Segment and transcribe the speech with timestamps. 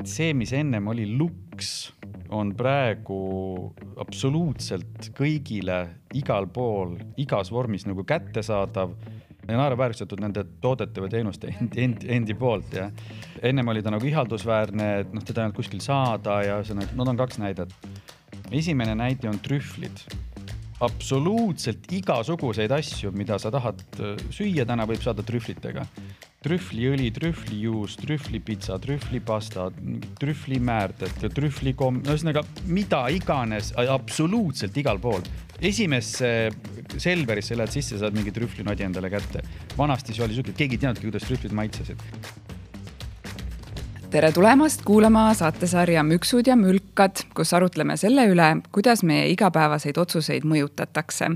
[0.00, 1.92] et see, mis ennem oli luks,
[2.34, 3.18] on praegu
[4.02, 5.78] absoluutselt kõigile
[6.18, 8.96] igal pool, igas vormis nagu kättesaadav
[9.46, 12.88] ja naeruvääristatud nende toodete või teenuste endi, endi, endi poolt ja
[13.46, 17.04] ennem oli ta nagu ihaldusväärne, et noh, teda ei olnud kuskil saada ja ühesõnaga, no
[17.04, 17.76] need on kaks näidet.
[18.50, 20.06] esimene näide on trühvlid
[20.84, 25.86] absoluutselt igasuguseid asju, mida sa tahad äh, süüa, täna võib saada trühvlitega.
[26.46, 29.68] Trühvliõli, trühvlijuust, trühvlipitsa, trühvlipasta,
[30.20, 35.22] trühvlimäärded, trühvlikomm, ühesõnaga mida iganes, absoluutselt igal pool.
[35.60, 36.50] esimesse
[36.96, 39.42] Selverisse lähed sisse, saad mingi trühvlinodi endale kätte.
[39.78, 42.02] vanasti see oli siuke, keegi ei teadnudki, kuidas trühvlid maitsesid
[44.10, 50.46] tere tulemast kuulama saatesarja Müksud ja mülkad, kus arutleme selle üle, kuidas meie igapäevaseid otsuseid
[50.46, 51.28] mõjutatakse.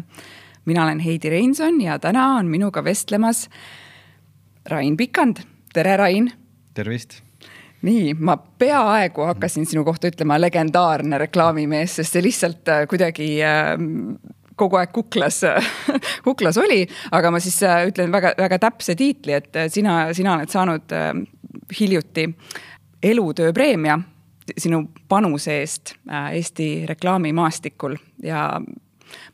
[0.65, 3.49] mina olen Heidi Reinson ja täna on minuga vestlemas
[4.71, 5.43] Rain Pikand.
[5.75, 6.31] tere, Rain.
[6.75, 7.21] tervist
[7.83, 13.73] nii, ma peaaegu hakkasin sinu kohta ütlema legendaarne reklaamimees, sest see lihtsalt äh, kuidagi äh,
[14.61, 15.41] kogu aeg kuklas
[16.27, 16.85] kuklas oli,
[17.17, 20.97] aga ma siis äh, ütlen väga-väga täpse tiitli, et sina, sina oled saanud
[21.81, 22.29] hiljuti
[23.03, 23.99] elutööpreemia
[24.59, 28.61] sinu panuse eest äh, Eesti reklaamimaastikul ja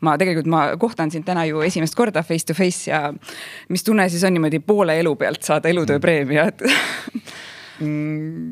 [0.04, 3.10] ma tegelikult, ma kohtan sind täna ju esimest korda face to face ja
[3.72, 6.48] mis tunne siis on niimoodi poole elu pealt saada elutööpreemia,
[7.84, 8.50] mm,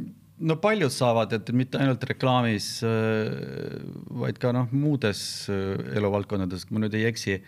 [0.48, 3.84] no paljud saavad, et mitte ainult reklaamis, äh,
[4.24, 5.20] vaid ka noh, muudes
[5.52, 7.40] äh, eluvaldkondades, ma nüüd ei eksi.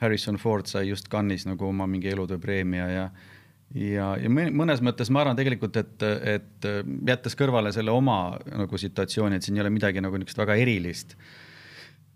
[0.00, 3.04] Harrison Ford sai just Cannes'is nagu oma mingi elutööpreemia ja
[3.74, 6.68] ja, ja mõnes mõttes ma arvan tegelikult, et, et
[7.08, 11.16] jättes kõrvale selle oma nagu situatsiooni, et siin ei ole midagi nagu niisugust väga erilist.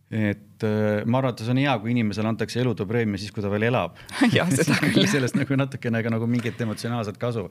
[0.09, 0.65] Et
[1.05, 3.99] ma arvan, et see on hea, kui inimesele antakse elutööpreemia siis, kui ta veel elab.
[4.37, 5.05] jah, seda küll.
[5.11, 7.49] sellest nagu natukene ka nagu mingit emotsionaalset kasu.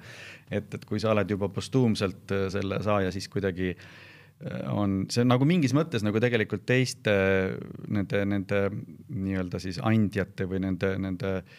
[0.50, 5.22] et, et kui sa oled juba postuumselt äh, selle saaja, siis kuidagi äh, on see
[5.24, 7.16] on nagu mingis mõttes nagu tegelikult teiste
[7.88, 11.58] nende, nende nii-öelda siis andjate või nende, nende äh,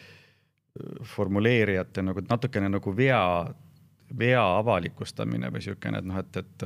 [1.15, 3.21] formuleerijate nagu natukene nagu vea,
[4.19, 6.65] vea avalikustamine või niisugune, et noh, et, et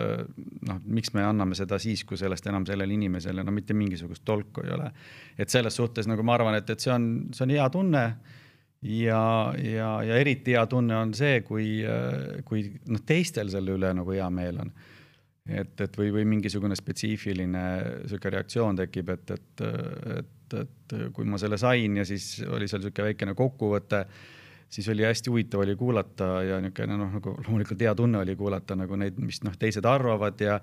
[0.68, 4.62] noh, miks me anname seda siis, kui sellest enam sellele inimesele no mitte mingisugust tolku
[4.62, 4.92] ei ole.
[5.38, 8.04] et selles suhtes nagu ma arvan, et, et see on, see on hea tunne
[8.82, 9.24] ja,
[9.58, 11.82] ja, ja eriti hea tunne on see, kui,
[12.44, 14.74] kui noh, teistel selle üle nagu hea meel on
[15.48, 17.64] et, et või, või mingisugune spetsiifiline
[18.06, 19.64] sihuke reaktsioon tekib, et, et,
[20.18, 24.04] et, et kui ma selle sain ja siis oli seal sihuke väikene kokkuvõte,
[24.72, 28.76] siis oli hästi huvitav oli kuulata ja niisugune noh, nagu loomulikult hea tunne oli kuulata
[28.78, 30.58] nagu neid, mis noh, teised arvavad ja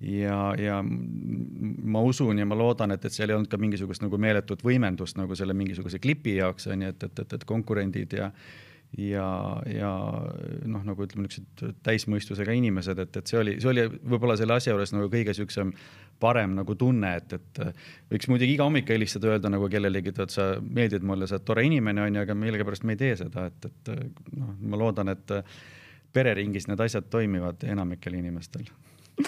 [0.00, 4.18] ja, ja ma usun ja ma loodan, et, et seal ei olnud ka mingisugust nagu
[4.18, 8.30] meeletut võimendust nagu selle mingisuguse klipi jaoks on ju, et, et, et, et konkurendid ja
[8.98, 9.26] ja,
[9.70, 9.90] ja
[10.66, 14.74] noh, nagu ütleme, niisugused täismõistusega inimesed, et, et see oli, see oli võib-olla selle asja
[14.74, 15.72] juures nagu kõige niisugusem
[16.20, 17.62] parem nagu tunne, et, et
[18.12, 21.64] võiks muidugi iga hommik helistada, öelda nagu kellelegi, et sa meeldid mulle, sa oled tore
[21.68, 23.92] inimene, on ju, aga millegipärast me ei tee seda, et, et
[24.36, 25.36] noh, ma loodan, et
[26.12, 28.66] pereringis need asjad toimivad enamikel inimestel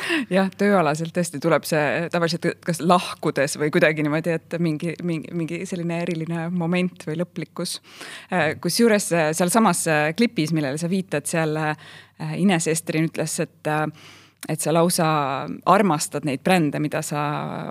[0.37, 5.63] jah, tööalaselt tõesti tuleb see tavaliselt kas lahkudes või kuidagi niimoodi, et mingi, mingi, mingi
[5.69, 7.79] selline eriline moment või lõplikkus.
[8.33, 11.57] Äh, kusjuures äh, sealsamas äh, klipis, millele sa viitad, seal
[12.39, 13.69] Ines Esterin ütles, et,
[14.49, 15.07] et sa lausa
[15.67, 17.23] armastad neid brände, mida sa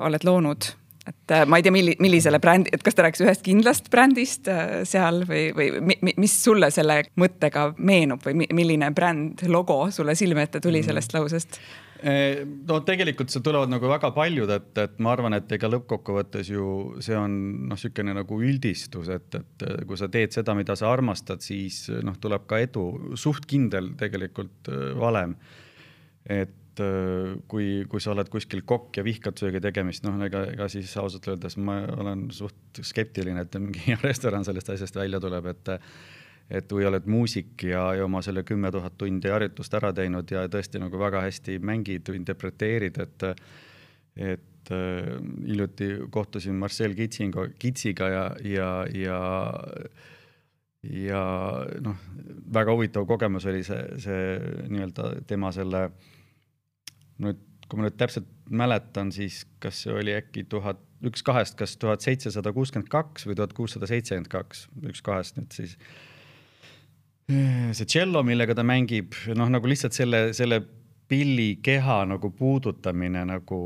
[0.04, 0.74] oled loonud
[1.08, 4.50] et ma ei tea, milli-, millisele brändi, et kas ta rääkis ühest kindlast brändist
[4.86, 10.62] seal või, või mis sulle selle mõttega meenub või milline bränd, logo sulle silme ette
[10.62, 10.90] tuli mm.
[10.92, 11.58] sellest lausest?
[12.02, 16.66] No tegelikult seal tulevad nagu väga paljud, et, et ma arvan, et ega lõppkokkuvõttes ju
[17.04, 17.36] see on
[17.70, 22.18] noh, niisugune nagu üldistus, et, et kui sa teed seda, mida sa armastad, siis noh,
[22.22, 22.86] tuleb ka edu,
[23.20, 25.36] suht kindel tegelikult äh, valem.
[26.26, 30.70] et äh, kui, kui sa oled kuskil kokk ja vihkad söögi tegemist, noh, ega, ega
[30.74, 35.76] siis ausalt öeldes ma olen suht skeptiline, et mingi restoran sellest asjast välja tuleb, et
[36.52, 40.46] et kui oled muusik ja, ja oma selle kümme tuhat tundi harjutust ära teinud ja
[40.52, 43.28] tõesti nagu väga hästi mängid, interpreteerid, et
[44.20, 45.12] et äh,
[45.48, 49.20] hiljuti kohtusin Marcel Kitsinga, Kitsiga ja, ja, ja
[50.84, 51.22] ja
[51.86, 51.98] noh,
[52.54, 54.22] väga huvitav kogemus oli see, see
[54.74, 55.88] nii-öelda tema selle,
[57.22, 61.78] nüüd kui ma nüüd täpselt mäletan, siis kas see oli äkki tuhat, üks kahest, kas
[61.80, 65.78] tuhat seitsesada kuuskümmend kaks või tuhat kuussada seitsekümmend kaks, üks kahest nüüd siis
[67.78, 70.62] see tšello, millega ta mängib, noh, nagu lihtsalt selle, selle
[71.12, 73.62] pilli keha nagu puudutamine nagu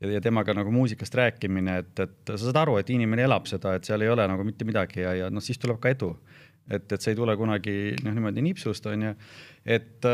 [0.00, 3.74] ja, ja temaga nagu muusikast rääkimine, et, et sa saad aru, et inimene elab seda,
[3.78, 6.12] et seal ei ole nagu mitte midagi ja, ja noh, siis tuleb ka edu.
[6.68, 7.74] et, et see ei tule kunagi
[8.04, 9.14] noh, niimoodi nipsust on ju,
[9.64, 10.06] et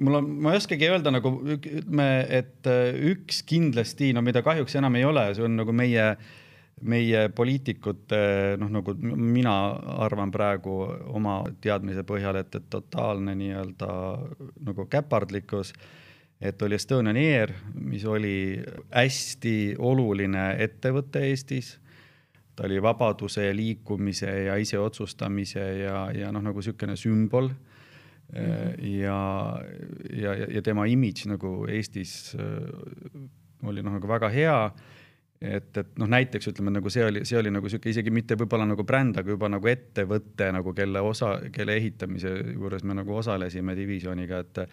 [0.00, 4.78] mul on, ma ei oskagi öelda nagu me, et äh, üks kindlasti, no mida kahjuks
[4.80, 6.06] enam ei ole, see on nagu meie,
[6.80, 8.20] meie poliitikute
[8.60, 9.54] noh, nagu mina
[10.04, 10.76] arvan praegu
[11.12, 13.90] oma teadmise põhjal, et, et totaalne nii-öelda
[14.68, 15.74] nagu käpardlikkus.
[16.40, 21.78] et oli Estonian Air, mis oli hästi oluline ettevõte Eestis
[22.56, 27.50] ta oli vabaduse ja liikumise ja iseotsustamise ja, ja noh, nagu niisugune sümbol
[28.32, 29.00] Mhm.
[29.00, 29.18] ja,
[30.14, 32.42] ja, ja tema imidž nagu Eestis äh,
[33.66, 34.58] oli noh, nagu väga hea.
[35.40, 38.66] Et, et noh, näiteks ütleme nagu see oli, see oli nagu sihuke isegi mitte võib-olla
[38.68, 43.76] nagu bränd, aga juba nagu ettevõte nagu kelle osa, kelle ehitamise juures me nagu osalesime
[43.78, 44.64] divisjoniga, et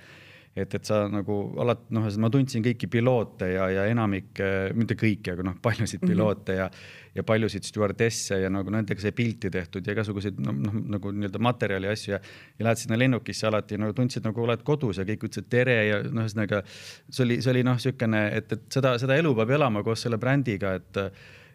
[0.57, 5.35] et, et sa nagu alati noh, ma tundsin kõiki piloote ja, ja enamikke, mitte kõiki,
[5.35, 6.13] aga noh, paljusid mhm.
[6.13, 6.63] piloote mm -hmm.
[6.63, 11.11] ja ja paljusid stjuardesse ja nagu nendega sai pilti tehtud ja igasuguseid noh, noh nagu
[11.11, 12.19] nii-öelda materjali asju ja
[12.59, 16.03] ja lähed sinna lennukisse alati nagu tundsid nagu oled kodus ja kõik ütlesid tere ja
[16.03, 19.83] noh, ühesõnaga see oli, see oli noh, niisugune, et, et seda, seda elu peab elama
[19.83, 21.01] koos selle brändiga, et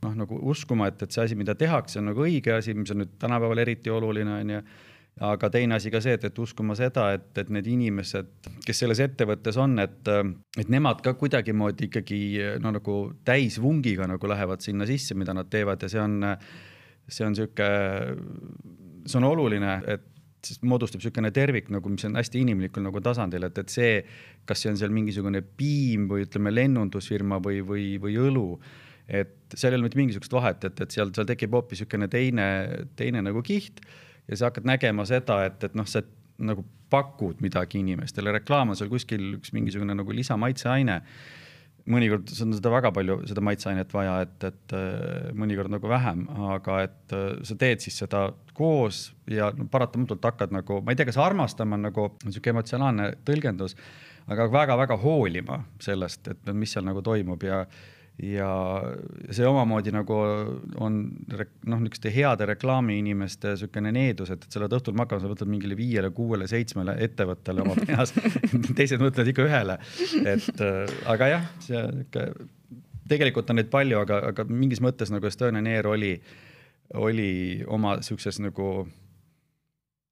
[0.03, 3.03] noh, nagu uskuma, et, et see asi, mida tehakse, on nagu õige asi, mis on
[3.05, 4.63] nüüd tänapäeval eriti oluline, on ju
[5.21, 8.31] aga teine asi ka see, et, et uskuma seda, et, et need inimesed,
[8.65, 10.09] kes selles ettevõttes on, et,
[10.59, 12.21] et nemad ka kuidagimoodi ikkagi
[12.63, 15.85] no nagu täisvungiga nagu lähevad sinna sisse, mida nad teevad.
[15.85, 16.17] Ja see on,
[17.09, 17.69] see on sihuke,
[19.05, 20.09] see on oluline, et
[20.43, 23.99] sest moodustub niisugune tervik nagu, mis on hästi inimlikul nagu tasandil, et, et see,
[24.49, 28.47] kas see on seal mingisugune piim või ütleme, lennundusfirma või, või, või õlu,
[29.07, 32.49] et seal ei ole mitte mingisugust vahet, et, et seal, seal tekib hoopis niisugune teine,
[32.99, 33.85] teine nagu kiht
[34.29, 36.03] ja sa hakkad nägema seda, et, et noh, sa
[36.43, 41.01] nagu pakud midagi inimestele, reklaam on seal kuskil üks mingisugune nagu lisamaitseaine.
[41.83, 46.77] mõnikord on seda väga palju, seda maitseainet vaja, et, et äh, mõnikord nagu vähem, aga
[46.85, 51.09] et äh, sa teed siis seda koos ja no, paratamatult hakkad nagu, ma ei tea,
[51.09, 53.75] kas armastama on nagu niisugune emotsionaalne tõlgendus,
[54.31, 57.65] aga väga-väga hoolima sellest, et mis seal nagu toimub ja
[58.23, 58.49] ja
[59.35, 60.15] see omamoodi nagu
[60.79, 65.51] on noh, niisuguste heade reklaamiinimeste niisugune needus, et, et sa oled õhtul magama, sa mõtled
[65.51, 68.15] mingile viiele, kuuele, seitsmele ettevõttele oma peas
[68.79, 69.79] teised mõtlevad ikka ühele.
[70.23, 72.29] et äh, aga jah, see ikka,
[73.11, 76.15] tegelikult on neid palju, aga, aga mingis mõttes nagu Estonian Air oli,
[76.95, 77.31] oli
[77.67, 78.73] oma niisuguses nagu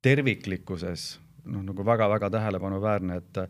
[0.02, 1.12] terviklikkuses
[1.46, 3.44] noh, nagu väga-väga tähelepanuväärne, et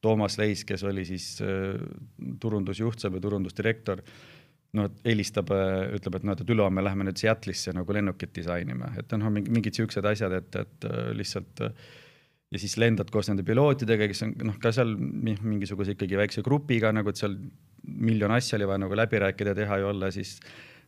[0.00, 1.78] Toomas Leis, kes oli siis äh,
[2.40, 4.02] turundusjuht või turundusdirektor,
[4.78, 9.12] no helistab, äh, ütleb, et noh, et ülehomme läheme nüüd Seattle'isse nagu lennukit disainima, et
[9.18, 11.66] noh, mingid siuksed asjad, et, et äh, lihtsalt
[12.50, 16.90] ja siis lendad koos nende pilootidega, kes on noh, ka seal mingisuguse ikkagi väikse grupiga
[16.94, 17.36] nagu, et seal
[17.84, 20.38] miljon asja oli vaja nagu läbi rääkida, teha ja olla siis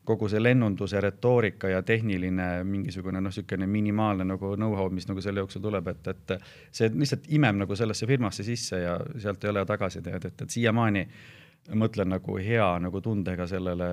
[0.05, 5.45] kogu see lennunduse retoorika ja tehniline mingisugune noh, niisugune minimaalne nagu know-how, mis nagu selle
[5.45, 6.35] jooksul tuleb, et, et
[6.75, 11.07] see lihtsalt imeb nagu sellesse firmasse sisse ja sealt ei ole tagasiteed, et, et siiamaani
[11.79, 13.91] mõtlen nagu hea nagu tundega sellele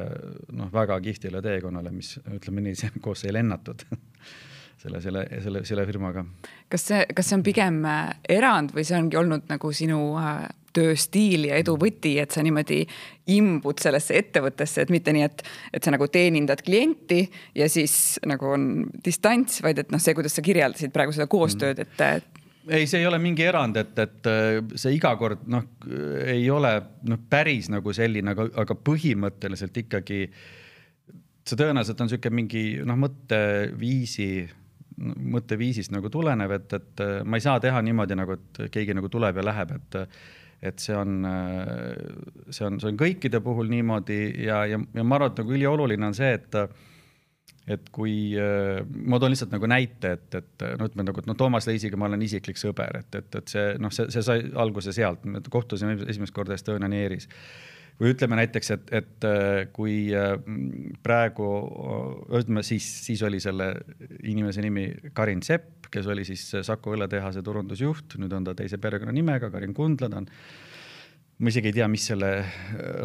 [0.57, 3.85] noh, väga kihvtile teekonnale, mis ütleme nii, koos sai lennatud
[4.81, 6.25] selle, selle, selle, selle firmaga.
[6.69, 7.83] kas see, kas see on pigem
[8.29, 12.81] erand või see ongi olnud nagu sinu äh, tööstiil ja edu võti, et sa niimoodi
[13.35, 15.43] imbud sellesse ettevõttesse, et mitte nii, et,
[15.73, 17.23] et sa nagu teenindad klienti
[17.57, 18.67] ja siis nagu on
[19.05, 22.05] distants, vaid et noh, see, kuidas sa kirjeldasid praegu seda koostööd, et
[22.69, 25.65] ei, see ei ole mingi erand, et, et äh, see iga kord noh,
[26.25, 26.73] ei ole
[27.09, 30.21] noh, päris nagu selline, aga, aga põhimõtteliselt ikkagi
[31.49, 34.29] see tõenäoliselt on niisugune mingi noh, mõtteviisi
[34.99, 39.09] mõtteviisist nagu tulenev, et, et äh, ma ei saa teha niimoodi nagu, et keegi nagu
[39.11, 39.99] tuleb ja läheb, et
[40.61, 41.23] et see on,
[42.49, 46.09] see on, see on kõikide puhul niimoodi ja, ja, ja ma arvan, et nagu ülioluline
[46.09, 46.63] on see, et
[47.69, 51.67] et kui ma toon lihtsalt nagu näite, et, et no ütleme nagu, et no Toomas
[51.69, 55.25] Leisiga ma olen isiklik sõber, et, et, et see noh, see, see sai alguse sealt,
[55.29, 57.29] me kohtusime esimest korda Estonian Airis
[57.99, 59.27] või ütleme näiteks, et, et
[59.75, 59.97] kui
[61.03, 61.49] praegu
[62.39, 63.73] ütleme siis, siis oli selle
[64.23, 69.51] inimese nimi Karin Sepp, kes oli siis Saku õlletehase turundusjuht, nüüd on ta teise perekonnanimega,
[69.53, 70.29] Karin Kundla, ta on
[71.39, 72.29] ma isegi ei tea, mis selle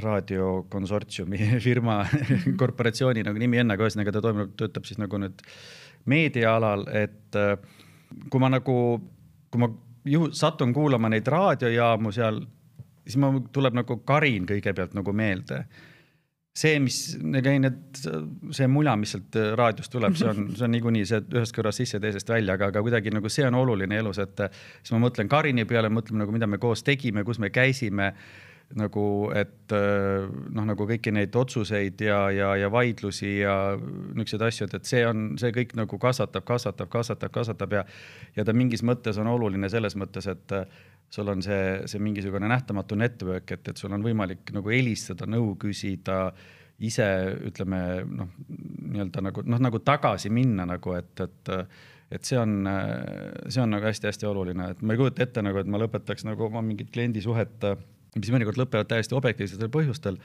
[0.02, 2.00] raadiokonsortsiumi firma
[2.60, 5.44] korporatsiooni nagu nimi on, aga ühesõnaga ta toimub, töötab siis nagu nüüd
[6.10, 7.54] meediaalal, et äh,
[8.30, 8.76] kui ma nagu,
[9.50, 9.70] kui ma
[10.04, 12.42] juhu, satun kuulama neid raadiojaamu seal,
[13.06, 15.64] siis ma, tuleb nagu Karin kõigepealt nagu meelde
[16.54, 17.78] see, mis, need,
[18.54, 21.82] see mula, mis sealt äh, raadiost tuleb, see on, see on niikuinii see ühest kõrvast
[21.82, 25.02] sisse, teisest välja, aga, aga kuidagi nagu see on oluline elus, et äh, siis ma
[25.02, 28.12] mõtlen Karini peale, mõtleme nagu, mida me koos tegime, kus me käisime.
[28.74, 29.04] Nagu,
[29.36, 34.88] et noh, nagu kõiki neid otsuseid ja, ja, ja vaidlusi ja niisuguseid asju, et, et
[34.88, 37.84] see on, see kõik nagu kasvatab, kasvatab, kasvatab, kasvatab ja
[38.34, 40.56] ja ta mingis mõttes on oluline selles mõttes, et
[41.14, 45.54] sul on see, see mingisugune nähtamatu network, et, et sul on võimalik nagu helistada, nõu
[45.60, 46.26] küsida,
[46.82, 47.06] ise
[47.46, 51.58] ütleme noh, nii-öelda nagu noh, nagu tagasi minna nagu, et, et
[52.14, 52.66] et see on,
[53.48, 56.44] see on nagu hästi-hästi oluline, et ma ei kujuta ette nagu, et ma lõpetaks nagu
[56.46, 57.64] oma mingit kliendisuhet,
[58.18, 60.20] mis mõnikord lõpevad täiesti objektiivsetel põhjustel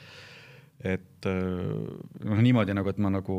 [0.79, 3.35] et noh, niimoodi nagu, et ma nagu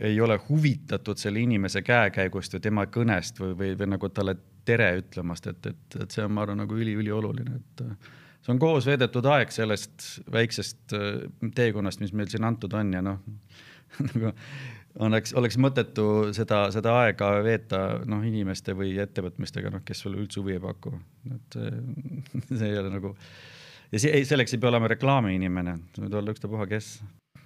[0.00, 4.88] ei ole huvitatud selle inimese käekäigust või tema kõnest või, või, või nagu talle tere
[5.02, 7.84] ütlemast, et, et, et see on, ma arvan, nagu üliülioluline, et
[8.42, 10.96] see on koos veedetud aeg sellest väiksest
[11.54, 13.20] teekonnast, mis meil siin antud on ja noh
[14.08, 14.32] nagu
[15.04, 20.40] oleks, oleks mõttetu seda, seda aega veeta noh, inimeste või ettevõtmistega, noh, kes sulle üldse
[20.40, 20.94] huvi ei paku,
[21.34, 21.58] et
[22.48, 23.12] see ei ole nagu
[23.92, 26.94] ja see, selleks ei pea olema reklaamiinimene, võib olla ükstapuha kes.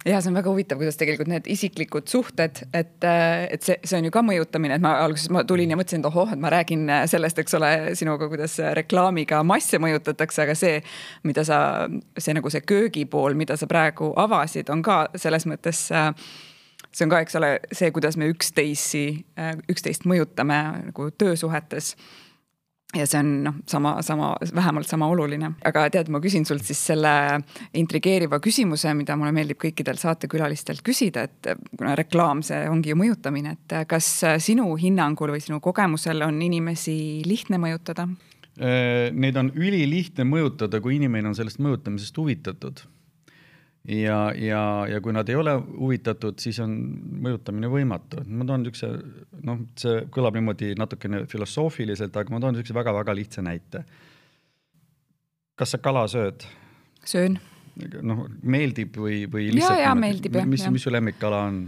[0.05, 4.07] Ja see on väga huvitav, kuidas tegelikult need isiklikud suhted, et, et see, see on
[4.07, 6.85] ju ka mõjutamine, et ma alguses ma tulin ja mõtlesin, et ohoh, et ma räägin
[7.11, 10.77] sellest, eks ole, sinuga, kuidas reklaamiga masse mõjutatakse, aga see,
[11.27, 11.59] mida sa,
[12.15, 17.23] see nagu see köögipool, mida sa praegu avasid, on ka selles mõttes see on ka,
[17.25, 19.05] eks ole, see, kuidas me üksteisi,
[19.73, 20.61] üksteist mõjutame
[20.91, 21.95] nagu töösuhetes
[22.95, 25.51] ja see on noh, sama, sama, vähemalt sama oluline.
[25.67, 27.11] aga tead, ma küsin sult siis selle
[27.77, 33.57] intrigeeriva küsimuse, mida mulle meeldib kõikidel saatekülalistelt küsida, et kuna reklaam, see ongi ju mõjutamine,
[33.57, 34.09] et kas
[34.43, 38.07] sinu hinnangul või sinu kogemusel on inimesi lihtne mõjutada?
[38.57, 42.87] Neid on ülilihtne mõjutada, kui inimene on sellest mõjutamisest huvitatud
[43.87, 46.75] ja, ja, ja kui nad ei ole huvitatud, siis on
[47.23, 48.23] mõjutamine võimatu.
[48.27, 48.89] ma toon niisuguse,
[49.47, 53.83] noh, see kõlab niimoodi natukene filosoofiliselt, aga ma toon niisuguse väga-väga lihtsa näite.
[55.55, 56.45] kas sa kala sööd?
[57.05, 57.39] söön.
[58.01, 59.79] noh, meeldib või, või lihtsalt?
[59.79, 60.47] ja, ja meeldib jah.
[60.47, 61.65] mis, mis su lemmikkala on?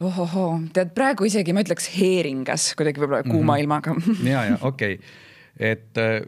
[0.00, 3.62] ohohoo, tead praegu isegi ma ütleks heeringas, kuidagi võib-olla kuuma mm -hmm.
[3.64, 5.26] ilmaga ja, ja okei okay
[5.58, 6.20] et äh,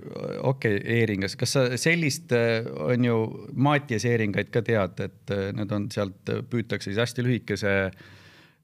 [0.43, 3.19] okei okay,, e-ringas, kas sa sellist, äh, on ju,
[3.55, 7.75] Maatias e-ringaid ka tead, et äh, need on sealt, püütakse siis hästi lühikese,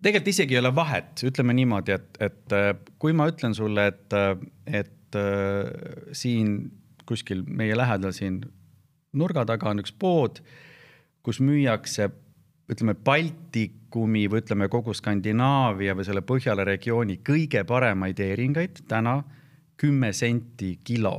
[0.02, 2.56] tegelikult isegi ei ole vahet, ütleme niimoodi, et, et
[2.99, 4.18] kui ma ütlen sulle, et,
[4.66, 5.18] et
[6.12, 6.58] siin
[7.06, 8.42] kuskil meie lähedal siin
[9.16, 10.42] nurga taga on üks pood,
[11.25, 12.11] kus müüakse
[12.70, 19.20] ütleme, Baltikumi või ütleme, kogu Skandinaavia või selle Põhjala regiooni kõige paremaid e-ringaid täna
[19.76, 21.16] kümme senti kilo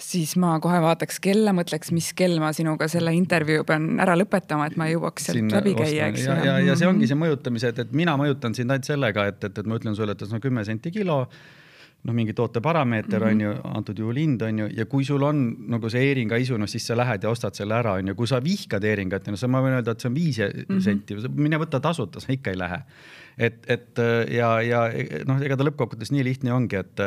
[0.00, 4.68] siis ma kohe vaataks kella, mõtleks, mis kell ma sinuga selle intervjuu pean ära lõpetama,
[4.68, 6.32] et ma jõuaks sealt läbi käia, eks ju.
[6.32, 9.38] ja, ja, ja see ongi see mõjutamise, et, et mina mõjutan sind ainult sellega, et,
[9.48, 11.22] et, et ma ütlen sulle, et see on kümme senti kilo
[12.06, 13.32] noh, mingi toote parameeter mm -hmm.
[13.32, 15.40] on ju, antud juhul hind on ju, ja kui sul on
[15.72, 18.26] nagu see e-ringa isu, noh siis sa lähed ja ostad selle ära, on ju, kui
[18.26, 20.80] sa vihkad e-ringat, no siis ma võin öelda, et see on viis mm -hmm.
[20.80, 22.82] senti, mine võta tasuta, sa ikka ei lähe.
[23.38, 23.98] et, et
[24.30, 24.92] ja, ja
[25.26, 27.00] noh, ega ta lõppkokkuvõttes nii lihtne ongi, et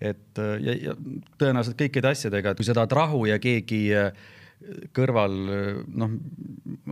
[0.00, 0.96] et ja, ja
[1.40, 4.10] tõenäoliselt kõikide asjadega, et kui sa tahad rahu ja keegi äh,
[4.96, 6.16] kõrval äh, noh,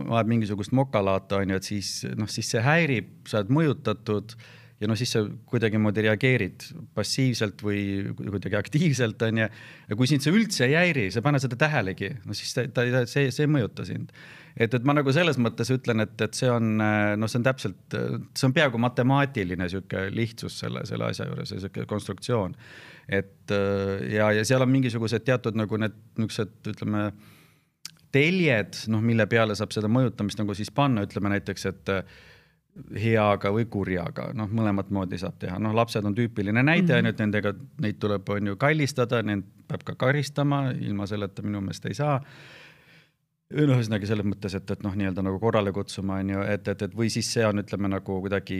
[0.07, 4.37] ajab mingisugust mokalaata, on ju, et siis noh, siis see häirib, sa oled mõjutatud
[4.81, 7.79] ja noh, siis sa kuidagimoodi reageerid passiivselt või
[8.17, 9.51] kuidagi aktiivselt, on ju.
[9.89, 12.65] ja kui sind see üldse ei häiri, sa ei pane seda tähelegi, no siis ta,
[12.75, 14.11] ta, see, see ei mõjuta sind.
[14.55, 17.97] et, et ma nagu selles mõttes ütlen, et, et see on, noh, see on täpselt,
[18.35, 22.57] see on peaaegu matemaatiline sihuke lihtsus selle, selle asja juures ja sihuke konstruktsioon.
[23.09, 23.51] Et
[24.11, 27.09] ja, ja seal on mingisugused teatud nagu need niisugused, ütleme
[28.15, 31.91] teljed, noh, mille peale saab seda mõjutamist nagu siis panna, ütleme näiteks, et
[32.99, 37.13] heaga või kurjaga, noh, mõlemat moodi saab teha, noh, lapsed on tüüpiline näide, on ju,
[37.13, 41.87] et nendega, neid tuleb, on ju, kallistada, neid peab ka karistama, ilma selleta minu meelest
[41.89, 42.19] ei saa.
[43.53, 46.81] Noh, ühesõnaga selles mõttes, et, et noh, nii-öelda nagu korrale kutsuma, on ju, et, et,
[46.87, 48.59] et või siis see on, ütleme nagu kuidagi,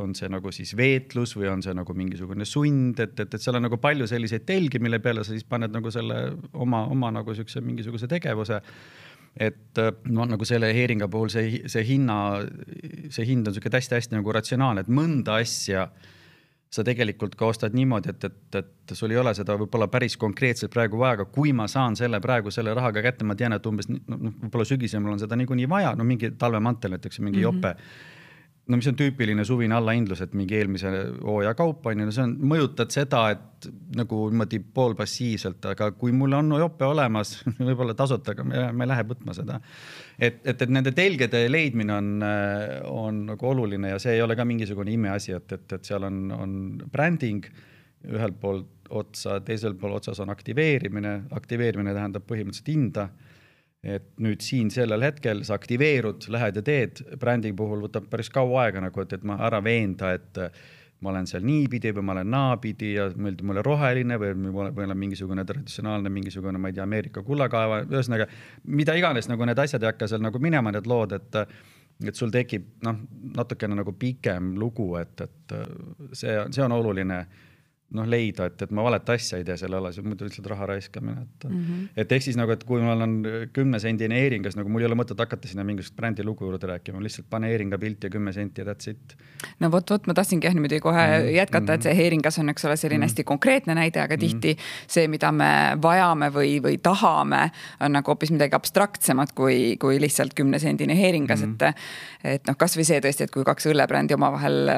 [0.00, 3.58] on see nagu siis veetlus või on see nagu mingisugune sund, et, et, et seal
[3.60, 6.22] on nagu palju selliseid telgi, mille peale sa siis paned nagu selle
[6.54, 8.62] oma, oma nagu siukse mingisuguse tegevuse.
[9.36, 12.40] Et no nagu selle Heeringa puhul see, see hinna,
[13.12, 15.90] see hind on niisugune hästi-hästi nagu ratsionaalne, et mõnda asja
[16.70, 20.72] sa tegelikult ka ostad niimoodi, et, et, et sul ei ole seda võib-olla päris konkreetselt
[20.74, 23.88] praegu vaja, aga kui ma saan selle praegu selle rahaga kätte, ma tean, et umbes
[23.88, 27.56] noh, võib-olla sügisel mul on seda niikuinii vaja, no mingi talvemantel näiteks, mingi mm -hmm.
[27.56, 28.15] jope
[28.66, 30.90] no mis on tüüpiline suvine allahindlus, et mingi eelmise
[31.22, 33.68] hooaja kaup on ju, no see on, mõjutad seda, et
[33.98, 37.36] nagu niimoodi poolpassiivselt, aga kui mul on jope olemas
[37.68, 39.60] võib-olla tasuta, aga me, me ei lähe võtma seda.
[40.18, 42.10] et, et, et nende telgede leidmine on,
[42.90, 46.24] on nagu oluline ja see ei ole ka mingisugune imeasi, et, et, et seal on,
[46.34, 46.58] on
[46.92, 47.46] bränding
[48.06, 53.08] ühelt poolt otsa, teisel pool otsas on aktiveerimine, aktiveerimine tähendab põhimõtteliselt hinda
[53.86, 58.66] et nüüd siin sellel hetkel sa aktiveerud, lähed ja teed, brändi puhul võtab päris kaua
[58.66, 60.40] aega nagu, et, et ma ära veenda, et
[61.04, 64.96] ma olen seal niipidi või ma olen naapidi ja meeldib mulle roheline või ma olen
[64.98, 68.28] mingisugune traditsionaalne mingisugune, ma ei tea, Ameerika kullakaeva, ühesõnaga
[68.64, 71.42] mida iganes nagu need asjad ei hakka seal nagu minema, need lood, et
[72.04, 72.96] et sul tekib noh,
[73.38, 75.54] natukene nagu pikem lugu, et, et
[76.12, 77.22] see, see on oluline
[77.94, 81.22] noh, leida, et, et ma valet asja ei tee selle alles, muidu lihtsalt raha raiskamine,
[81.22, 81.60] et mm.
[81.60, 81.82] -hmm.
[82.02, 83.12] et ehk siis nagu, et kui mul on
[83.54, 87.28] kümnesendine e-ringas, nagu mul ei ole mõtet hakata sinna mingisugust brändi lugu juurde rääkima, lihtsalt
[87.30, 89.14] pane e-ringa pilt ja kümme senti ja that's it.
[89.60, 91.36] no vot, vot ma tahtsingi jah niimoodi kohe mm -hmm.
[91.36, 93.12] jätkata, et see e-ringas on, eks ole, selline mm -hmm.
[93.12, 94.84] hästi konkreetne näide, aga tihti mm -hmm.
[94.88, 97.50] see, mida me vajame või, või tahame,
[97.80, 101.68] on nagu hoopis midagi abstraktsemat kui, kui lihtsalt kümnesendine e-ringas mm, -hmm.
[101.68, 104.70] et et noh, kasvõi see tõesti, et kui kaks õllebrändi omavahel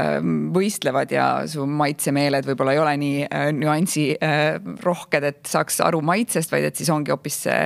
[0.53, 6.53] võistlevad ja su maitsemeeled võib-olla ei ole nii äh, nüansirohked, äh, et saaks aru maitsest,
[6.53, 7.65] vaid et siis ongi hoopis see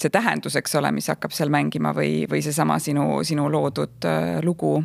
[0.00, 4.38] see tähendus, eks ole, mis hakkab seal mängima või, või seesama sinu, sinu loodud äh,
[4.42, 4.76] lugu.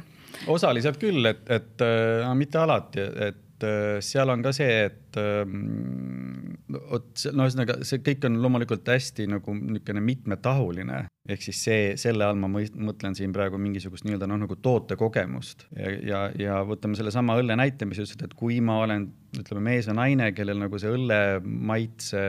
[0.48, 6.56] osaliselt küll, et, et äh, mitte alati, et Äh, seal on ka see, et ähm,
[6.70, 12.28] vot no ühesõnaga see kõik on loomulikult hästi nagu niisugune mitmetahuline, ehk siis see, selle
[12.28, 15.68] all ma mõtlen siin praegu mingisugust nii-öelda noh, nagu tootekogemust.
[15.76, 19.90] Ja, ja, ja võtame sellesama õlle näite, mis ütlesid, et kui ma olen, ütleme, mees
[19.92, 22.26] või naine, kellel nagu see õlle maitse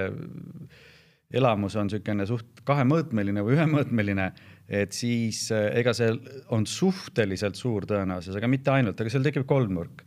[1.30, 4.32] elamus on niisugune suht kahemõõtmeline või ühemõõtmeline,
[4.70, 6.10] et siis äh, ega see
[6.54, 10.02] on suhteliselt suur tõenäosus, aga mitte ainult, aga seal tekib kolmnurk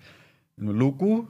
[0.62, 1.28] lugu,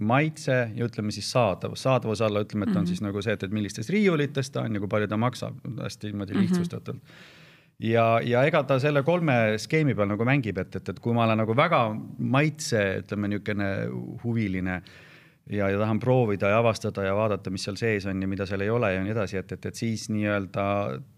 [0.00, 1.82] maitse ja ütleme siis saadavus.
[1.82, 2.86] saadavuse alla ütleme, et on mm -hmm.
[2.88, 6.06] siis nagu see, et, et millistes riiulites ta on ja kui palju ta maksab, hästi
[6.06, 6.42] niimoodi mhm.
[6.42, 7.08] lihtsustatult mm.
[7.08, 7.86] -hmm.
[7.88, 11.24] ja, ja ega ta selle kolme skeemi peal nagu mängib, et, et, et kui ma
[11.24, 13.88] olen nagu väga maitse, ütleme niisugune
[14.24, 14.82] huviline
[15.50, 18.62] ja, ja tahan proovida ja avastada ja vaadata, mis seal sees on ja mida seal
[18.62, 20.64] ei ole ja nii edasi, et, et, et siis nii-öelda,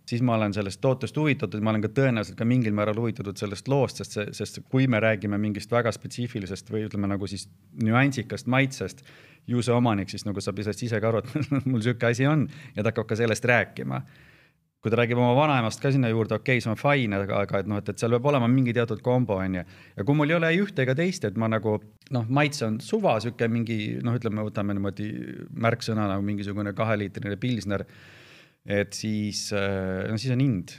[0.09, 3.69] siis ma olen sellest tootest huvitatud, ma olen ka tõenäoliselt ka mingil määral huvitatud sellest
[3.69, 7.49] loost, sest see, sest kui me räägime mingist väga spetsiifilisest või ütleme nagu siis
[7.83, 9.05] nüansikast maitsest,
[9.47, 11.25] ju see omanik siis nagu saab sellest ise ka aru,
[11.61, 14.03] et mul sihuke asi on ja ta hakkab ka sellest rääkima
[14.85, 17.61] kui ta räägib oma vanaemast ka sinna juurde, okei okay,, see on fine, aga, aga
[17.63, 19.63] et noh, et, et seal peab olema mingi teatud kombo, on ju.
[19.97, 21.79] ja kui mul ei ole ei ühte ega teist, et ma nagu
[22.13, 25.07] noh, maitse on suva, sihuke mingi noh, ütleme, võtame niimoodi
[25.65, 27.87] märksõna nagu mingisugune kaheliitrine pilsner.
[28.69, 30.75] et siis, äh, no siis on hind,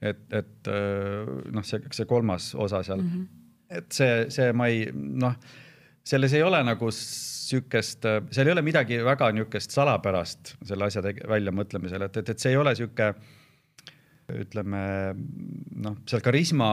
[0.00, 3.26] et, et äh, noh, see, see kolmas osa seal mm, -hmm.
[3.76, 5.36] et see, see ma ei noh,
[6.00, 12.08] selles ei ole nagu sihukest, seal ei ole midagi väga niisugust salapärast selle asja väljamõtlemisel,
[12.08, 13.10] et, et, et see ei ole sihuke
[14.42, 14.82] ütleme
[15.84, 16.68] noh, seal karisma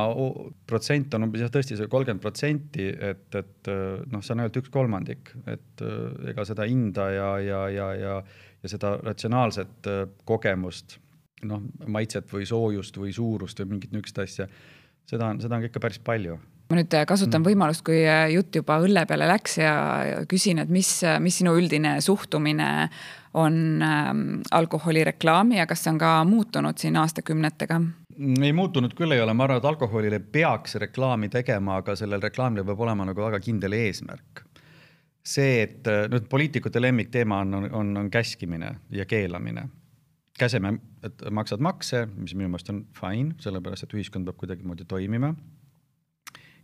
[0.68, 3.72] protsent on umbes jah, tõesti see kolmkümmend protsenti, et, et
[4.12, 5.86] noh, see on ainult üks kolmandik, et
[6.32, 8.18] ega seda hinda ja, ja, ja, ja,
[8.64, 9.92] ja seda ratsionaalset
[10.28, 11.00] kogemust,
[11.48, 14.50] noh, maitset või soojust või suurust või mingit niisugust asja,
[15.08, 17.48] seda on, seda on ikka päris palju ma nüüd kasutan mm.
[17.48, 18.02] võimalust, kui
[18.34, 19.74] jutt juba õlle peale läks ja
[20.30, 20.90] küsin, et mis,
[21.24, 22.90] mis sinu üldine suhtumine
[23.38, 27.80] on ähm, alkoholireklaami ja kas see on ka muutunud siin aastakümnetega?
[28.18, 32.66] ei muutunud küll ei ole, ma arvan, et alkoholile peaks reklaami tegema, aga sellel reklaamil
[32.66, 34.44] peab olema nagu väga kindel eesmärk.
[35.28, 39.68] see, et äh, nüüd poliitikute lemmikteema on, on, on, on käskimine ja keelamine.
[40.40, 45.34] käseme, et maksad makse, mis minu meelest on fine, sellepärast et ühiskond peab kuidagimoodi toimima.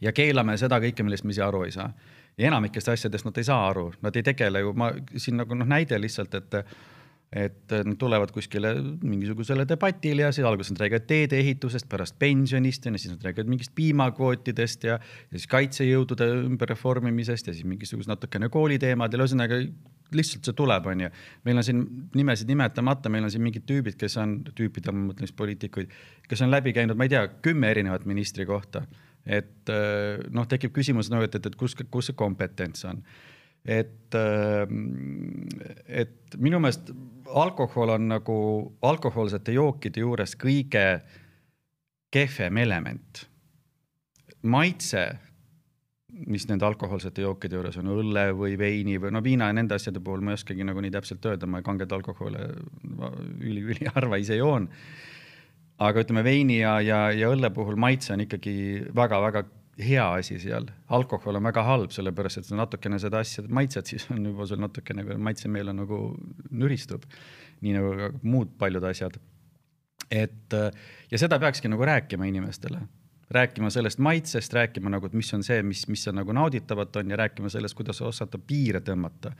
[0.03, 1.89] Ja keelame seda kõike, millest me ise aru ei saa
[2.37, 5.69] ja enamikest asjadest nad ei saa aru, nad ei tegele ju, ma siin nagu noh,
[5.69, 6.59] näide lihtsalt, et
[7.33, 12.91] et nad tulevad kuskile mingisugusele debatile ja siis alguses nad räägivad teedeehitusest, pärast pensionist ja
[12.93, 19.25] siis nad räägivad mingist piimakvootidest ja, ja siis kaitsejõudude ümberreformimisest ja siis mingisugused natukene kooliteemadel,
[19.25, 19.57] ühesõnaga
[20.13, 21.09] lihtsalt see tuleb, onju.
[21.49, 21.81] meil on siin
[22.13, 25.97] nimesid nimetamata, meil on siin mingid tüübid, kes on, tüübid, ma mõtlen siis poliitikuid,
[26.29, 28.85] kes on läbi käinud, ma ei tea, kümme erinevat ministri kohta
[29.25, 33.01] et äh, noh, tekib küsimus nagu, et, et, et kus, kus see kompetents on.
[33.63, 34.63] et, äh,
[35.87, 36.91] et minu meelest
[37.31, 38.37] alkohol on nagu
[38.83, 40.87] alkohoolsete jookide juures kõige
[42.13, 43.27] kehvem element.
[44.43, 45.05] maitse,
[46.27, 50.03] mis nende alkohoolsete jookide juures on, õlle või veini või no viina ja nende asjade
[50.03, 52.43] puhul ma ei oskagi nagu nii täpselt öelda, ma kanget alkoholi
[53.39, 54.67] üli-üliharva ise joon
[55.81, 58.55] aga ütleme, veini ja, ja, ja õlle puhul maitse on ikkagi
[58.95, 59.43] väga-väga
[59.81, 60.67] hea asi seal.
[60.93, 64.61] alkohol on väga halb, sellepärast et sa natukene seda asja maitsed, siis on juba sul
[64.61, 66.01] natukene maitsemeel on nagu
[66.51, 67.07] nüristub.
[67.63, 69.17] nii nagu ka muud paljud asjad.
[70.11, 70.53] et
[71.11, 72.81] ja seda peakski nagu rääkima inimestele,
[73.33, 77.09] rääkima sellest maitsest, rääkima nagu, et mis on see, mis, mis on nagu nauditavat on
[77.09, 79.33] ja rääkima sellest, kuidas osata piire tõmmata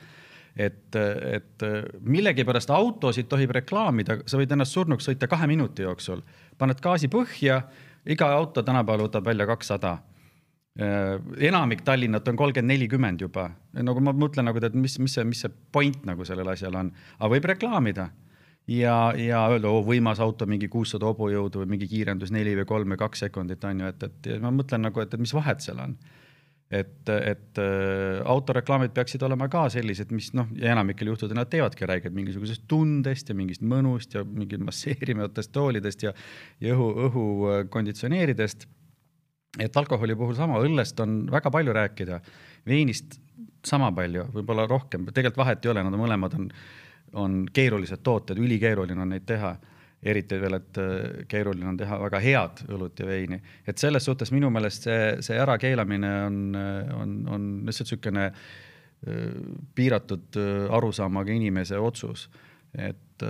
[0.56, 1.66] et, et
[2.06, 6.22] millegipärast autosid tohib reklaamida, sa võid ennast surnuks sõita kahe minuti jooksul,
[6.58, 7.62] paned gaasi põhja,
[8.06, 9.98] iga auto tänapäeval võtab välja kakssada.
[10.74, 15.44] Enamik Tallinnat on kolmkümmend, nelikümmend juba, nagu ma mõtlen nagu, et mis, mis see, mis
[15.46, 16.90] see point nagu sellel asjal on,
[17.20, 18.10] aga võib reklaamida.
[18.72, 22.94] Ja, ja öelda, oo võimas auto, mingi kuussada hobujõudu või mingi kiirendus neli või kolm
[22.94, 25.82] või kaks sekundit on ju, et, et ma mõtlen nagu, et, et mis vahet seal
[25.84, 25.98] on
[26.72, 31.88] et, et äh, autoreklaamid peaksid olema ka sellised, mis noh, ja enamikel juhtudel nad teevadki
[31.90, 36.14] räägivad mingisugusest tundest ja mingist mõnust ja mingi masseerivatest toolidest ja,
[36.64, 38.68] ja õhu, õhukonditsioneeridest.
[39.60, 42.22] et alkoholi puhul sama, õllest on väga palju rääkida,
[42.66, 43.20] veinist
[43.66, 46.50] sama palju, võib-olla rohkem, tegelikult vahet ei ole, nad mõlemad on,
[47.14, 49.54] on keerulised tooted, ülikeeruline on neid teha
[50.06, 53.40] eriti veel, et äh, keeruline on teha väga head õlut ja veini.
[53.68, 59.36] et selles suhtes minu meelest see, see ärakeelamine on, äh, on, on lihtsalt niisugune äh,
[59.76, 60.40] piiratud
[60.72, 62.30] arusaamaga inimese otsus.
[62.74, 63.24] et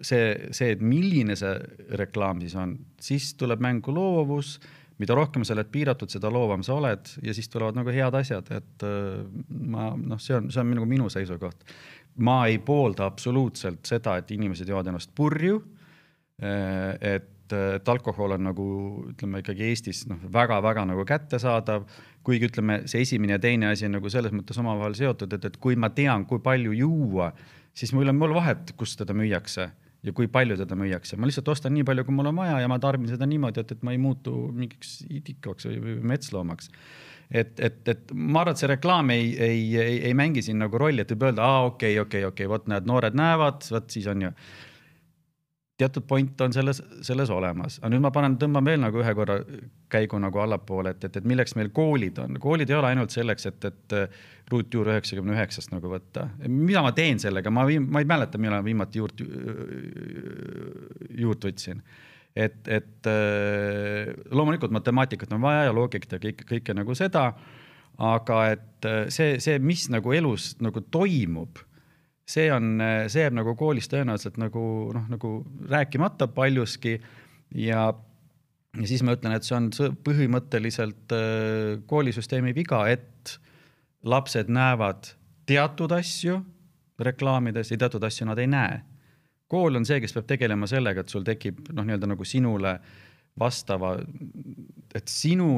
[0.00, 1.52] see, see, et milline see
[2.00, 4.54] reklaam siis on, siis tuleb mängu loovus,
[4.98, 8.48] mida rohkem sa oled piiratud, seda loovam sa oled ja siis tulevad nagu head asjad,
[8.56, 8.86] et
[9.50, 11.66] ma noh, see on, see on nagu minu seisukoht.
[12.24, 15.60] ma ei poolda absoluutselt seda, et inimesed joovad ennast purju
[16.42, 18.66] et, et alkohol on nagu
[19.12, 21.86] ütleme ikkagi Eestis noh, väga-väga nagu kättesaadav,
[22.26, 25.60] kuigi ütleme, see esimene ja teine asi on nagu selles mõttes omavahel seotud, et, et
[25.62, 27.30] kui ma tean, kui palju juua,
[27.76, 29.70] siis mul on, mul vahet, kus teda müüakse
[30.04, 32.68] ja kui palju teda müüakse, ma lihtsalt ostan nii palju, kui mul on vaja ja
[32.68, 36.70] ma tarbin seda niimoodi, et, et ma ei muutu mingiks idikaks või, või metsloomaks.
[37.32, 40.76] Et, et, et ma arvan, et see reklaam ei, ei, ei, ei mängi siin nagu
[40.78, 43.64] rolli, et võib öelda, aa okei okay,, okei okay,, okei okay,, vot näed, noored näevad,
[43.72, 44.32] vot siis on ju
[45.78, 49.40] teatud point on selles, selles olemas, aga nüüd ma panen, tõmban veel nagu ühe korra
[49.90, 53.48] käigu nagu allapoole, et, et, et milleks meil koolid on, koolid ei ole ainult selleks,
[53.50, 53.96] et, et
[54.52, 56.28] ruutjuur üheksakümne üheksast nagu võtta.
[56.46, 59.24] mida ma teen sellega, ma ma ei mäleta, millal ma viimati juurt,
[61.24, 61.82] juurt võtsin.
[62.36, 63.10] et, et
[64.30, 67.32] loomulikult matemaatikat on vaja ja loogikat ja kõike, kõike nagu seda,
[67.98, 71.58] aga et see, see, mis nagu elus nagu toimub
[72.28, 72.78] see on,
[73.12, 74.64] see jääb nagu koolis tõenäoliselt nagu
[74.96, 75.34] noh, nagu
[75.70, 76.96] rääkimata paljuski
[77.60, 79.68] ja, ja siis ma ütlen, et see on
[80.06, 83.36] põhimõtteliselt äh, koolisüsteemi viga, et
[84.04, 85.12] lapsed näevad
[85.48, 86.40] teatud asju
[87.00, 88.82] reklaamides ja teatud asju nad ei näe.
[89.48, 92.78] kool on see, kes peab tegelema sellega, et sul tekib noh, nii-öelda nagu sinule
[93.38, 93.94] vastava,
[94.94, 95.48] et sinu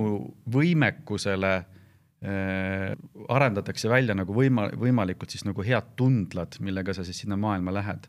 [0.53, 1.53] võimekusele
[2.25, 8.09] arendatakse välja nagu võima-, võimalikult siis nagu head tundlad, millega sa siis sinna maailma lähed.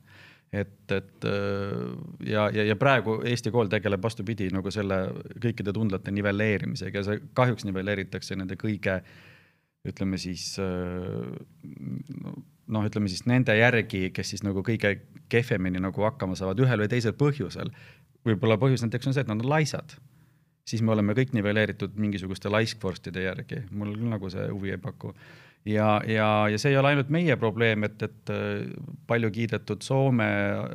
[0.52, 1.89] et, et äh,
[2.24, 5.02] ja, ja, ja praegu Eesti kool tegeleb vastupidi nagu selle
[5.43, 9.02] kõikide tundlate nivelleerimisega ja see kahjuks nivelleeritakse nende kõige
[9.88, 11.28] ütleme siis äh,
[12.67, 14.93] noh, ütleme siis nende järgi, kes siis nagu kõige
[15.28, 17.76] kehvemini nagu hakkama saavad ühel või teisel põhjusel.
[18.24, 20.00] võib-olla põhjus näiteks on see, et nad on laisad
[20.67, 25.13] siis me oleme kõik nivelleeritud mingisuguste laiskvorstide järgi, mul küll nagu see huvi ei paku.
[25.65, 28.65] ja, ja, ja see ei ole ainult meie probleem, et, et äh,
[29.08, 30.67] palju kiidetud Soome äh,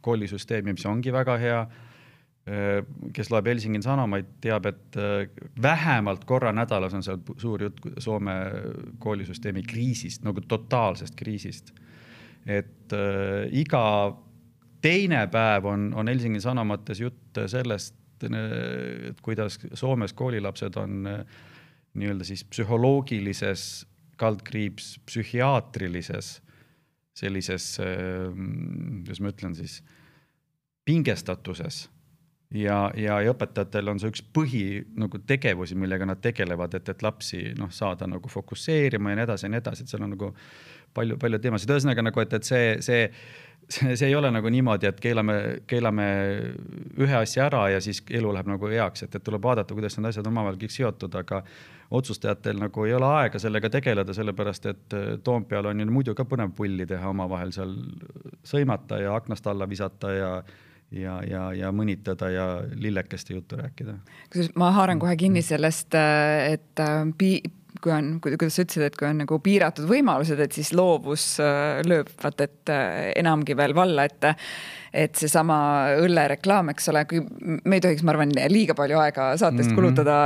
[0.00, 1.60] koolisüsteemi, mis ongi väga hea,
[2.50, 2.80] äh,
[3.14, 4.98] kes loeb Helsingin Sanomaid, teab, et
[5.62, 8.34] vähemalt korra nädalas on seal suur jutt Soome
[8.98, 11.74] koolisüsteemi kriisist, nagu totaalsest kriisist.
[12.46, 13.84] et äh, iga
[14.82, 21.38] teine päev on, on Helsingin Sanomates jutt sellest, et kuidas Soomes koolilapsed on eh,
[22.00, 23.86] nii-öelda siis psühholoogilises,
[24.20, 26.40] kaldkriips psühhiaatrilises
[27.20, 28.28] sellises, eh,
[29.00, 29.80] kuidas ma ütlen siis,
[30.88, 31.88] pingestatuses.
[32.50, 34.64] Ja, ja, ja õpetajatel on see üks põhi
[34.98, 39.46] nagu tegevusi, millega nad tegelevad, et, et lapsi noh, saada nagu fokusseerima ja nii edasi
[39.46, 40.32] ja nii edasi, et seal on nagu
[40.94, 43.04] palju, palju teemasid, ühesõnaga nagu, et, et see, see
[43.70, 45.36] see, see ei ole nagu niimoodi, et keelame,
[45.70, 46.06] keelame
[47.00, 50.10] ühe asja ära ja siis elu läheb nagu heaks, et, et tuleb vaadata, kuidas need
[50.10, 51.42] asjad omavahel kõik seotud, aga
[52.00, 56.26] otsustajatel nagu ei ole aega sellega tegeleda, sellepärast et äh, Toompeal on ju muidu ka
[56.28, 57.76] põnev pulli teha omavahel seal
[58.46, 60.34] sõimata ja aknast alla visata ja
[60.90, 63.92] ja, ja, ja mõnitada ja lillekeste juttu rääkida.
[64.32, 67.42] kusjuures ma haaran kohe kinni sellest, äh, et äh, pi-,
[67.82, 71.80] kui on, kuidas sa ütlesid, et kui on nagu piiratud võimalused, et siis loovus äh,
[71.86, 74.30] lööb vaat et äh, enamgi veel valla, et
[74.90, 75.56] et seesama
[76.02, 79.78] õllereklaam, eks ole, kui me ei tohiks, ma arvan, liiga palju aega saatest mm -hmm.
[79.78, 80.16] kulutada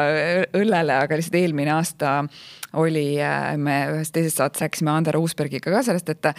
[0.57, 2.15] õllele, aga lihtsalt eelmine aasta
[2.81, 6.33] oli, äh, me ühes teises saates rääkisime Ander Uusbergiga ka sellest, et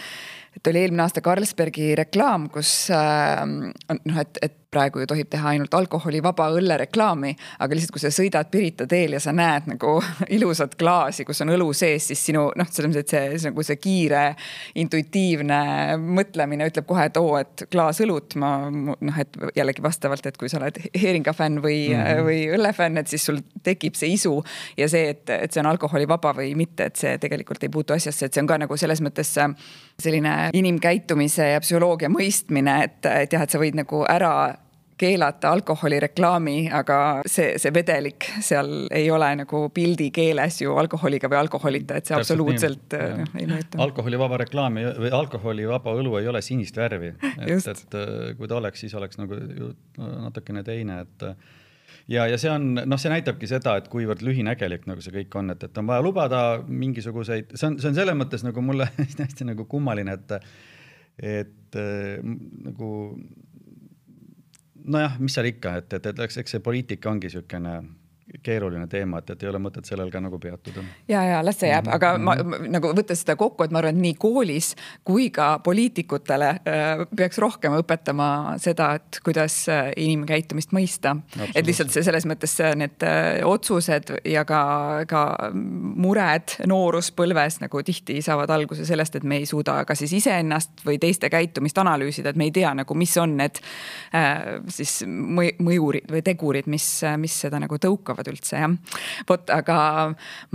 [0.56, 5.54] et oli eelmine aasta Carlsbergi reklaam, kus äh, noh, et, et praegu ju tohib teha
[5.54, 7.32] ainult alkoholivaba õlle reklaami,
[7.64, 9.96] aga lihtsalt, kui sa sõidad Pirita teel ja sa näed nagu
[10.36, 13.66] ilusat klaasi, kus on õlu sees, siis sinu noh, selles mõttes, et see, see nagu
[13.66, 14.24] see kiire
[14.82, 15.60] intuitiivne
[16.00, 20.50] mõtlemine ütleb kohe, et oo, et klaas õlut, ma noh, et jällegi vastavalt, et kui
[20.52, 22.26] sa oled heeringa fänn või mm, -hmm.
[22.28, 24.34] või õllefänn, et siis sul tekib see isu
[24.76, 28.26] ja see, et, et see on alkoholivaba või mitte, et see tegelikult ei puutu asjasse,
[28.26, 29.32] et see on ka nagu selles mõttes
[30.02, 34.32] selline inimkäitumise ja psühholoogia mõistmine, et, et jah, et sa võid nagu ära
[34.98, 41.98] keelata alkoholireklaami, aga see, see vedelik seal ei ole nagu pildikeeles ju alkoholiga või alkoholita,
[41.98, 43.82] et see Täpselt absoluutselt noh, ei mõjuta.
[43.86, 47.12] alkoholivaba reklaam või alkoholivaba õlu ei ole sinist värvi.
[47.44, 48.00] et, et
[48.38, 49.38] kui ta oleks, siis oleks nagu
[50.00, 51.28] natukene teine, et
[52.08, 55.52] ja, ja see on, noh, see näitabki seda, et kuivõrd lühinägelik nagu see kõik on,
[55.54, 59.50] et, et on vaja lubada mingisuguseid, see on, see on selles mõttes nagu mulle hästi
[59.52, 60.40] nagu kummaline, et
[61.16, 62.88] et nagu
[64.86, 67.76] nojah, mis seal ikka, et, et, et eks, eks see poliitika ongi niisugune
[68.42, 70.82] keeruline teema, et, et ei ole mõtet sellel ka nagu peatuda.
[71.08, 71.94] ja, ja las see jääb -hmm.
[71.94, 72.70] aga ma mhm.
[72.74, 77.38] nagu võttes seda kokku, et ma arvan, et nii koolis kui ka poliitikutele äh, peaks
[77.38, 81.16] rohkem õpetama seda, et kuidas äh, inimkäitumist mõista.
[81.54, 88.22] et lihtsalt see selles mõttes need äh, otsused ja ka, ka mured nooruspõlves nagu tihti
[88.22, 92.36] saavad alguse sellest, et me ei suuda ka siis iseennast või teiste käitumist analüüsida, et
[92.36, 93.62] me ei tea nagu, mis on need
[94.14, 98.76] äh, siis mõjurid või tegurid, mis, mis seda nagu tõukavad elavad üldse jah.
[99.28, 99.78] vot, aga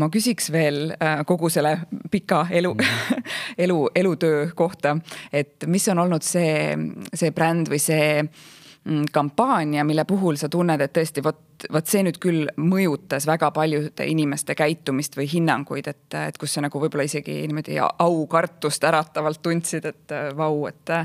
[0.01, 1.77] ma küsiks veel äh, kogu selle
[2.11, 3.27] pika elu mm.,
[3.63, 4.97] elu, elutöö kohta,
[5.31, 6.75] et mis on olnud see,
[7.13, 12.03] see bränd või see mm, kampaania, mille puhul sa tunned, et tõesti vot, vot see
[12.07, 17.07] nüüd küll mõjutas väga paljude inimeste käitumist või hinnanguid, et, et kus sa nagu võib-olla
[17.07, 20.95] isegi niimoodi aukartust äratavalt tundsid, et vau, et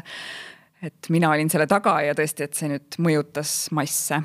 [0.87, 4.21] et mina olin selle taga ja tõesti, et see nüüd mõjutas masse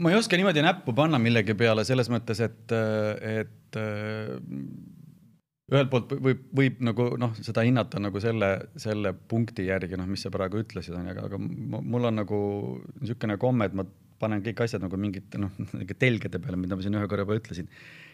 [0.00, 3.80] ma ei oska niimoodi näppu panna millegi peale selles mõttes, et, et
[5.66, 10.22] ühelt poolt võib, võib nagu noh, seda hinnata nagu selle, selle punkti järgi, noh, mis
[10.22, 12.40] sa praegu ütlesid, onju, aga, aga mul on nagu
[13.00, 13.86] niisugune komme, et ma
[14.20, 15.52] panen kõik asjad nagu mingite noh,
[15.98, 17.66] telgede peale, mida ma siin ühe korra juba ütlesin.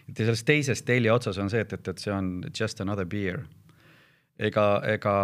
[0.09, 3.07] et ja selles teises telje otsas on see, et, et, et see on just another
[3.07, 3.45] beer.
[4.43, 5.17] ega, ega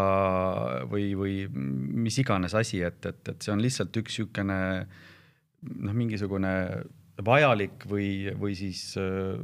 [0.90, 5.06] või, või mis iganes asi, et, et, et see on lihtsalt üks niisugune äh,
[5.62, 6.52] noh, mingisugune
[7.24, 9.38] vajalik või, või siis äh,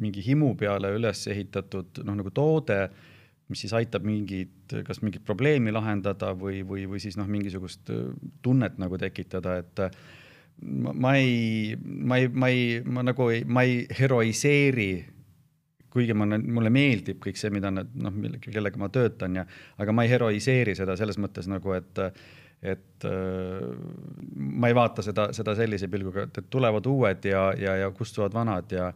[0.00, 2.88] mingi himu peale üles ehitatud noh, nagu toode,
[3.48, 8.12] mis siis aitab mingit, kas mingit probleemi lahendada või, või, või siis noh, mingisugust äh,
[8.44, 9.84] tunnet nagu tekitada, et
[10.60, 14.92] ma, ma ei, ma ei, ma ei, ma nagu ei, ma ei heroiseeri
[15.94, 19.44] kuigi ma, mulle meeldib kõik see, mida nad noh, kellega ma töötan ja,
[19.78, 22.02] aga ma ei heroiseeri seda selles mõttes nagu, et
[22.64, 23.64] et äh,
[24.34, 28.72] ma ei vaata seda, seda sellise pilguga, et, tulevad uued ja, ja, ja kustuvad vanad
[28.72, 28.88] ja,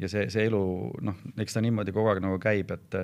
[0.00, 0.62] ja see, see elu
[1.04, 3.00] noh, eks ta niimoodi kogu aeg nagu käib, et,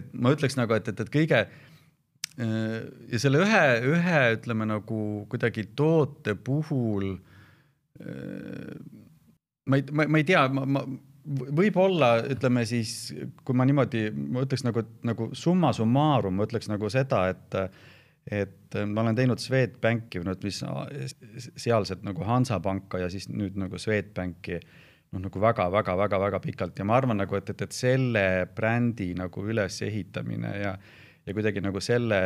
[0.00, 2.78] et ma ütleks nagu, et, et, et kõige äh,
[3.12, 7.12] ja selle ühe, ühe ütleme nagu kuidagi toote puhul
[8.00, 8.74] äh,
[9.68, 10.84] ma ei, ma, ma ei tea, ma, ma
[11.30, 13.12] võib-olla ütleme siis,
[13.44, 17.58] kui ma niimoodi, ma ütleks nagu, nagu summa summarum, ma ütleks nagu seda, et
[18.26, 20.62] et äh, ma olen teinud Swedbanki, no mis
[21.56, 27.20] sealset nagu Hansapanka ja siis nüüd nagu Swedbanki noh, nagu väga-väga-väga-väga pikalt ja ma arvan
[27.22, 28.24] nagu, et, et, et selle
[28.56, 30.76] brändi nagu ülesehitamine ja,
[31.26, 32.20] ja kuidagi nagu selle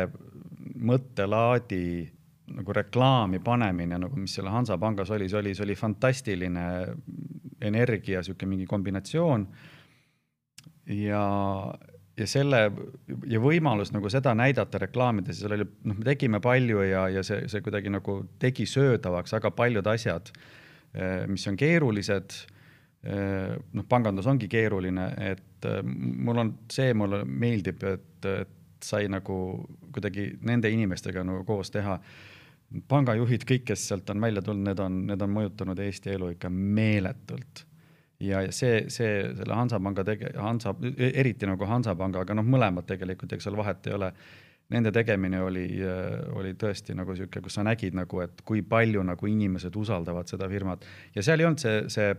[0.85, 1.85] mõttelaadi
[2.55, 6.65] nagu reklaami panemine nagu, mis selle Hansapangas oli, see oli, see oli fantastiline
[7.65, 9.47] energia, sihuke mingi kombinatsioon.
[10.93, 11.23] ja,
[12.17, 12.59] ja selle
[13.29, 17.45] ja võimalus nagu seda näidata reklaamides, seal oli, noh, me tegime palju ja, ja see,
[17.51, 20.31] see kuidagi nagu tegi söödavaks väga paljud asjad,
[20.93, 22.37] eh, mis on keerulised.
[23.05, 29.05] Eh, noh, pangandus ongi keeruline, et eh, mul on see, mulle meeldib, et, et sai
[29.11, 29.35] nagu
[29.93, 31.99] kuidagi nende inimestega nagu koos teha
[32.89, 36.49] pangajuhid, kõik, kes sealt on välja tulnud, need on, need on mõjutanud Eesti elu ikka
[36.49, 37.65] meeletult
[38.23, 43.43] ja see, see selle Hansapanga tege-, Hansa, eriti nagu Hansapanga, aga noh, mõlemad tegelikult, ega
[43.43, 44.11] seal vahet ei ole.
[44.73, 45.67] Nende tegemine oli,
[46.33, 50.47] oli tõesti nagu sihuke, kus sa nägid nagu, et kui palju nagu inimesed usaldavad seda
[50.49, 50.87] firmat.
[51.13, 52.15] Ja seal ei olnud see, see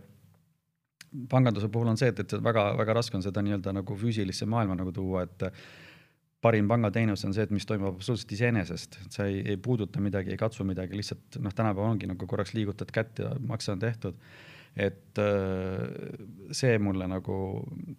[1.33, 4.95] panganduse puhul on see, et, et väga-väga raske on seda nii-öelda nagu füüsilisse maailma nagu
[4.95, 5.49] tuua, et
[6.45, 10.31] parim pangateenus on see, et mis toimub absoluutselt iseenesest, et sa ei, ei puuduta midagi,
[10.35, 14.23] ei katsu midagi, lihtsalt noh, tänapäeval ongi nagu korraks liigutad kätt ja makse on tehtud
[14.77, 15.81] et äh,
[16.53, 17.39] see mulle nagu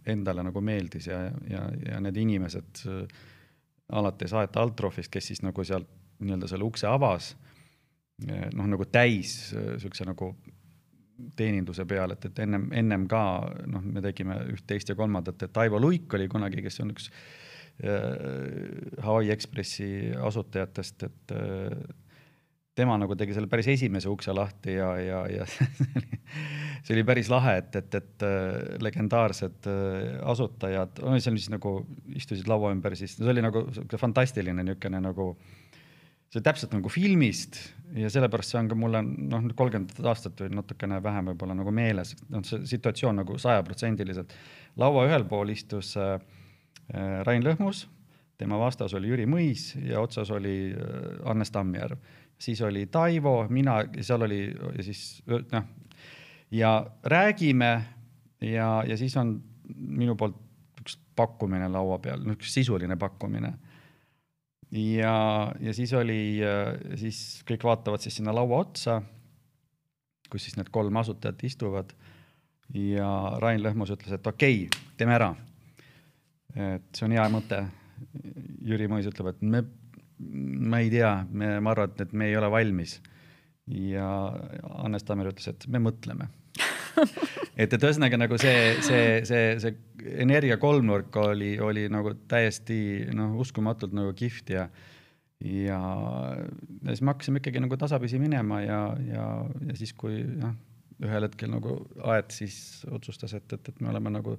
[0.06, 3.02] endale nagu meeldis ja, ja, ja need inimesed äh,
[3.98, 7.36] alates Aet Altrofist, kes siis nagu sealt nii-öelda selle ukse avas
[8.26, 10.32] noh, nagu täis niisuguse nagu
[11.38, 13.22] teeninduse peal, et, et ennem, ennem ka
[13.70, 17.10] noh, me tegime üht, teist ja kolmandat, et Aivo Luik oli kunagi, kes on üks
[17.82, 19.90] äh, Hawaii Ekspressi
[20.30, 21.74] asutajatest, et äh,
[22.78, 25.48] tema nagu tegi selle päris esimese ukse lahti ja, ja, ja
[26.86, 31.80] see oli päris lahe, et, et, et äh, legendaarsed äh, asutajad, see oli siis nagu,
[32.16, 33.66] istusid laua ümber, siis see oli nagu
[33.98, 35.32] fantastiline niisugune nagu
[36.34, 37.60] see täpselt nagu filmist
[37.96, 42.14] ja sellepärast see on ka mulle noh, kolmkümmend aastat või natukene vähem võib-olla nagu meeles,
[42.34, 44.34] noh, see situatsioon nagu sajaprotsendiliselt.
[44.78, 46.18] laua ühel pool istus äh,
[46.94, 47.86] äh, Rain Lõhmus,
[48.38, 51.98] tema vastas oli Jüri Mõis ja otsas oli äh, Annes Tammjärv.
[52.40, 54.42] Siis oli Taivo, mina, seal oli
[54.86, 55.64] siis noh,
[56.52, 56.74] ja
[57.04, 57.72] räägime
[58.42, 59.38] ja, ja siis on
[59.76, 60.38] minu poolt
[60.82, 63.56] üks pakkumine laua peal, noh, üks sisuline pakkumine
[64.72, 65.16] ja,
[65.60, 66.40] ja siis oli,
[67.00, 69.00] siis kõik vaatavad siis sinna laua otsa,
[70.32, 71.94] kus siis need kolm asutajat istuvad.
[72.74, 73.08] ja
[73.40, 75.36] Rain Lõhmus ütles, et okei okay,, teeme ära.
[76.56, 77.66] et see on hea mõte.
[78.68, 79.64] Jüri Mõis ütleb, et me,
[80.18, 82.98] ma ei tea, me, ma arvan, et me ei ole valmis.
[83.68, 84.08] ja
[84.80, 86.30] Hannes Tammer ütles, et me mõtleme
[87.62, 92.80] et, et ühesõnaga nagu see, see, see, see energia kolmnurk oli, oli nagu täiesti
[93.16, 94.70] noh, uskumatult nagu kihvt ja
[95.44, 99.26] ja, ja siis me hakkasime ikkagi nagu tasapisi minema ja, ja,
[99.68, 100.56] ja siis, kui noh,
[101.04, 101.76] ühel hetkel nagu
[102.10, 102.58] Aet siis
[102.90, 104.38] otsustas, et, et, et me oleme nagu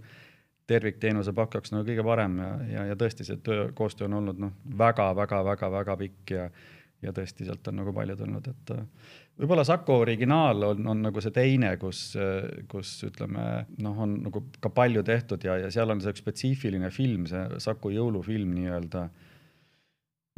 [0.69, 4.57] tervikteenuse pakkujaks nagu kõige parem ja, ja, ja tõesti see töö, koostöö on olnud noh,
[4.79, 6.51] väga-väga-väga-väga pikk ja
[7.05, 8.73] ja tõesti, sealt on nagu palju tulnud, et
[9.39, 12.03] võib-olla Saku originaal on, on nagu see teine, kus,
[12.71, 13.45] kus ütleme,
[13.85, 17.93] noh, on nagu ka palju tehtud ja, ja seal on see spetsiifiline film, see Saku
[17.95, 19.05] jõulufilm nii-öelda,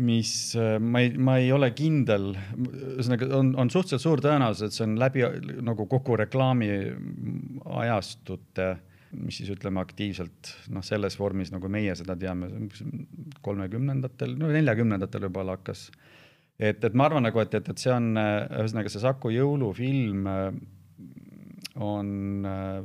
[0.05, 0.35] mis
[0.81, 5.01] ma ei, ma ei ole kindel, ühesõnaga on, on suhteliselt suur tõenäosus, et see on
[5.01, 5.25] läbi
[5.65, 6.71] nagu kogu reklaami
[7.81, 8.71] ajastute
[9.19, 12.51] mis siis ütleme aktiivselt noh, selles vormis, nagu meie seda teame,
[13.43, 15.89] kolmekümnendatel, no neljakümnendatel võib-olla hakkas.
[16.61, 20.45] Et, et ma arvan nagu, et, et, et see on ühesõnaga see Saku jõulufilm äh,
[21.81, 22.81] on äh,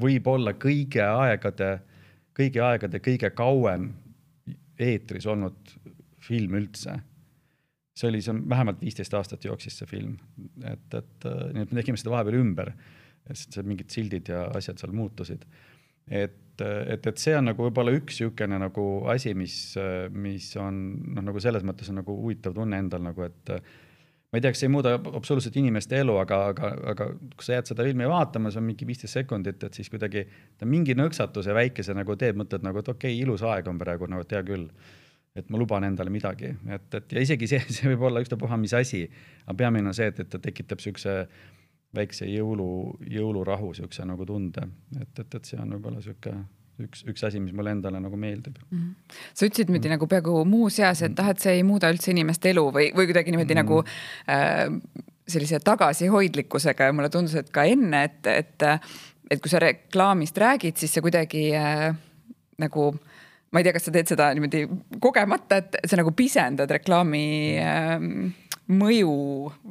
[0.00, 1.78] võib-olla kõigi aegade,
[2.36, 3.90] kõigi aegade kõige kauem
[4.78, 5.74] eetris olnud
[6.24, 6.98] film üldse.
[7.94, 10.16] see oli, see on vähemalt viisteist aastat jooksis see film,
[10.66, 12.72] et, et äh, nii et me tegime seda vahepeal ümber,
[13.30, 15.46] sest mingid sildid ja asjad seal muutusid
[16.08, 19.56] et, et, et see on nagu võib-olla üks niisugune nagu asi, mis,
[20.12, 20.80] mis on
[21.16, 24.64] noh, nagu selles mõttes on nagu huvitav tunne endal nagu, et ma ei tea, kas
[24.64, 28.52] see ei muuda absoluutselt inimeste elu, aga, aga, aga kui sa jääd seda filmi vaatama,
[28.52, 30.26] see on mingi viisteist sekundit, et siis kuidagi
[30.58, 34.10] ta mingi nõksatuse väikese nagu teeb, mõtled nagu, et okei okay,, ilus aeg on praegu
[34.10, 34.68] nagu, et hea küll.
[35.34, 38.70] et ma luban endale midagi, et, et ja isegi see, see võib olla ükstapuha mis
[38.78, 39.00] asi,
[39.42, 41.14] aga peamine on see, et, et ta tekitab niisuguse
[41.94, 42.68] väikse jõulu,
[43.10, 44.68] jõulurahu niisuguse nagu tunde,
[45.00, 46.44] et, et, et see on võib-olla niisugune
[46.82, 48.78] üks, üks asi, mis mulle endale nagu meeldib mm.
[48.78, 49.16] -hmm.
[49.32, 49.96] sa ütlesid niimoodi mm -hmm.
[49.96, 53.30] nagu peaaegu muuseas, et ah, et see ei muuda üldse inimeste elu või, või kuidagi
[53.30, 53.64] niimoodi mm -hmm.
[53.64, 53.84] nagu
[54.28, 58.62] äh, sellise tagasihoidlikkusega ja mulle tundus, et ka enne, et, et,
[59.30, 61.94] et kui sa reklaamist räägid, siis see kuidagi äh,
[62.58, 62.94] nagu
[63.52, 64.66] ma ei tea, kas sa teed seda niimoodi
[65.00, 67.26] kogemata, et sa nagu pisendad reklaami
[67.62, 68.08] äh,
[68.72, 69.14] mõju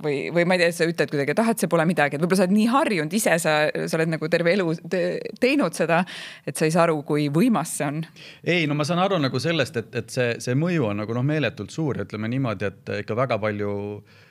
[0.03, 2.21] või, või ma ei tea, sa ütled kuidagi, et ah, et see pole midagi, et
[2.21, 5.03] võib-olla sa oled nii harjunud ise, sa, sa oled nagu terve elu te,
[5.41, 6.03] teinud seda,
[6.45, 8.03] et sa ei saa aru, kui võimas see on.
[8.43, 11.25] ei, no ma saan aru nagu sellest, et, et see, see mõju on nagu noh,
[11.25, 14.21] meeletult suur, ütleme niimoodi, et ikka väga palju äh,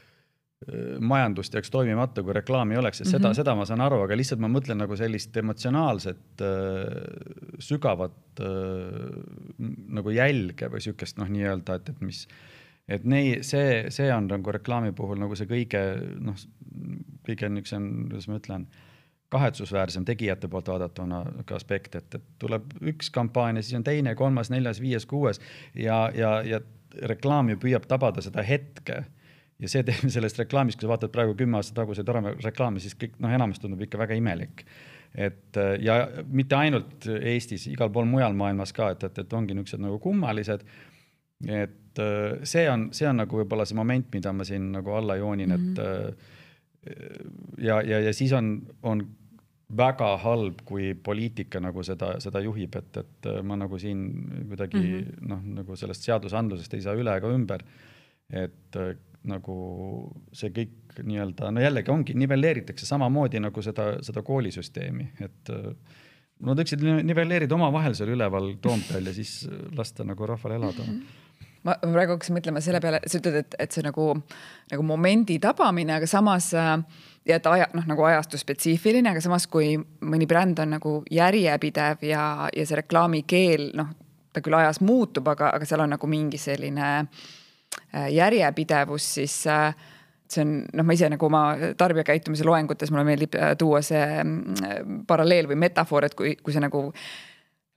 [1.02, 3.40] majandust jääks toimimata, kui reklaami ei oleks, et seda mm, -hmm.
[3.42, 9.66] seda ma saan aru, aga lihtsalt ma mõtlen nagu sellist emotsionaalset äh, sügavat äh,
[9.98, 12.28] nagu jälge või sihukest noh, nii-öelda, et, et mis
[12.92, 15.82] et nei-, see, see on nagu reklaami puhul nagu see kõige
[16.20, 16.38] noh,
[17.26, 18.66] kõige niisugusem, kuidas ma ütlen,
[19.32, 24.50] kahetsusväärsem tegijate poolt vaadatuna ka aspekt, et, et tuleb üks kampaania, siis on teine, kolmas,
[24.52, 25.40] neljas, viies, kuues
[25.78, 26.60] ja, ja, ja
[27.08, 29.02] reklaam ju püüab tabada seda hetke
[29.62, 32.10] ja see teeb sellest reklaamist, kui sa vaatad praegu kümme aastat taguseid
[32.44, 34.66] reklaame, siis kõik noh, enamus tundub ikka väga imelik.
[35.14, 35.96] et ja
[36.28, 40.64] mitte ainult Eestis, igal pool mujal maailmas ka, et, et, et ongi niisugused nagu kummalised
[41.48, 45.16] et äh, see on, see on nagu võib-olla see moment, mida ma siin nagu alla
[45.20, 46.08] joonin mm, -hmm.
[46.82, 49.04] et äh, ja, ja, ja siis on, on
[49.76, 54.04] väga halb, kui poliitika nagu seda, seda juhib, et, et äh, ma nagu siin
[54.48, 55.28] kuidagi mm -hmm.
[55.28, 57.64] noh, nagu sellest seadusandlusest ei saa üle ega ümber.
[58.32, 58.76] et
[59.28, 59.54] nagu
[60.32, 65.50] see kõik nii-öelda, no jällegi ongi, nivelleeritakse samamoodi nagu seda, seda koolisüsteemi, et
[66.42, 70.88] Nad võiksid nivelleerida omavahel seal üleval Toompeal ja siis lasta nagu rahval elada mm.
[70.88, 71.22] -hmm
[71.66, 74.08] ma praegu hakkasin mõtlema selle peale, sa ütled, et, et see nagu,
[74.72, 76.74] nagu momendi tabamine, aga samas äh,
[77.28, 82.04] ja et aja, noh, nagu ajastu spetsiifiline, aga samas, kui mõni bränd on nagu järjepidev
[82.08, 83.94] ja, ja see reklaamikeel, noh,
[84.32, 89.76] ta küll ajas muutub, aga, aga seal on nagu mingi selline äh, järjepidevus, siis äh,
[90.32, 91.44] see on, noh, ma ise nagu oma
[91.78, 96.88] tarbijakäitumise loengutes mulle meeldib tuua see mm, paralleel või metafoor, et kui, kui see nagu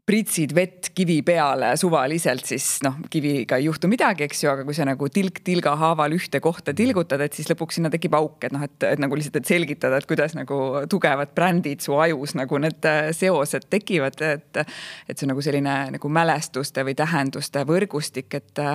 [0.05, 4.77] pritsid vett kivi peale suvaliselt, siis noh, kiviga ei juhtu midagi, eks ju, aga kui
[4.77, 8.53] sa nagu tilk tilga haaval ühte kohta tilgutad, et siis lõpuks sinna tekib auk, et
[8.53, 10.59] noh, et, et nagu lihtsalt, et selgitada, et kuidas nagu
[10.91, 15.75] tugevad brändid su ajus nagu need äh, seosed tekivad, et et see on nagu selline
[15.97, 18.65] nagu mälestuste või tähenduste võrgustik, et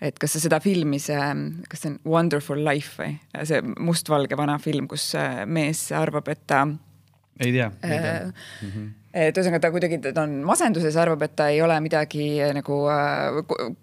[0.00, 1.24] et kas sa seda filmi, see,
[1.72, 3.16] kas see on Wonderful Life või
[3.48, 5.12] see mustvalge vana film, kus
[5.48, 6.66] mees arvab, et ta
[7.40, 8.72] ei tea, ei tea äh, mm.
[8.72, 12.52] -hmm et ühesõnaga ta kuidagi, ta on masenduses, arvab, et ta ei ole midagi äh,
[12.56, 13.40] nagu äh,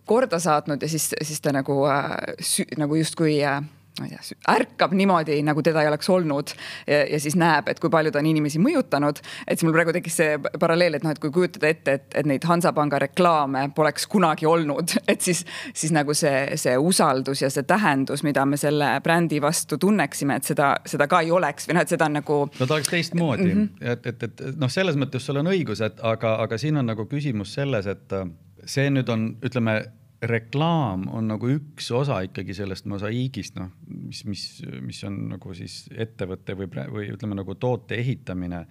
[0.07, 3.61] korda saatnud ja siis, siis ta nagu äh,, nagu justkui äh,
[3.99, 6.53] ma ei tea, ärkab niimoodi, nagu teda ei oleks olnud
[6.87, 9.21] ja, ja siis näeb, et kui palju ta on inimesi mõjutanud.
[9.47, 12.29] et siis mul praegu tekkis see paralleel, et noh, et kui kujutada ette, et, et
[12.29, 15.43] neid Hansapanga reklaame poleks kunagi olnud, et siis,
[15.73, 20.47] siis nagu see, see usaldus ja see tähendus, mida me selle brändi vastu tunneksime, et
[20.53, 22.41] seda, seda ka ei oleks või noh, et seda on nagu.
[22.59, 23.93] no ta oleks teistmoodi mm, -hmm.
[23.93, 27.05] et, et, et noh, selles mõttes sul on õigus, et aga, aga siin on nagu
[27.09, 28.19] küsimus selles, et
[28.67, 29.79] see nüüd on, ütleme
[30.22, 34.45] reklaam on nagu üks osa ikkagi sellest mosaiigist, noh, mis, mis,
[34.82, 38.65] mis on nagu siis ettevõtte või, või ütleme nagu toote ehitamine.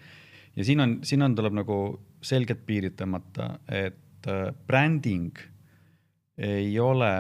[0.57, 1.79] ja siin on, siin on, tuleb nagu
[2.23, 5.39] selgelt piirid tõmmata, et äh, bränding
[6.37, 7.13] ei ole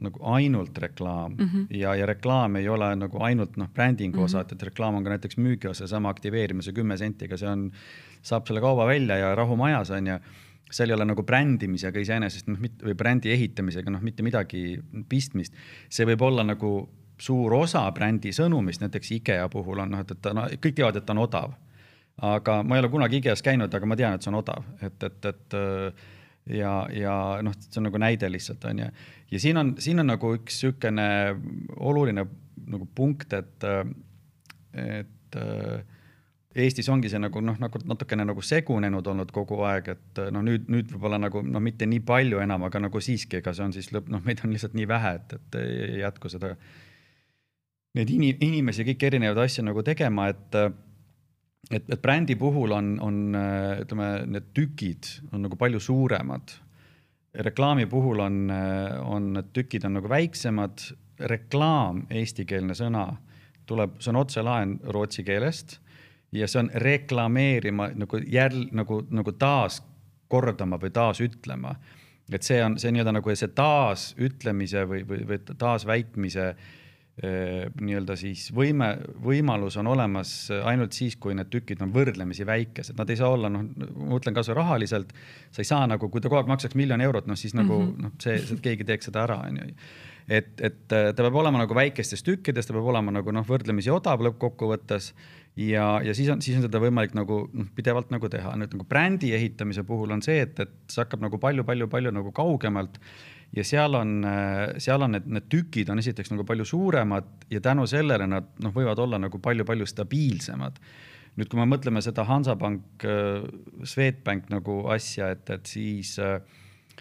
[0.00, 1.66] nagu ainult reklaam mm -hmm.
[1.76, 4.24] ja, ja reklaam ei ole nagu ainult noh, brändingu mm -hmm.
[4.24, 7.48] osa, et, et reklaam on ka näiteks müügi osa, sama aktiveerimise kümme senti, ega see
[7.48, 7.72] on,
[8.22, 10.18] saab selle kauba välja ja rahu majas on ju
[10.70, 15.56] seal ei ole nagu brändimisega iseenesest noh, või brändi ehitamisega noh, mitte midagi pistmist.
[15.88, 16.72] see võib olla nagu
[17.20, 20.96] suur osa brändi sõnumist, näiteks IKEA puhul on noh, et, et ta no, kõik teavad,
[20.96, 21.52] et ta on odav.
[22.30, 25.04] aga ma ei ole kunagi IKEA-s käinud, aga ma tean, et see on odav, et,
[25.08, 25.58] et, et
[26.56, 27.14] ja, ja
[27.44, 28.90] noh, see on nagu näide lihtsalt on ju.
[29.32, 31.08] ja siin on, siin on nagu üks niisugune
[31.78, 32.26] oluline
[32.70, 33.68] nagu punkt, et,
[34.74, 35.40] et
[36.50, 40.64] Eestis ongi see nagu noh, nagu natukene nagu segunenud olnud kogu aeg, et noh, nüüd,
[40.72, 43.92] nüüd võib-olla nagu noh, mitte nii palju enam, aga nagu siiski, ega see on siis
[43.94, 46.48] lõpp, noh, meid on lihtsalt nii vähe, et, et ei jätku seda,
[47.94, 50.58] neid ini, inimesi kõiki erinevaid asju nagu tegema, et
[51.70, 53.20] et, et brändi puhul on, on
[53.84, 56.56] ütleme, need tükid on nagu palju suuremad.
[57.46, 58.40] reklaami puhul on,
[59.06, 60.82] on need tükid on nagu väiksemad,
[61.30, 63.04] reklaam, eestikeelne sõna,
[63.70, 65.78] tuleb, see on otselaen rootsi keelest
[66.32, 69.80] ja see on reklameerima nagu jälle nagu, nagu taas
[70.30, 71.74] kordama või taasütlema.
[72.32, 76.54] et see on see nii-öelda nagu see taasütlemise või, või, või taasväitmise
[77.20, 80.30] nii-öelda siis võime, võimalus on olemas
[80.64, 84.36] ainult siis, kui need tükid on võrdlemisi väikesed, nad ei saa olla, noh, ma mõtlen
[84.36, 85.12] kasvõi rahaliselt,
[85.52, 87.90] sa ei saa nagu, kui ta kogu aeg maksaks miljon eurot, noh siis nagu mm
[87.90, 88.06] -hmm.
[88.06, 89.68] noh, see, keegi teeks seda ära, onju
[90.30, 94.22] et, et ta peab olema nagu väikestes tükkides, ta peab olema nagu noh, võrdlemisi odav
[94.24, 95.12] lõppkokkuvõttes
[95.56, 98.54] ja, ja siis on, siis on seda võimalik nagu noh, pidevalt nagu teha.
[98.58, 103.00] nüüd nagu brändi ehitamise puhul on see, et, et see hakkab nagu palju-palju-palju nagu kaugemalt
[103.56, 104.20] ja seal on,
[104.78, 108.74] seal on need, need tükid on esiteks nagu palju suuremad ja tänu sellele nad noh,
[108.74, 110.78] võivad olla nagu palju-palju stabiilsemad.
[111.36, 113.04] nüüd, kui me mõtleme seda Hansapank,
[113.86, 116.16] Swedbank nagu asja, et, et siis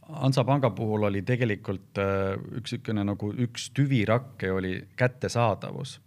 [0.09, 5.99] Hansapanga puhul oli tegelikult üks niisugune nagu üks tüvirakke oli kättesaadavus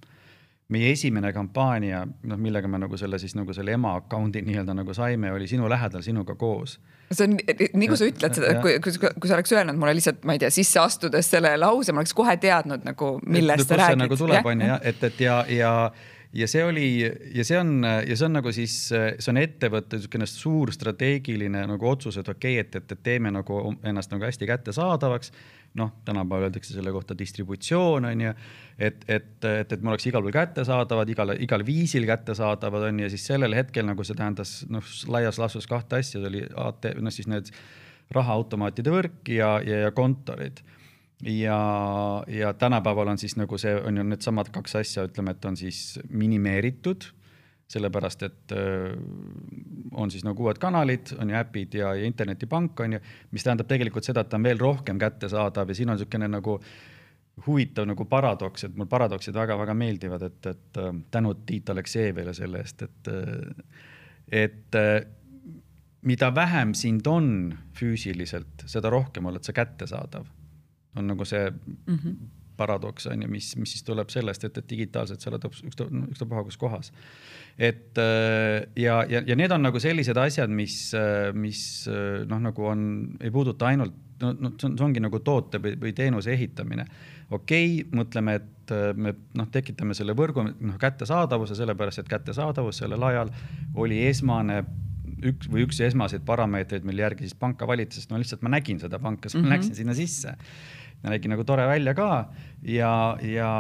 [0.73, 4.95] meie esimene kampaania, noh, millega me nagu selle siis nagu selle ema account'i nii-öelda nagu
[4.97, 6.79] saime, oli Sinu lähedal sinuga koos.
[7.13, 7.37] see on,
[7.77, 10.37] nii kui sa ütled seda, et kui, kui, kui sa oleks öelnud mulle lihtsalt, ma
[10.37, 14.01] ei tea, sisse astudes selle lause, ma oleks kohe teadnud nagu, millest sa räägid.
[14.07, 15.73] nagu tuleb, on ju, jah, et, et ja, ja
[16.33, 16.87] ja see oli
[17.35, 21.89] ja see on ja see on nagu siis, see on ettevõtte niisugune suur strateegiline nagu
[21.89, 25.33] otsus, et okei okay,, et, et, et teeme nagu ennast nagu hästi kättesaadavaks.
[25.75, 28.33] noh, tänapäeval öeldakse selle kohta distributsioon on ju,
[28.79, 33.09] et, et, et, et me oleks igal pool kättesaadavad, igal, igal viisil kättesaadavad on ju,
[33.09, 37.15] siis sellel hetkel nagu see tähendas noh, laias laastus kahte asja, see oli AT, noh
[37.15, 37.49] siis need
[38.13, 40.61] rahaautomaatide võrk ja, ja, ja kontorid
[41.23, 45.57] ja, ja tänapäeval on siis nagu see on ju needsamad kaks asja, ütleme, et on
[45.57, 47.07] siis minimeeritud,
[47.73, 48.95] sellepärast et öö,
[49.97, 53.71] on siis nagu uued kanalid, on ju äpid ja, ja internetipank on ju, mis tähendab
[53.71, 56.59] tegelikult seda, et ta on veel rohkem kättesaadav ja siin on niisugune nagu
[57.47, 62.83] huvitav nagu paradoks, et mul paradoksid väga-väga meeldivad, et, et tänud Tiit Aleksejevile selle eest,
[62.83, 63.11] et,
[64.43, 64.79] et
[66.03, 67.33] mida vähem sind on
[67.79, 70.29] füüsiliselt, seda rohkem oled sa kättesaadav
[70.97, 72.17] on nagu see mm -hmm.
[72.57, 76.45] paradoks on ju, mis, mis siis tuleb sellest, et, et digitaalselt sa oled ükstapuha, ükstapuha
[76.45, 76.93] kus kohas.
[77.59, 82.41] et äh, ja, ja, ja need on nagu sellised asjad, mis, äh, mis äh, noh,
[82.41, 85.93] nagu on, ei puuduta ainult no, no see on, see ongi nagu toote või, või
[85.93, 86.87] teenuse ehitamine.
[87.31, 93.03] okei okay,, mõtleme, et me noh, tekitame selle võrgu noh, kättesaadavuse, sellepärast et kättesaadavus sellel
[93.03, 93.31] ajal
[93.75, 94.65] oli esmane
[95.29, 98.81] üks või üks esmaseid parameetreid, mille järgi siis panka valiti, sest no lihtsalt ma nägin
[98.83, 99.57] seda panka, siis ma mm -hmm.
[99.57, 100.35] läksin sinna sisse.
[101.03, 102.09] Nägi nagu tore välja ka
[102.63, 103.53] ja, ja,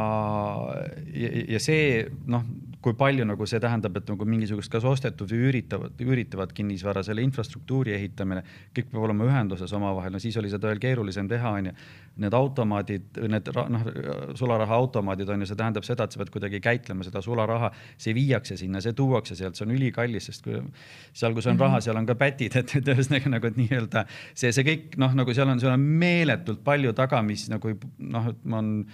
[1.14, 2.46] ja, ja see noh
[2.82, 7.22] kui palju nagu see tähendab, et nagu mingisugust kas ostetud või üüritavat, üüritavat kinnisvara, selle
[7.22, 8.42] infrastruktuuri ehitamine,
[8.74, 11.74] kõik peab olema ühenduses omavahel, no siis oli seda veel keerulisem teha, onju.
[12.22, 13.84] Need automaadid, need noh,
[14.36, 17.70] sularaha automaadid on ju, see tähendab seda, et sa pead kuidagi käitlema seda sularaha,
[18.03, 21.57] see viiakse sinna, see tuuakse sealt, see on ülikallis, sest kui seal, kus on mm
[21.57, 21.62] -hmm.
[21.62, 25.32] raha, seal on ka pätid, et, et ühesõnaga nagu, nii-öelda see, see kõik noh, nagu
[25.34, 28.84] seal on, seal on meeletult palju taga, mis nagu noh, on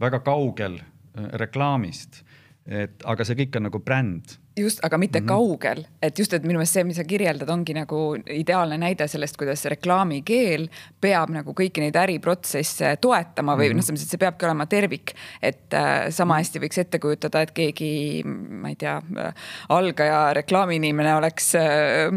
[0.00, 2.22] väga kaugel äh, reklaamist
[2.68, 5.28] et aga see kõik on nagu bränd just, aga mitte mm -hmm.
[5.28, 9.36] kaugel, et just, et minu meelest see, mis sa kirjeldad, ongi nagu ideaalne näide sellest,
[9.36, 10.68] kuidas reklaamikeel
[11.00, 13.76] peab nagu kõiki neid äriprotsesse toetama või mm -hmm.
[13.76, 15.14] noh, selles mõttes, et see peabki olema tervik.
[15.42, 19.34] et äh, sama hästi võiks ette kujutada, et keegi, ma ei tea äh,,
[19.68, 22.10] algaja reklaamiinimene oleks äh,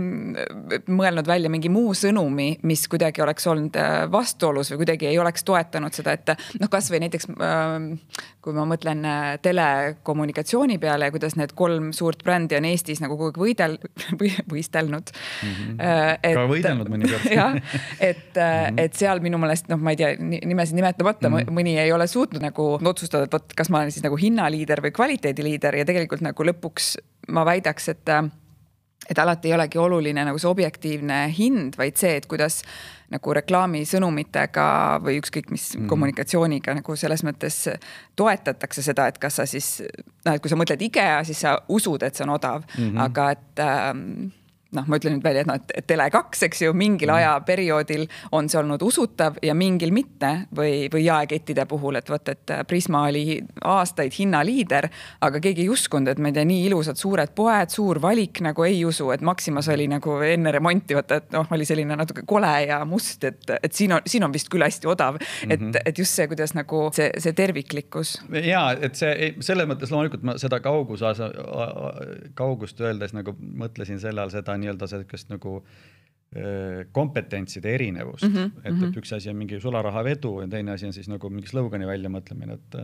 [0.88, 5.44] mõelnud välja mingi muu sõnumi, mis kuidagi oleks olnud äh, vastuolus või kuidagi ei oleks
[5.44, 7.78] toetanud seda, et noh, kasvõi näiteks äh,
[8.42, 13.18] kui ma mõtlen äh, telekommunikatsiooni peale ja kuidas need kolm suurt brändi on Eestis nagu
[13.20, 13.78] kogu aeg võidel-
[14.20, 15.52] või võistelnud mm.
[15.52, 15.78] -hmm.
[16.24, 17.56] Et, ka võidelnud mõnikord jah,
[18.00, 18.82] et mm, -hmm.
[18.86, 21.56] et seal minu meelest noh, ma ei tea, nimesid nimetamata mm -hmm.
[21.60, 24.94] mõni ei ole suutnud nagu otsustada, et vot, kas ma olen siis nagu hinnaliider või
[24.96, 26.96] kvaliteediliider ja tegelikult nagu lõpuks
[27.30, 28.10] ma väidaks, et
[29.10, 32.62] et alati ei olegi oluline nagu see objektiivne hind, vaid see, et kuidas
[33.12, 34.66] nagu reklaamisõnumitega
[35.04, 35.88] või ükskõik mis mm.
[35.92, 37.58] kommunikatsiooniga nagu selles mõttes
[38.20, 39.82] toetatakse seda, et kas sa siis,
[40.26, 43.02] noh, et kui sa mõtled IKEA, siis sa usud, et see on odav mm, -hmm.
[43.10, 44.32] aga et ähm,
[44.76, 47.20] noh, ma ütlen nüüd välja, et noh, et Tele2, eks ju, mingil mm.
[47.20, 48.06] ajaperioodil
[48.38, 53.04] on see olnud usutav ja mingil mitte või, või jaekettide puhul, et vot, et Prisma
[53.10, 54.88] oli aastaid hinnaliider,
[55.28, 58.66] aga keegi ei uskunud, et ma ei tea, nii ilusad suured poed, suur valik nagu
[58.68, 62.54] ei usu, et Maximas oli nagu enne remonti, vaata, et noh, oli selline natuke kole
[62.68, 65.26] ja must, et, et siin on, siin on vist küll hästi odav mm.
[65.26, 65.54] -hmm.
[65.54, 65.82] et, mhm.
[65.86, 68.22] et just see, kuidas nagu see, see terviklikkus.
[68.32, 71.04] ja et see selles mõttes loomulikult ma seda kaugus,
[72.36, 75.62] kaugust öeldes nagu mõtlesin selle all seda nii-öelda sellist nagu
[76.96, 79.00] kompetentside erinevust mm, -hmm, et, et mhm.
[79.02, 82.78] üks asi on mingi sularahavedu ja teine asi on siis nagu mingi slogani väljamõtlemine, et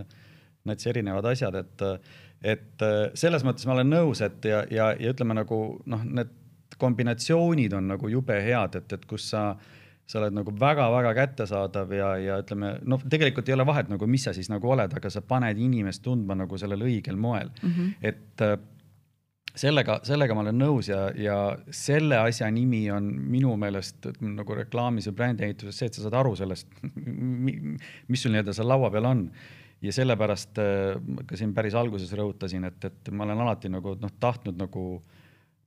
[0.68, 1.86] need erinevad asjad, et,
[2.44, 2.84] et
[3.16, 6.34] selles mõttes ma olen nõus, et ja, ja, ja ütleme nagu noh, need
[6.78, 9.44] kombinatsioonid on nagu jube head, et, et kus sa,
[10.08, 14.28] sa oled nagu väga-väga kättesaadav ja, ja ütleme noh, tegelikult ei ole vahet nagu, mis
[14.28, 17.94] sa siis nagu oled, aga sa paned inimest tundma nagu sellel õigel moel mm, -hmm.
[18.12, 18.48] et
[19.58, 21.38] sellega, sellega ma olen nõus ja, ja
[21.74, 26.36] selle asja nimi on minu meelest nagu reklaamis ja brändiehituses see, et sa saad aru
[26.40, 29.28] sellest, mis sul nii-öelda seal laua peal on.
[29.82, 30.96] ja sellepärast äh,
[31.30, 34.88] ka siin päris alguses rõhutasin, et, et ma olen alati nagu noh, tahtnud nagu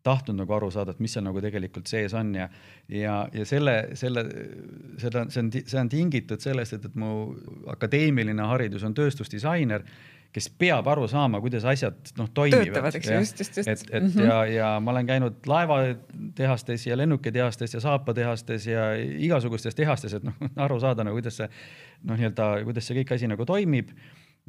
[0.03, 2.47] tahtnud nagu aru saada, et mis seal nagu tegelikult sees on ja,
[2.89, 4.25] ja, ja selle, selle,
[5.01, 7.35] seda, see on, see on tingitud sellest, et, et mu
[7.71, 9.85] akadeemiline haridus on tööstusdisainer
[10.33, 12.95] kes peab aru saama, kuidas asjad noh toimivad.
[12.95, 14.25] et, et mm -hmm.
[14.25, 20.35] ja, ja ma olen käinud laevatehastes ja lennukitehastes ja saapatehastes ja igasugustes tehastes, et noh
[20.67, 21.49] aru saada nagu kuidas see
[22.03, 23.91] noh, nii-öelda kuidas see kõik asi nagu toimib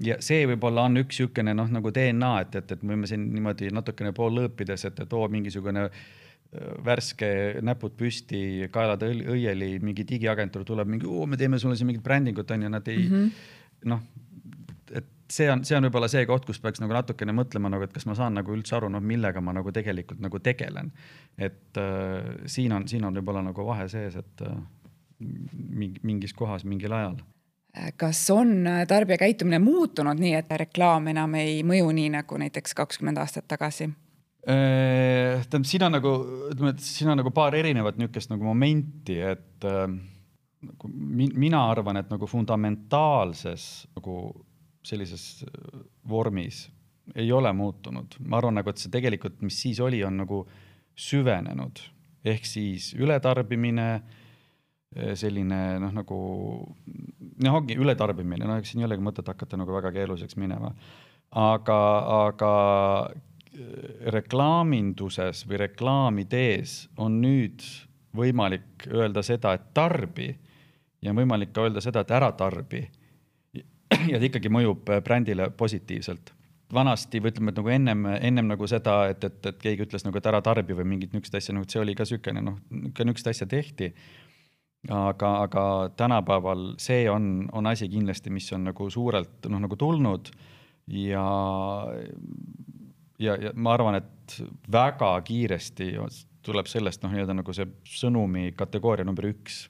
[0.05, 3.27] ja see võib-olla on üks niisugune noh, nagu DNA, et, et, et me võime siin
[3.33, 6.01] niimoodi natukene poollõõpides, et, et oo mingisugune äh,
[6.85, 12.51] värske näpud püsti, kaelad õieli, mingi digiagentuur tuleb mingi, me teeme sulle siin mingit brändingut
[12.51, 13.31] onju, nad ei mm -hmm.
[13.93, 14.01] noh
[15.31, 18.07] see on, see on võib-olla see koht, kus peaks nagu natukene mõtlema nagu, et kas
[18.09, 20.91] ma saan nagu üldse aru, noh, millega ma nagu tegelikult nagu tegelen.
[21.37, 24.57] et äh, siin on, siin on võib-olla nagu vahe sees, et äh,
[25.21, 27.21] mingi, mingis kohas mingil ajal
[27.95, 33.21] kas on tarbija käitumine muutunud nii, et reklaam enam ei mõju nii nagu näiteks kakskümmend
[33.21, 33.87] aastat tagasi?
[34.41, 36.11] Äh, tähendab, siin on nagu,
[36.49, 39.85] ütleme, et siin on nagu paar erinevat niisugust nagu momenti, et äh,
[40.65, 44.15] nagu mina arvan, et nagu fundamentaalses nagu
[44.83, 46.69] sellises äh, vormis
[47.15, 48.15] ei ole muutunud.
[48.25, 50.45] ma arvan nagu, et see tegelikult, mis siis oli, on nagu
[50.95, 51.81] süvenenud
[52.25, 53.87] ehk siis ületarbimine,
[54.95, 56.19] äh, selline noh, nagu
[57.41, 60.73] noh, ongi ületarbimine, noh, eks siin ei olegi mõtet hakata nagu väga keeruliseks minema.
[61.31, 61.79] aga,
[62.27, 62.53] aga
[63.09, 67.63] äh, reklaaminduses või reklaamidees on nüüd
[68.15, 70.33] võimalik öelda seda, et tarbi
[71.01, 72.83] ja on võimalik ka öelda seda, et ära tarbi.
[74.11, 76.33] ja ta ikkagi mõjub brändile positiivselt.
[76.73, 80.17] vanasti või ütleme, et nagu ennem, ennem nagu seda, et, et, et keegi ütles nagu,
[80.17, 82.61] et ära tarbi või mingit niisugust asja, nagu see oli ka niisugune noh,
[82.95, 83.91] ka niisugust asja tehti.
[84.89, 85.63] aga, aga
[85.97, 90.31] tänapäeval see on, on asi kindlasti, mis on nagu suurelt noh, nagu tulnud
[90.87, 91.25] ja
[93.21, 94.37] ja, ja ma arvan, et
[94.71, 95.91] väga kiiresti
[96.45, 99.65] tuleb sellest noh, nii-öelda nagu see sõnumi kategooria number üks,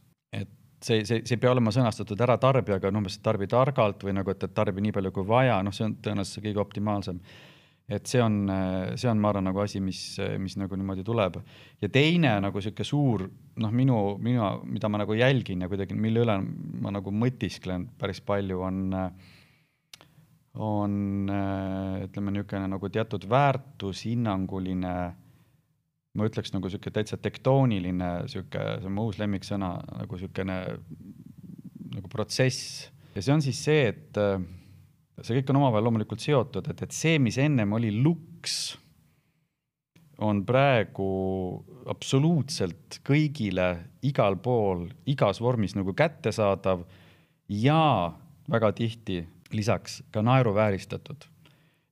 [0.81, 4.33] see, see, see ei pea olema sõnastatud ära tarbijaga, umbes no, tarbi targalt või nagu,
[4.33, 7.19] et, et tarbi nii palju kui vaja, noh, see on tõenäoliselt kõige optimaalsem.
[7.91, 8.37] et see on,
[8.95, 9.99] see on, ma arvan, nagu asi, mis,
[10.39, 11.41] mis nagu niimoodi tuleb.
[11.81, 13.27] ja teine nagu sihuke suur,
[13.57, 16.39] noh, minu, minu, mida ma nagu jälgin ja kuidagi, mille üle
[16.81, 18.81] ma nagu mõtisklen päris palju, on
[20.51, 21.31] on
[22.03, 24.95] ütleme niisugune nagu teatud väärtushinnanguline
[26.17, 30.57] ma ütleks nagu sihuke täitsa tektooniline sihuke, see on mu uus lemmiksõna nagu siukene
[31.91, 34.39] nagu protsess ja see on siis see, et äh,
[35.21, 38.77] see kõik on omavahel loomulikult seotud, et, et see, mis ennem oli luks,
[40.21, 41.07] on praegu
[41.89, 43.69] absoluutselt kõigile
[44.05, 46.83] igal pool, igas vormis nagu kättesaadav
[47.49, 48.13] ja
[48.51, 51.25] väga tihti lisaks ka naeruvääristatud.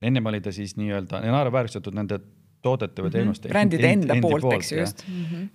[0.02, 2.20] ennem oli ta siis nii-öelda naeruvääristatud nende
[2.66, 3.16] toodete või mhm.
[3.16, 3.49] teenuste mm.
[3.49, 3.55] -hmm.
[3.55, 5.26] brändide enda endi poolt, eks ju, just mm.
[5.26, 5.49] -hmm.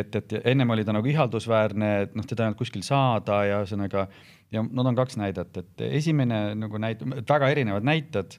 [0.00, 3.60] et, et ennem oli ta nagu ihaldusväärne, et noh, teda ei olnud kuskil saada ja
[3.62, 4.06] ühesõnaga
[4.52, 8.38] ja nad on kaks näidet, et esimene nagu näide, väga erinevad näited.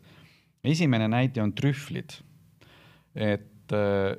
[0.63, 2.21] esimene näide on trühvlid.
[3.15, 4.15] et äh,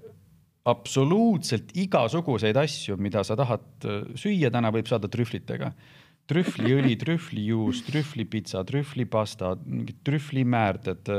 [0.64, 5.72] absoluutselt igasuguseid asju, mida sa tahad äh, süüa, täna võib saada trühvlitega
[6.30, 11.10] trühvliõli, trühvlijuus, trühvlipitsa, trühvlipasta, mingid trühvlimäärded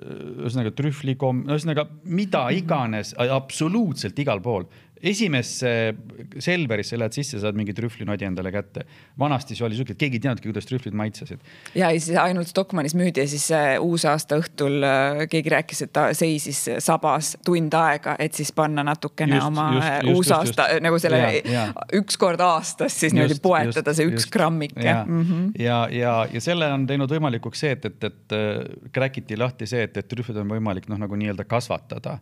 [0.00, 4.68] ühesõnaga trühvlikom, ühesõnaga mida iganes, absoluutselt igal pool
[5.02, 5.94] esimesse
[6.38, 8.84] Selverisse lähed sisse, saad mingi trühvlinodi endale kätte.
[9.18, 11.40] vanasti see oli siuke, et keegi ei teadnudki, kuidas trühvlid maitsesid.
[11.74, 16.10] ja siis ainult Stockmannis müüdi ja siis äh, uusaasta õhtul äh, keegi rääkis, et ta
[16.16, 20.74] seisis sabas tund aega, et siis panna natukene just, oma just, äh, just, uusaasta just,
[20.76, 20.84] just.
[20.88, 21.64] nagu selle ja, ja.
[22.00, 24.84] üks kord aastas siis niimoodi poetada see üks just, grammike.
[24.84, 25.50] ja mm, -hmm.
[25.58, 29.96] ja, ja, ja selle on teinud võimalikuks see, et, et, et kräkiti lahti see, et,
[29.96, 32.18] et trühvlid on võimalik noh, nagu nii-öelda kasvatada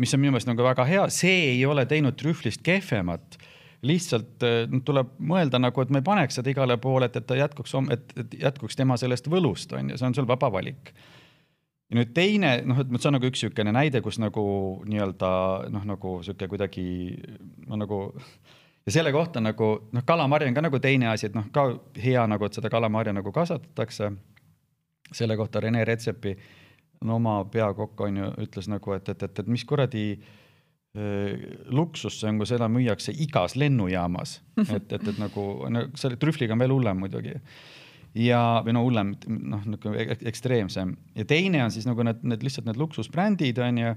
[0.00, 3.38] mis on minu meelest nagu väga hea, see ei ole teinud trühvlist kehvemat.
[3.82, 7.34] lihtsalt no, tuleb mõelda nagu, et me ei paneks seda igale poole, et, et ta
[7.34, 10.92] jätkuks, et, et jätkuks tema sellest võlust, on ju, see on sul vaba valik.
[11.90, 14.44] ja nüüd teine, noh, et see on nagu üks niisugune näide, kus nagu
[14.86, 15.32] nii-öelda
[15.74, 16.86] noh, nagu sihuke kuidagi
[17.66, 18.00] no nagu
[18.86, 22.22] ja selle kohta nagu noh, kalamari on ka nagu teine asi, et noh, ka hea
[22.30, 24.12] nagu, et seda kalamarja nagu kasvatatakse.
[25.12, 26.61] selle kohta Rene Retsepi äh,
[27.06, 32.20] no oma peakokk on ju, ütles nagu, et, et, et, et mis kuradi äh, luksus
[32.20, 34.38] see on, kui seda müüakse igas lennujaamas,
[34.76, 37.36] et, et, et nagu no selle trühvliga on veel hullem muidugi.
[38.18, 40.96] ja, või no hullem, noh nagu ekstreemsem.
[41.16, 43.94] Ja teine on siis nagu need, need lihtsalt need luksusbrändid on ju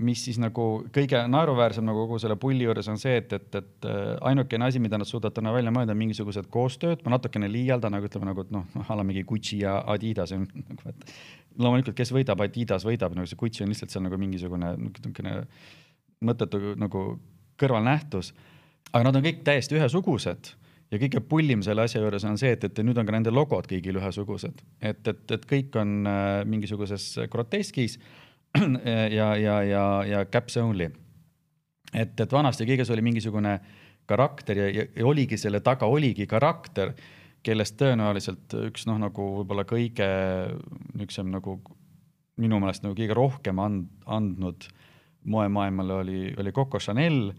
[0.00, 3.88] mis siis nagu kõige naeruväärsem nagu kogu selle pulli juures on see, et, et, et
[3.88, 7.98] äh, ainukene asi, mida nad suudavad täna välja mõelda, on mingisugused koostööd, ma natukene liialdan,
[7.98, 11.04] aga ütleme nagu, et noh, a la mingi Gucci ja Adidas on nagu, et
[11.58, 15.36] loomulikult, kes võidab, Adidas võidab, nagu see Gucci on lihtsalt seal nagu mingisugune niisugune
[16.22, 17.04] mõttetu nagu
[17.60, 18.32] kõrvalnähtus.
[18.92, 20.52] aga nad on kõik täiesti ühesugused
[20.92, 23.66] ja kõige pullim selle asja juures on see, et, et nüüd on ka nende logod
[23.68, 27.98] kõigil ühesugused, et, et, et kõik on äh, mingisuguses groteskis
[29.18, 30.90] ja, ja, ja, ja caps only.
[31.92, 33.58] et, et vanasti kõiges oli mingisugune
[34.06, 36.92] karakter ja, ja, ja oligi selle taga oligi karakter,
[37.42, 40.08] kellest tõenäoliselt üks noh, nagu võib-olla kõige
[40.94, 41.58] niisugusem nagu
[42.40, 44.68] minu meelest nagu kõige rohkem and, andnud
[45.24, 47.32] moemaailmale oli, oli Coco Chanel,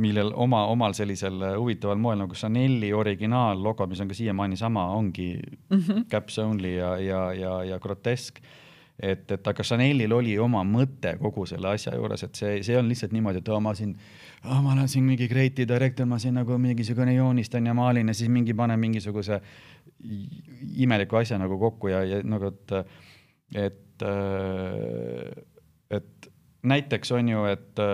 [0.00, 5.34] millel oma, omal sellisel huvitaval moel nagu Chanel'i originaallogo, mis on ka siiamaani sama, ongi
[5.36, 6.04] mm -hmm.
[6.10, 8.40] caps only ja, ja, ja, ja grotesk
[9.02, 12.88] et, et aga Chanelil oli oma mõte kogu selle asja juures, et see, see on
[12.90, 13.94] lihtsalt niimoodi, et oh, ma siin
[14.44, 18.16] oh,, ma olen siin mingi creative director, ma siin nagu mingisugune joonistan ja maalin ja
[18.16, 19.40] siis mingi panen mingisuguse
[20.84, 22.74] imeliku asja nagu kokku ja, ja nagu, et,
[23.68, 24.06] et,
[26.00, 26.32] et
[26.74, 27.84] näiteks on ju, et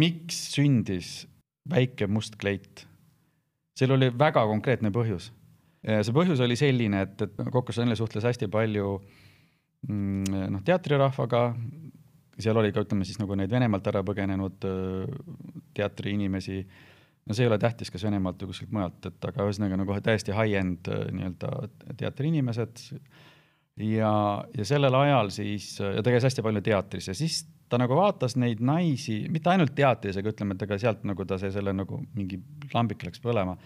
[0.00, 1.24] miks sündis
[1.70, 2.86] väike must kleit?
[3.76, 5.30] seal oli väga konkreetne põhjus.
[5.84, 9.19] see põhjus oli selline, et, et Coco Chanel suhtles hästi palju äh,
[9.88, 11.42] noh, teatrirahvaga,
[12.40, 14.66] seal oli ka, ütleme siis nagu neid Venemaalt ära põgenenud
[15.76, 16.60] teatriinimesi,
[17.26, 20.36] no see ei ole tähtis, kas Venemaalt või kuskilt mujalt, et aga ühesõnaga nagu täiesti
[20.36, 21.52] high-end nii-öelda
[22.00, 22.84] teatriinimesed
[23.86, 24.12] ja,
[24.56, 28.34] ja sellel ajal siis, ja ta käis hästi palju teatris ja siis ta nagu vaatas
[28.40, 32.40] neid naisi, mitte ainult teatisega, ütleme, et ega sealt nagu ta see selle nagu mingi
[32.74, 33.56] lambik läks põlema.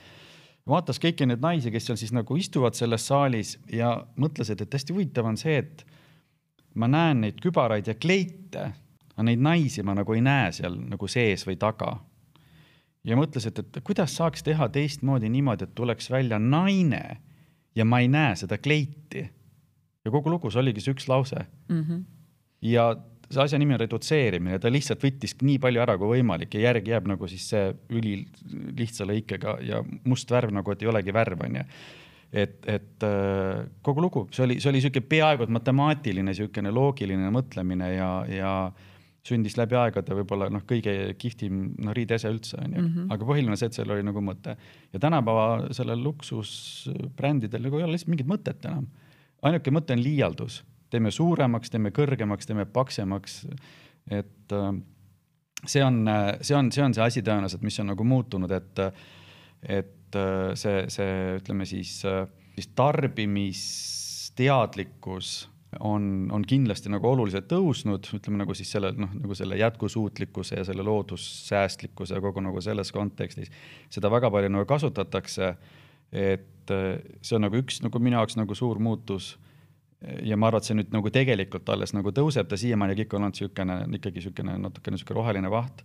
[0.69, 4.77] vaatas kõiki neid naisi, kes seal siis nagu istuvad selles saalis ja mõtles, et, et
[4.77, 5.85] hästi huvitav on see, et
[6.75, 8.70] ma näen neid kübaraid ja kleite,
[9.14, 11.97] aga neid naisi ma nagu ei näe seal nagu sees või taga.
[13.05, 17.20] ja mõtles, et, et kuidas saaks teha teistmoodi niimoodi, et tuleks välja naine
[17.77, 19.31] ja ma ei näe seda kleiti.
[20.05, 21.81] ja kogu lugus oligi see üks lause mm.
[21.81, 22.05] -hmm.
[22.61, 22.95] ja
[23.31, 26.91] see asja nimi on redutseerimine, ta lihtsalt võttis nii palju ära kui võimalik ja järgi
[26.91, 31.64] jääb nagu siis see ülilihtsa lõikega ja must värv nagu, et ei olegi värv, onju
[32.35, 37.30] et, et äh, kogu lugu, see oli, see oli niisugune peaaegu et matemaatiline niisugune loogiline
[37.35, 38.55] mõtlemine ja, ja
[39.24, 43.14] sündis läbi aegade võib-olla noh, kõige kihvtim noh, riideese üldse onju mm, -hmm.
[43.14, 44.57] aga põhiline see, et seal oli nagu mõte.
[44.93, 48.91] Ja tänapäeva sellel luksusbrändidel nagu ei ole lihtsalt mingit mõtet enam.
[49.43, 53.47] ainuke mõte on liialdus, teeme suuremaks, teeme kõrgemaks, teeme paksemaks,
[54.11, 54.74] et äh,
[55.66, 56.05] see on,
[56.41, 58.80] see on, see on see asi tõenäoliselt, mis on nagu muutunud, et,
[59.62, 65.49] et Äh, see, see ütleme siis, äh, siis tarbimisteadlikkus
[65.81, 70.65] on, on kindlasti nagu oluliselt tõusnud, ütleme nagu siis selle noh, nagu selle jätkusuutlikkuse ja
[70.67, 73.51] selle loodussäästlikkuse kogu nagu selles kontekstis.
[73.91, 75.57] seda väga palju nagu kasutatakse.
[76.12, 79.39] et äh, see on nagu üks nagu minu jaoks nagu suur muutus.
[80.23, 83.23] ja ma arvan, et see nüüd nagu tegelikult alles nagu tõuseb, ta siiamaani kõik on
[83.25, 85.81] olnud niisugune ikkagi niisugune natukene niisugune roheline vaht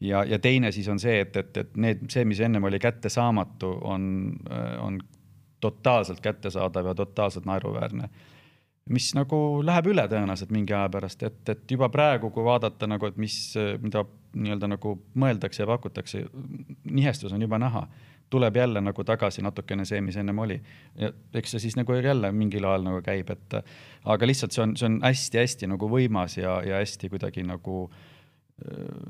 [0.00, 3.70] ja, ja teine siis on see, et, et, et need, see, mis ennem oli kättesaamatu,
[3.84, 4.04] on,
[4.80, 5.00] on
[5.60, 8.08] totaalselt kättesaadav ja totaalselt naeruväärne.
[8.90, 13.06] mis nagu läheb üle tõenäoliselt mingi aja pärast, et, et juba praegu, kui vaadata nagu,
[13.06, 13.36] et mis,
[13.82, 14.02] mida
[14.34, 16.24] nii-öelda nagu mõeldakse ja pakutakse,
[16.90, 17.86] nihestus on juba näha.
[18.30, 20.60] tuleb jälle nagu tagasi natukene see, mis ennem oli.
[21.34, 23.54] eks see siis nagu jälle mingil ajal nagu käib, et
[24.04, 28.09] aga lihtsalt see on, see on hästi-hästi nagu võimas ja, ja hästi kuidagi nagu äh,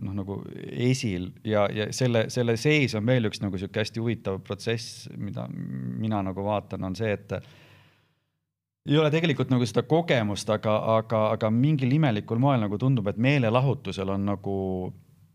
[0.03, 0.37] noh, nagu
[0.71, 5.47] esil ja, ja selle, selle sees on veel üks nagu sihuke hästi huvitav protsess, mida
[5.51, 7.35] mina nagu vaatan, on see, et
[8.89, 13.19] ei ole tegelikult nagu seda kogemust, aga, aga, aga mingil imelikul moel nagu tundub, et
[13.21, 14.55] meelelahutusel on nagu,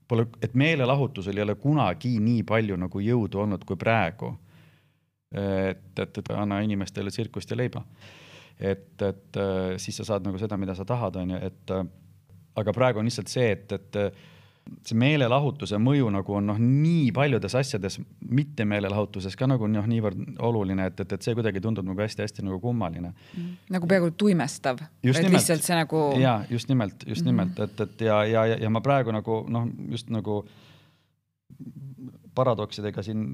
[0.07, 4.33] pole, et meelelahutusel ei ole kunagi nii palju nagu jõudu olnud kui praegu.
[5.35, 7.83] et, et, et anna inimestele tsirkust ja leiba.
[8.59, 9.39] et, et
[9.77, 11.77] siis sa saad nagu seda, mida sa tahad, on ju, et
[12.55, 13.99] aga praegu on lihtsalt see, et, et
[14.85, 20.39] see meelelahutuse mõju nagu on noh, nii paljudes asjades, mitte meelelahutuses ka nagu noh, niivõrd
[20.45, 23.53] oluline, et, et, et see kuidagi tundub nagu hästi-hästi nagu kummaline mm..
[23.75, 24.81] nagu peaaegu tuimestav.
[25.05, 26.03] lihtsalt see nagu.
[26.21, 27.31] ja just nimelt, just mm -hmm.
[27.31, 30.43] nimelt, et, et ja, ja, ja, ja ma praegu nagu noh, just nagu
[32.35, 33.27] paradoksidega siin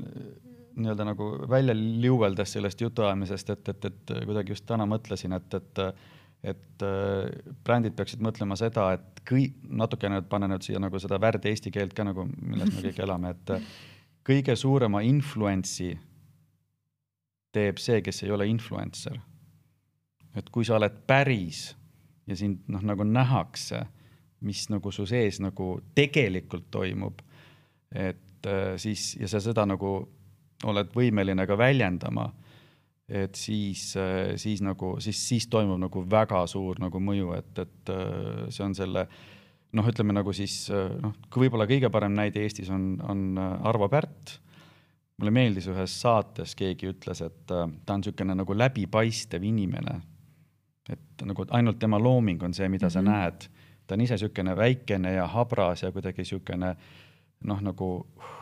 [0.76, 5.80] nii-öelda nagu välja liuveldes sellest jutuajamisest, et, et, et kuidagi just täna mõtlesin, et, et
[6.43, 7.29] et äh,
[7.65, 11.93] brändid peaksid mõtlema seda, et kõi-, natukene panna nüüd siia nagu seda värd eesti keelt
[11.97, 13.67] ka nagu, milles me kõik elame, et äh,
[14.25, 15.93] kõige suurema influence'i
[17.51, 19.19] teeb see, kes ei ole influencer.
[20.35, 21.73] et kui sa oled päris
[22.27, 23.81] ja sind noh, nagu nähakse,
[24.47, 27.21] mis nagu su sees nagu tegelikult toimub,
[27.91, 29.91] et äh, siis ja sa seda nagu
[30.63, 32.29] oled võimeline ka väljendama
[33.12, 37.91] et siis, äh, siis nagu, siis, siis toimub nagu väga suur nagu mõju, et, et
[37.91, 39.05] äh, see on selle
[39.76, 44.38] noh, ütleme nagu siis äh, noh, võib-olla kõige parem näide Eestis on, on Arvo Pärt.
[45.20, 50.01] mulle meeldis ühes saates, keegi ütles, et ta on niisugune nagu läbipaistev inimene.
[50.89, 52.93] et nagu ainult tema looming on see, mida mm -hmm.
[52.93, 53.12] sa mhm.
[53.12, 53.49] näed.
[53.88, 56.76] ta on ise niisugune väikene ja habras ja kuidagi niisugune
[57.43, 58.40] noh, nagu uh,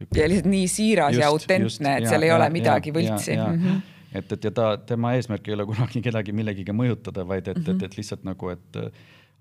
[0.00, 2.96] ja lihtsalt nii siiras just, ja autentne, et ja, seal ei ja, ole midagi ja,
[2.96, 3.36] võltsi.
[3.36, 3.94] Mm -hmm.
[4.20, 7.62] et, et ja ta, tema eesmärk ei ole kunagi kedagi millegiga mõjutada, vaid et mm,
[7.62, 7.70] -hmm.
[7.70, 7.84] et, mhm.
[7.84, 8.90] et lihtsalt nagu, et äh,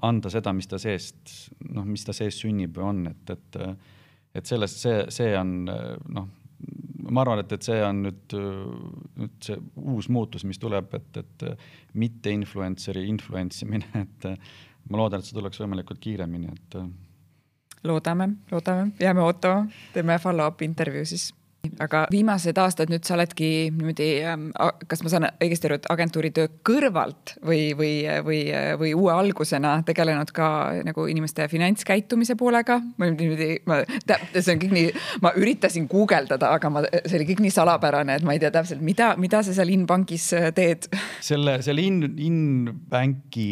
[0.02, 3.76] anda seda, mis ta seest, noh, mis ta sees sünnib või on, et, et, äh,
[4.36, 6.28] et sellest see, see on äh, noh,
[7.10, 8.34] ma arvan, et, et see on nüüd,
[9.16, 11.44] nüüd see uus muutus, mis tuleb, et, et
[11.94, 14.30] mitte influencer'i influence imine, et
[14.90, 16.80] ma loodan, et see tuleks võimalikult kiiremini, et
[17.86, 21.32] loodame, loodame, jääme ootama, teeme follow-up intervjuu siis
[21.82, 24.48] aga viimased aastad nüüd sa oledki niimoodi, ähm,
[24.90, 27.94] kas ma saan õigesti aru, et agentuuri töö kõrvalt või, või,
[28.26, 28.40] või,
[28.82, 30.50] või uue algusena tegelenud ka
[30.86, 32.80] nagu inimeste finantskäitumise poolega?
[32.98, 33.82] ma niimoodi, ma,
[34.36, 34.94] see on kõik nii,
[35.26, 38.84] ma üritasin guugeldada, aga ma, see oli kõik nii salapärane, et ma ei tea täpselt,
[38.86, 40.90] mida, mida sa seal Inbankis äh, teed?
[41.24, 43.50] selle, selle In, Inbanki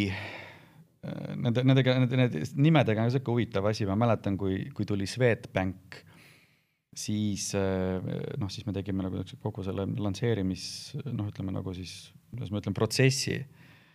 [1.03, 5.99] nende, nendega, nende, nende nimedega on sihuke huvitav asi, ma mäletan, kui, kui tuli Swedbank,
[6.95, 7.49] siis
[8.39, 10.65] noh, siis me tegime nagu kogu selle lansseerimis,
[11.09, 13.41] noh, ütleme nagu siis, kuidas ma ütlen, protsessi.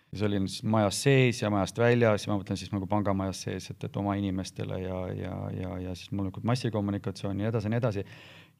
[0.09, 3.70] siis olin siis majas sees ja majast väljas ja ma mõtlen siis nagu pangamajas sees,
[3.70, 7.74] et, et oma inimestele ja, ja, ja, ja siis loomulikult massikommunikatsioon ja nii edasi ja
[7.74, 8.04] nii edasi.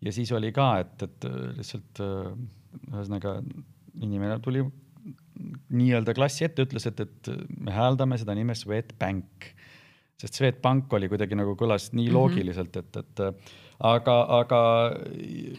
[0.07, 3.41] ja siis oli ka, et, et lihtsalt ühesõnaga
[3.99, 4.63] inimene tuli
[5.71, 7.31] nii-öelda klassi ette, ütles, et, et
[7.61, 9.51] me hääldame seda nime Swedbank.
[10.19, 12.17] sest Swedbank oli kuidagi nagu kõlas nii mhm.
[12.17, 13.25] loogiliselt, et, et
[13.79, 14.61] aga, aga.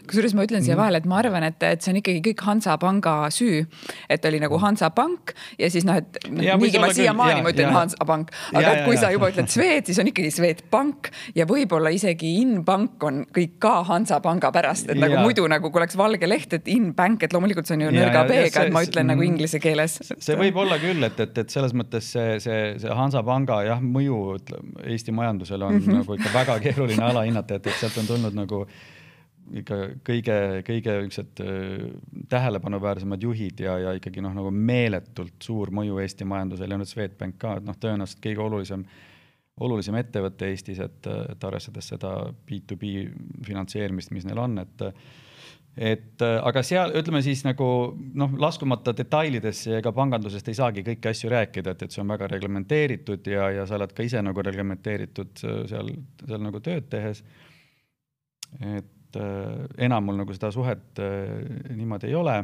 [0.08, 0.80] kusjuures ma ütlen siia mm.
[0.80, 3.62] vahele, et ma arvan, et, et see on ikkagi kõik Hansapanga süü.
[4.12, 8.32] et oli nagu Hansapank ja siis noh, et noh, niigi ma siiamaani ma ütlen Hansapank,
[8.52, 9.06] aga ja, ja, kui ja.
[9.06, 13.78] sa juba ütled Swed, siis on ikkagi Swedbank ja võib-olla isegi Inbank on kõik ka
[13.88, 15.24] Hansapanga pärast, et nagu ja.
[15.24, 18.66] muidu nagu kui oleks valge leht, et Inbank, et loomulikult see on ju nõrga B-ga,
[18.66, 19.32] et ma ütlen nagu mm.
[19.32, 19.96] inglise keeles.
[20.12, 24.20] see võib olla küll, et, et, et selles mõttes see, see, see Hansapanga jah, mõju
[24.36, 26.02] ütleme Eesti majandusele on mm -hmm.
[26.02, 28.64] nagu ikka väga keeruline alahinnata, et, et sealt on tulnud nagu
[29.60, 30.36] ikka kõige,
[30.66, 31.40] kõige niisugused
[32.30, 37.40] tähelepanuväärsemad juhid ja, ja ikkagi noh, nagu meeletult suur mõju Eesti majandusele ja nüüd Swedbank
[37.40, 38.84] ka, et noh, tõenäoliselt kõige olulisem,
[39.60, 42.14] olulisem ettevõte Eestis, et, et arvestades seda
[42.46, 42.92] B2B
[43.46, 44.88] finantseerimist, mis neil on, et
[45.80, 47.64] et aga seal ütleme siis nagu
[48.18, 52.26] noh, laskumata detailidesse, ega pangandusest ei saagi kõiki asju rääkida, et, et see on väga
[52.32, 55.92] reglementeeritud ja, ja sa oled ka ise nagu reglementeeritud seal,
[56.26, 57.22] seal nagu tööd tehes
[58.60, 61.36] et äh, enam mul nagu seda suhet äh,
[61.76, 62.40] niimoodi ei ole.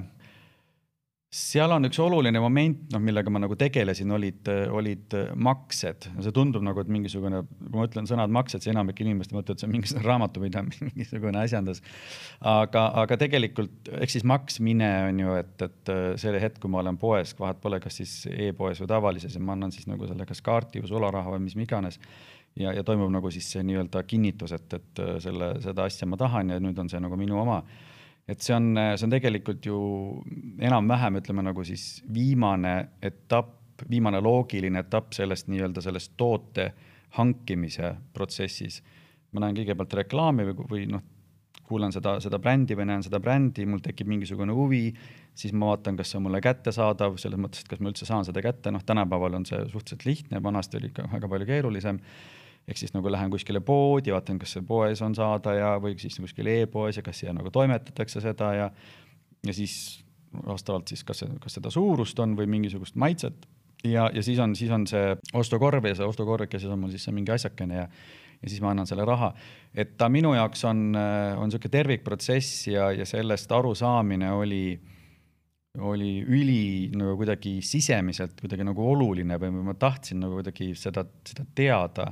[1.36, 6.07] seal on üks oluline moment, noh, millega ma nagu tegelesin, olid, olid maksed.
[6.22, 9.61] see tundub nagu, et mingisugune, kui ma ütlen sõnad maksed, siis enamik inimesi mõtleb, et
[9.61, 11.82] see on mingisugune raamatupidamine, mingisugune asjandus.
[12.40, 15.92] aga, aga tegelikult, eks siis maksmine on ju, et, et
[16.22, 19.59] selle hetk, kui ma olen poes, vahet pole, kas siis e-poes või tavalises ja ma
[19.59, 22.00] annan siis nagu selle kas kaarti või sularaha või mis iganes
[22.57, 26.18] ja, ja toimub nagu siis see nii-öelda kinnitus, et, et äh, selle, seda asja ma
[26.20, 27.62] tahan ja nüüd on see nagu minu oma.
[28.28, 29.78] et see on, see on tegelikult ju
[30.59, 36.72] enam-vähem ütleme nagu siis viimane etapp, viimane loogiline etapp sellest nii-öelda sellest toote
[37.16, 38.82] hankimise protsessis.
[39.32, 41.02] ma näen kõigepealt reklaami või, või noh,
[41.66, 44.84] kuulan seda, seda brändi või näen seda brändi, mul tekib mingisugune huvi,
[45.36, 48.24] siis ma vaatan, kas see on mulle kättesaadav, selles mõttes, et kas ma üldse saan
[48.26, 52.00] seda kätte, noh, tänapäeval on see suhteliselt lihtne, vanasti oli ikka väga palju keerulisem
[52.67, 56.19] ehk siis nagu lähen kuskile poodi, vaatan, kas see poes on saada ja, või siis
[56.23, 58.71] kuskil e-poes ja kas siia nagu toimetatakse seda ja,
[59.47, 59.77] ja siis
[60.47, 63.47] vastavalt siis, kas, kas seda suurust on või mingisugust maitset
[63.87, 67.14] ja, ja siis on, siis on see ostukorv ja see ostukorvikeses on mul siis see
[67.17, 67.89] mingi asjakene ja
[68.43, 69.31] ja siis ma annan selle raha.
[69.75, 74.79] et ta minu jaoks on, on niisugune tervikprotsess ja, ja sellest arusaamine oli,
[75.79, 76.62] oli üli
[76.97, 82.11] nagu kuidagi sisemiselt kuidagi nagu oluline või ma tahtsin nagu kuidagi seda, seda teada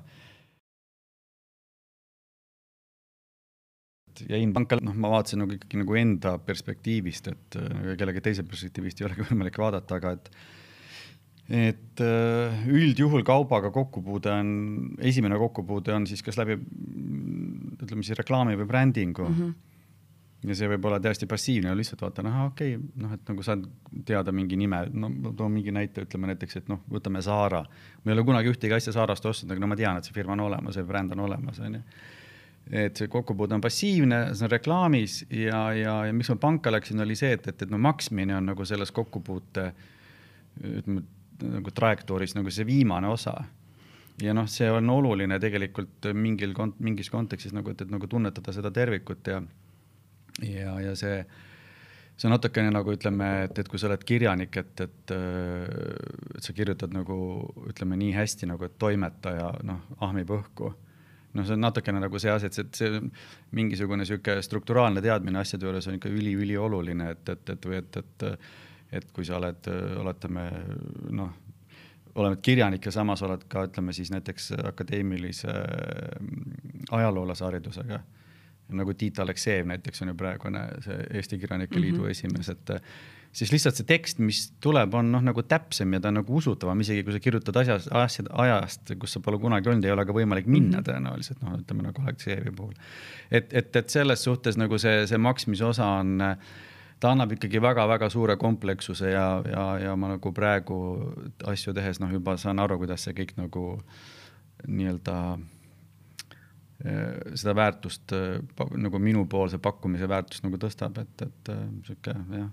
[4.14, 8.46] et jäin panka, noh, ma vaatasin nagu ikkagi nagu enda perspektiivist, et äh, kellegi teise
[8.46, 10.30] perspektiivist ei olegi võimalik vaadata, aga et
[11.44, 14.50] et äh, üldjuhul kaubaga kokkupuude on,
[15.04, 19.38] esimene kokkupuude on siis kas läbi ütleme siis reklaami või brändingu mm.
[19.38, 19.54] -hmm
[20.44, 23.62] ja see võib olla täiesti passiivne, lihtsalt vaatan, ahah, okei okay,, noh, et nagu saad
[24.04, 27.62] teada mingi nime, no toon mingi näite, ütleme näiteks, et noh, võtame Zara.
[27.64, 30.36] ma ei ole kunagi ühtegi asja Zarast ostnud, aga no ma tean, et see firma
[30.36, 31.80] on olemas, see bränd on olemas, onju
[32.72, 37.02] et see kokkupuude on passiivne, see on reklaamis ja, ja, ja miks ma panka läksin,
[37.04, 39.66] oli see, et, et, et no maksmine on nagu selles kokkupuute
[40.64, 41.04] ütleme
[41.44, 43.34] nagu trajektooris nagu see viimane osa.
[44.22, 48.54] ja noh, see on oluline tegelikult mingil kont-, mingis kontekstis nagu, et, et nagu tunnetada
[48.54, 49.42] seda tervikut ja
[50.42, 51.18] ja, ja see,
[52.16, 55.14] see on natukene nagu ütleme, et, et kui sa oled kirjanik, et, et,
[56.38, 57.18] et sa kirjutad nagu
[57.68, 60.72] ütleme nii hästi nagu, et toimetaja noh, ahmib õhku
[61.34, 63.00] noh, see on natukene nagu see asi, et see, see
[63.56, 68.26] mingisugune sihuke strukturaalne teadmine asjade juures on ikka üliülioluline, et, et, et või et, et,
[69.00, 69.70] et kui sa oled,
[70.00, 70.48] oletame
[71.10, 71.32] noh,
[72.14, 75.54] oled kirjanik ja samas oled ka ütleme siis näiteks akadeemilise
[76.94, 78.02] ajaloolase haridusega
[78.72, 82.10] nagu Tiit Aleksejev näiteks on ju praegune see Eesti Kirjanike Liidu mm -hmm.
[82.10, 82.70] esimees, et
[83.34, 86.80] siis lihtsalt see tekst, mis tuleb, on noh, nagu täpsem ja ta on nagu usutavam,
[86.84, 90.16] isegi kui sa kirjutad asjas, asjad ajast, kus sa pole kunagi olnud, ei ole ka
[90.16, 90.90] võimalik minna mm -hmm.
[90.90, 92.74] tõenäoliselt, noh, ütleme nagu Aleksejevi puhul.
[93.30, 96.22] et, et, et selles suhtes nagu see, see maksmise osa on,
[97.00, 100.78] ta annab ikkagi väga-väga suure komplekssuse ja, ja, ja ma nagu praegu
[101.44, 103.80] asju tehes noh, juba saan aru, kuidas see kõik nagu
[104.66, 105.38] nii-öelda
[106.84, 108.40] Äh, seda väärtust äh,
[108.76, 112.50] nagu minupoolse pakkumise väärtust nagu tõstab, et, et äh, sihuke jah,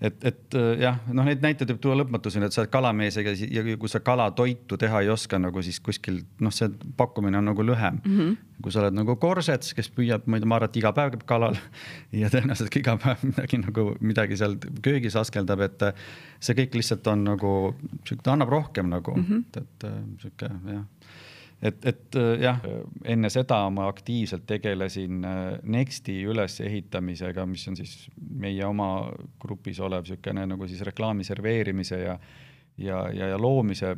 [0.00, 3.32] et, et äh, jah, noh, neid näiteid võib tuua lõpmatuseni, et sa oled kalamees ja,
[3.34, 7.66] ja kui sa kalatoitu teha ei oska nagu siis kuskil noh, see pakkumine on nagu
[7.66, 8.18] lühem mm.
[8.18, 8.36] -hmm.
[8.62, 11.14] kui sa oled nagu korsets, kes püüab, ma ei tea, ma arvan, et iga päev
[11.16, 11.58] käib kalal
[12.22, 16.06] ja tõenäoliselt ka iga päev midagi nagu midagi seal köögis askeldab, et äh,
[16.40, 17.54] see kõik lihtsalt on nagu
[18.22, 19.44] ta annab rohkem nagu mm, -hmm.
[19.48, 20.84] et, et äh, sihuke jah
[21.62, 22.60] et, et äh, jah,
[23.04, 29.08] enne seda ma aktiivselt tegelesin äh, Nexti ülesehitamisega, mis on siis meie oma
[29.42, 32.18] grupis olev niisugune nagu siis reklaami serveerimise ja
[32.78, 33.96] ja, ja, ja loomise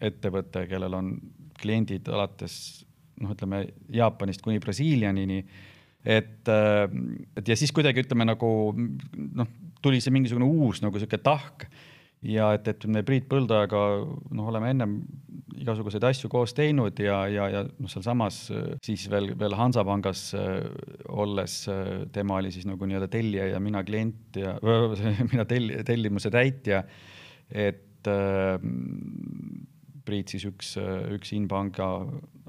[0.00, 1.14] ettevõte, kellel on
[1.60, 2.84] kliendid alates
[3.20, 5.44] noh, ütleme Jaapanist kuni Brasiilianini.
[6.04, 6.88] et, äh,
[7.36, 9.48] et ja siis kuidagi ütleme nagu noh,
[9.82, 11.68] tuli see mingisugune uus nagu sihuke tahk
[12.26, 13.82] ja et, et me Priit Põldojaga
[14.34, 14.98] noh, oleme ennem
[15.56, 18.40] igasuguseid asju koos teinud ja, ja, ja noh, sealsamas
[18.84, 20.60] siis veel, veel Hansapangas äh,
[21.08, 24.56] olles äh, tema oli siis nagu nii-öelda tellija ja mina klient ja
[25.32, 26.84] mina telli-, tellimuse täitja.
[27.50, 28.56] et äh,
[30.06, 30.76] Priit siis üks,
[31.16, 31.86] üks Inpanga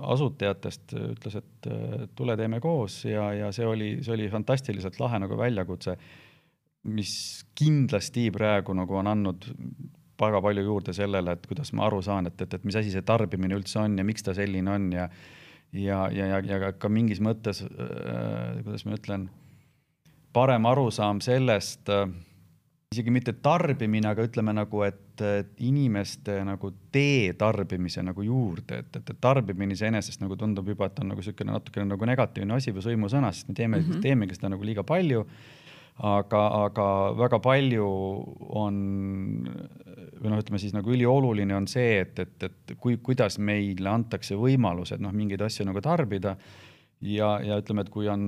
[0.06, 1.70] asutajatest ütles, et
[2.14, 5.96] tule teeme koos ja, ja see oli, see oli fantastiliselt lahe nagu väljakutse
[6.88, 7.14] mis
[7.58, 9.48] kindlasti praegu nagu on andnud
[10.18, 13.06] väga palju juurde sellele, et kuidas ma aru saan, et, et, et mis asi see
[13.06, 15.10] tarbimine üldse on ja miks ta selline on ja
[15.74, 19.28] ja, ja, ja, ja ka mingis mõttes äh,, kuidas ma ütlen,
[20.34, 22.08] parem arusaam sellest äh,,
[22.94, 28.90] isegi mitte tarbimine, aga ütleme nagu, et, et inimeste nagu tee tarbimise nagu juurde, et,
[28.96, 32.74] et, et tarbimine iseenesest nagu tundub juba, et on nagu niisugune natukene nagu negatiivne asi
[32.76, 34.06] või sõimusõna, sest me teeme mm, -hmm.
[34.08, 35.26] teemegi seda nagu liiga palju
[35.98, 36.88] aga, aga
[37.18, 37.88] väga palju
[38.60, 38.78] on
[40.18, 44.38] või noh, ütleme siis nagu ülioluline on see, et, et, et kui, kuidas meile antakse
[44.38, 46.36] võimalused noh, mingeid asju nagu tarbida.
[47.06, 48.24] Ja, ja ütleme, et kui on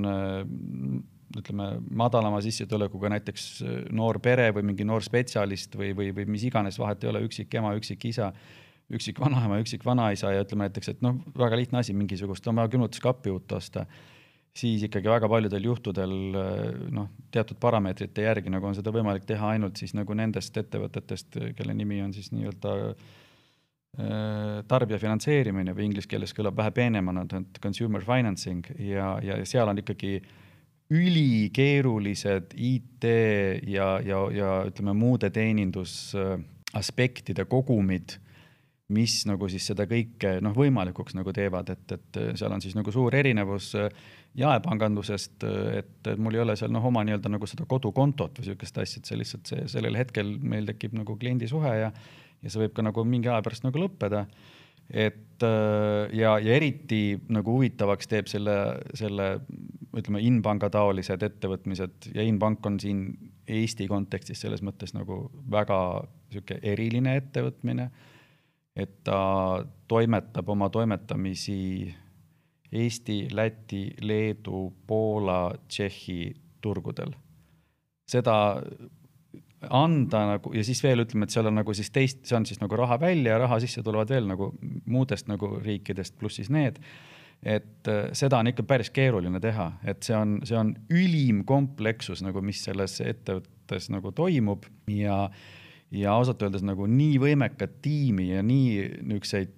[1.37, 3.47] ütleme, madalama sissetulekuga näiteks
[3.97, 7.53] noor pere või mingi noor spetsialist või, või, või mis iganes, vahet ei ole, üksik
[7.57, 8.31] ema, üksik isa,
[8.93, 13.33] üksik vanaema, üksik vanaisa ja ütleme näiteks, et noh, väga lihtne asi, mingisugust vaja külmutuskappi
[13.33, 13.85] uut osta
[14.57, 16.13] siis ikkagi väga paljudel juhtudel
[16.91, 21.73] noh, teatud parameetrite järgi nagu on seda võimalik teha ainult siis nagu nendest ettevõtetest, kelle
[21.77, 22.95] nimi on siis nii-öelda äh,
[24.67, 27.21] tarbija finantseerimine või inglise keeles kõlab vähe peenemana,
[27.61, 30.13] consumer financing ja, ja seal on ikkagi
[30.89, 33.03] ülikeerulised IT
[33.69, 38.17] ja, ja, ja ütleme, muude teenindusaspektide kogumid
[38.89, 42.91] mis nagu siis seda kõike noh, võimalikuks nagu teevad, et, et seal on siis nagu
[42.93, 43.89] suur erinevus äh,
[44.39, 45.43] jaepangandusest,
[45.79, 49.09] et mul ei ole seal noh, oma nii-öelda nagu seda kodukontot või niisugust asja, et
[49.09, 51.91] see lihtsalt see sellel hetkel meil tekib nagu kliendisuhe ja
[52.39, 54.25] ja see võib ka nagu mingi aja pärast nagu lõppeda.
[54.89, 55.43] et
[56.17, 58.55] ja, ja eriti nagu huvitavaks teeb selle,
[58.97, 59.27] selle
[59.93, 63.03] ütleme, Inpanga taolised ettevõtmised ja Inpank on siin
[63.49, 65.77] Eesti kontekstis selles mõttes nagu väga
[66.29, 67.89] niisugune eriline ettevõtmine,
[68.77, 69.19] et ta
[69.89, 71.89] toimetab oma toimetamisi
[72.71, 77.15] Eesti, Läti, Leedu, Poola, Tšehhi turgudel.
[78.09, 78.35] seda
[79.69, 82.61] anda nagu ja siis veel ütleme, et seal on nagu siis teist, see on siis
[82.61, 84.51] nagu raha välja ja raha sisse tulevad veel nagu
[84.87, 86.79] muudest nagu riikidest, pluss siis need.
[87.43, 92.23] et äh, seda on ikka päris keeruline teha, et see on, see on ülim komplekssus
[92.23, 95.29] nagu, mis selles ettevõttes nagu toimub ja
[95.91, 99.55] ja ausalt öeldes nagu nii võimekat tiimi ja nii niisuguseid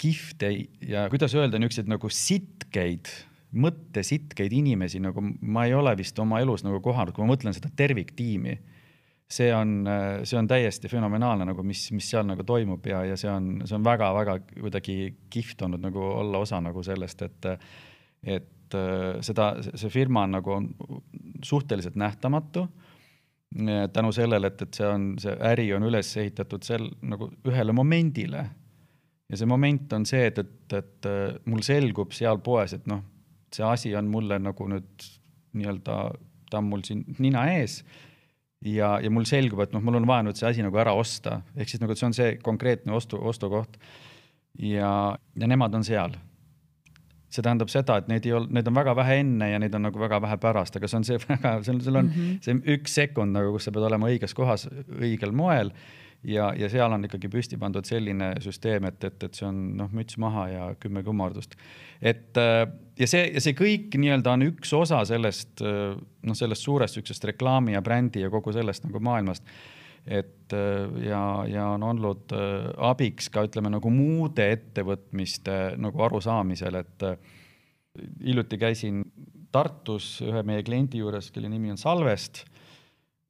[0.00, 0.50] kihvte
[0.88, 3.10] ja kuidas öelda, niisuguseid nagu sitkeid,
[3.50, 7.72] mõttesitkeid inimesi nagu ma ei ole vist oma elus nagu kohanud, kui ma mõtlen seda
[7.76, 8.58] terviktiimi.
[9.30, 13.16] see on, äh, see on täiesti fenomenaalne nagu, mis, mis seal nagu toimub ja, ja
[13.16, 14.96] see on, see on väga-väga kuidagi
[15.30, 17.46] kihvt olnud nagu olla osa nagu sellest, et
[18.22, 20.68] et äh, seda, see firma on nagu on
[21.44, 22.66] suhteliselt nähtamatu
[23.92, 28.44] tänu sellele, et, et see on, see äri on üles ehitatud sel nagu ühele momendile.
[29.30, 31.10] Ja see moment on see, et, et, et
[31.46, 33.02] mul selgub seal poes, et noh,
[33.54, 35.08] see asi on mulle nagu nüüd
[35.58, 35.98] nii-öelda,
[36.50, 37.80] ta on mul siin nina ees
[38.66, 41.40] ja, ja mul selgub, et noh, mul on vaja nüüd see asi nagu ära osta,
[41.56, 43.78] ehk siis nagu see on see konkreetne ostu, ostukoht.
[44.58, 46.18] ja, ja nemad on seal
[47.30, 49.84] see tähendab seda, et neid ei ole, neid on väga vähe enne ja neid on
[49.86, 52.38] nagu väga vähe pärast, aga see on see väga, sul, sul on mm -hmm.
[52.44, 54.66] see üks sekund nagu, kus sa pead olema õiges kohas
[54.98, 55.70] õigel moel.
[56.24, 59.90] Ja, ja seal on ikkagi püsti pandud selline süsteem, et, et, et see on noh,
[59.96, 61.56] müts maha ja kümme kummardust.
[62.00, 67.28] et ja see, ja see kõik nii-öelda on üks osa sellest noh, sellest suurest niisugusest
[67.32, 69.46] reklaami ja brändi ja kogu sellest nagu maailmast
[70.06, 76.80] et äh, ja, ja on olnud äh, abiks ka ütleme nagu muude ettevõtmiste nagu arusaamisel,
[76.80, 77.18] et äh,
[78.24, 79.04] hiljuti käisin
[79.50, 82.44] Tartus ühe meie kliendi juures, kelle nimi on Salvest.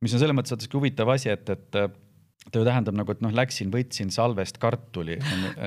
[0.04, 1.78] mis on selles mõttes sihuke huvitav asi, et, et
[2.50, 5.18] ta ju tähendab nagu, et noh, läksin, võtsin salvest kartuli.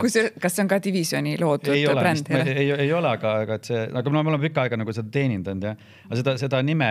[0.01, 2.31] kus, kas see on ka divisjoni loodud ei ole, bränd?
[2.33, 5.13] ei, ei, ei ole, aga, aga et see, aga me oleme pikka aega nagu seda
[5.13, 5.75] teenindanud ja,
[6.09, 6.89] aga seda, seda nime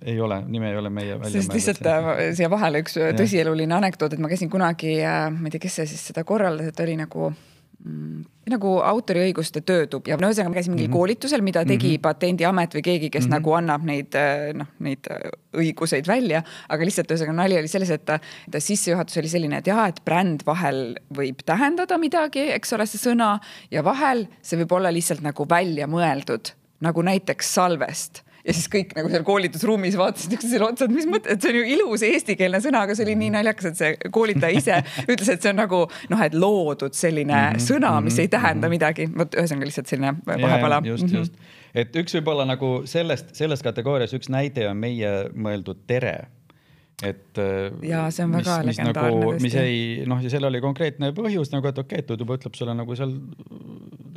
[0.00, 4.16] ei ole, nime ei ole meie välja sest lihtsalt äh, siia vahele üks tõsieluline anekdoot,
[4.16, 6.96] et ma käisin kunagi, äh, ma ei tea, kes see siis seda korraldas, et oli
[7.00, 7.32] nagu
[7.80, 10.98] Mm, nagu autoriõiguste töötub ja no ühesõnaga ma käisin mingil mm -hmm.
[10.98, 12.02] koolitusel, mida tegi mm -hmm.
[12.02, 13.34] Patendiamet või keegi, kes mm -hmm.
[13.38, 17.90] nagu annab neid äh, noh, neid äh, õiguseid välja, aga lihtsalt ühesõnaga nali oli selles,
[17.90, 18.18] et ta,
[18.50, 23.00] ta sissejuhatus oli selline, et jah, et bränd vahel võib tähendada midagi, eks ole, see
[23.00, 23.38] sõna
[23.70, 28.94] ja vahel see võib olla lihtsalt nagu välja mõeldud, nagu näiteks salvest ja siis kõik
[28.98, 32.60] nagu seal koolitusruumis vaatasid üksteisele otsa, et mis mõte, et see on ju ilus eestikeelne
[32.64, 34.80] sõna, aga see oli nii naljakas, et see koolitaja ise
[35.12, 37.68] ütles, et see on nagu noh, et loodud selline mm -hmm.
[37.68, 38.76] sõna, mis ei tähenda mm -hmm.
[38.76, 39.08] midagi.
[39.18, 40.82] vot ühesõnaga lihtsalt selline vahepala.
[40.84, 41.16] just mm, -hmm.
[41.18, 41.34] just,
[41.74, 46.18] et üks võib-olla nagu sellest, selles kategoorias üks näide on meie mõeldud tere
[47.02, 47.38] et.
[47.82, 51.52] ja see on väga mis, legendaarne nagu, mis ei noh, ja sellel oli konkreetne põhjus
[51.54, 53.14] nagu, et okei okay,, et juba ütleb sulle nagu seal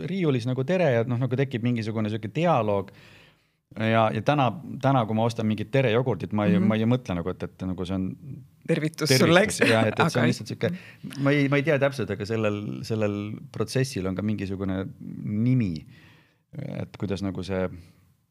[0.09, 2.91] riiulis nagu tere ja noh, nagu tekib mingisugune sihuke dialoog
[3.79, 4.47] ja, ja täna,
[4.81, 6.67] täna, kui ma ostan mingit tere jogurtit, ma ei mm, -hmm.
[6.67, 8.09] ma ei mõtle nagu, et, et nagu see on.
[8.67, 9.59] tervitus, tervitus sulle, eks.
[9.59, 10.71] jah, et, et see on lihtsalt sihuke,
[11.19, 13.17] ma ei, ma ei tea täpselt, aga sellel, sellel
[13.51, 14.85] protsessil on ka mingisugune
[15.23, 15.73] nimi.
[16.53, 17.69] et kuidas nagu see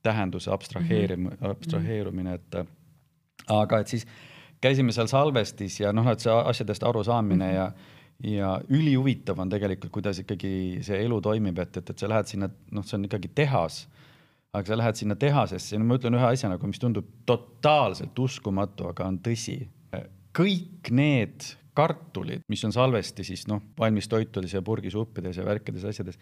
[0.03, 1.51] tähenduse abstraheerim- mm, -hmm.
[1.51, 2.55] abstraheerumine, et
[3.49, 4.07] aga et siis
[4.61, 7.57] käisime seal salvestis ja noh, et see asjadest arusaamine mm -hmm.
[7.57, 7.73] ja
[8.23, 12.49] ja ülihuvitav on tegelikult, kuidas ikkagi see elu toimib, et, et, et sa lähed sinna,
[12.71, 13.89] noh, see on ikkagi tehas
[14.53, 18.91] aga sa lähed sinna tehasesse ja ma ütlen ühe asja nagu, mis tundub totaalselt uskumatu,
[18.93, 19.63] aga on tõsi.
[20.37, 21.45] kõik need
[21.77, 26.19] kartulid, mis on salvesti siis noh, valmis toitudes ja purgisuppides ja värkides asjades,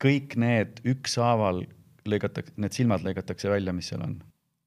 [0.00, 1.62] kõik need ükshaaval
[2.08, 4.18] lõigatakse, need silmad lõigatakse välja, mis seal on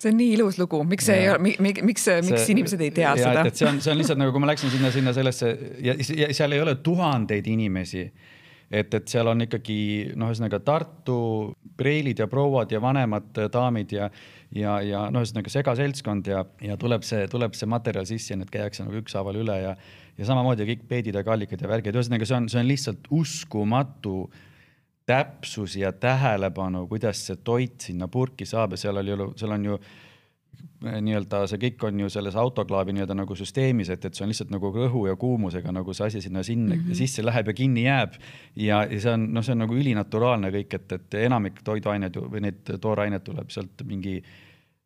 [0.03, 1.23] see on nii ilus lugu, miks see ja.
[1.23, 3.43] ei ole, miks, miks, miks inimesed ei tea ja, seda?
[3.55, 5.53] see on, see on lihtsalt nagu, kui ma läksin sinna, sinna sellesse
[5.85, 8.03] ja, ja seal ei ole tuhandeid inimesi
[8.73, 9.77] et, et seal on ikkagi
[10.17, 11.17] noh, ühesõnaga Tartu
[11.77, 14.07] preilid ja prouad ja vanemad daamid ja,
[14.55, 18.53] ja, ja noh, ühesõnaga segaseltskond ja, ja tuleb see, tuleb see materjal sisse ja need
[18.53, 19.75] käiakse nagu ükshaaval üle ja,
[20.17, 24.17] ja samamoodi kõik peedid ja kallikad ja värgid, ühesõnaga see on, see on lihtsalt uskumatu
[25.05, 29.79] täpsus ja tähelepanu, kuidas see toit sinna purki saab ja seal oli seal on ju
[30.83, 34.51] nii-öelda see kõik on ju selles autoklaavi nii-öelda nagu süsteemis, et, et see on lihtsalt
[34.51, 36.99] nagu õhu ja kuumusega nagu see asi sinna sinna mm -hmm.
[36.99, 38.13] sisse läheb ja kinni jääb.
[38.55, 42.41] ja, ja see on, noh, see on nagu ülinaturaalne kõik, et, et enamik toiduained või
[42.41, 44.21] need toorained tuleb sealt mingi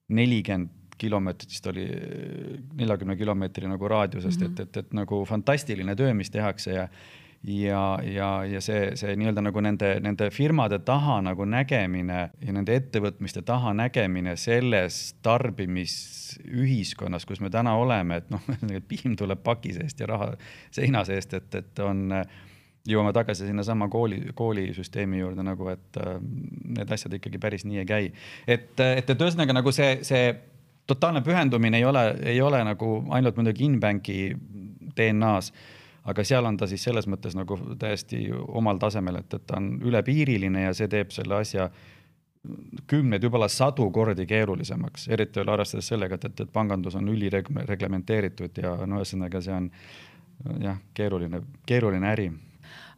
[0.07, 1.85] nelikümmend kilomeetrit vist oli,
[2.77, 4.61] neljakümne kilomeetri nagu raadiusest mm, -hmm.
[4.61, 6.87] et, et, et nagu fantastiline töö, mis tehakse ja
[7.47, 12.75] ja, ja, ja see, see nii-öelda nagu nende, nende firmade taha nagu nägemine ja nende
[12.75, 18.43] ettevõtmiste taha nägemine selles tarbimisühiskonnas, kus me täna oleme, et noh,
[18.91, 20.33] piim tuleb paki seest ja raha
[20.75, 22.09] seina seest, et, et on
[22.87, 26.19] jõuame tagasi sinnasama kooli, koolisüsteemi juurde nagu, et äh,
[26.75, 28.11] need asjad ikkagi päris nii ei käi.
[28.47, 30.35] et, et, et ühesõnaga nagu see, see
[30.87, 34.35] totaalne pühendumine ei ole, ei ole nagu ainult muidugi Inbanki
[34.99, 35.76] DNA-s
[36.07, 39.73] aga seal on ta siis selles mõttes nagu täiesti omal tasemel, et, et ta on
[39.83, 41.69] ülepiiriline ja see teeb selle asja
[42.87, 48.61] kümneid, võib-olla sadu kordi keerulisemaks, eriti veel arvestades sellega, et, et, et pangandus on ülireglementeeritud
[48.63, 49.71] ja no ühesõnaga, see on
[50.63, 52.29] jah, keeruline, keeruline äri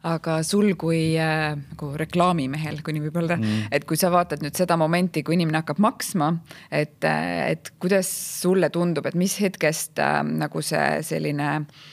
[0.06, 4.40] aga sul kui äh, nagu reklaamimehel, kui nii võib öelda mm., et kui sa vaatad
[4.40, 6.30] nüüd seda momenti, kui inimene hakkab maksma,
[6.72, 8.08] et, äh, et kuidas
[8.40, 11.90] sulle tundub, et mis hetkest äh, nagu see selline äh,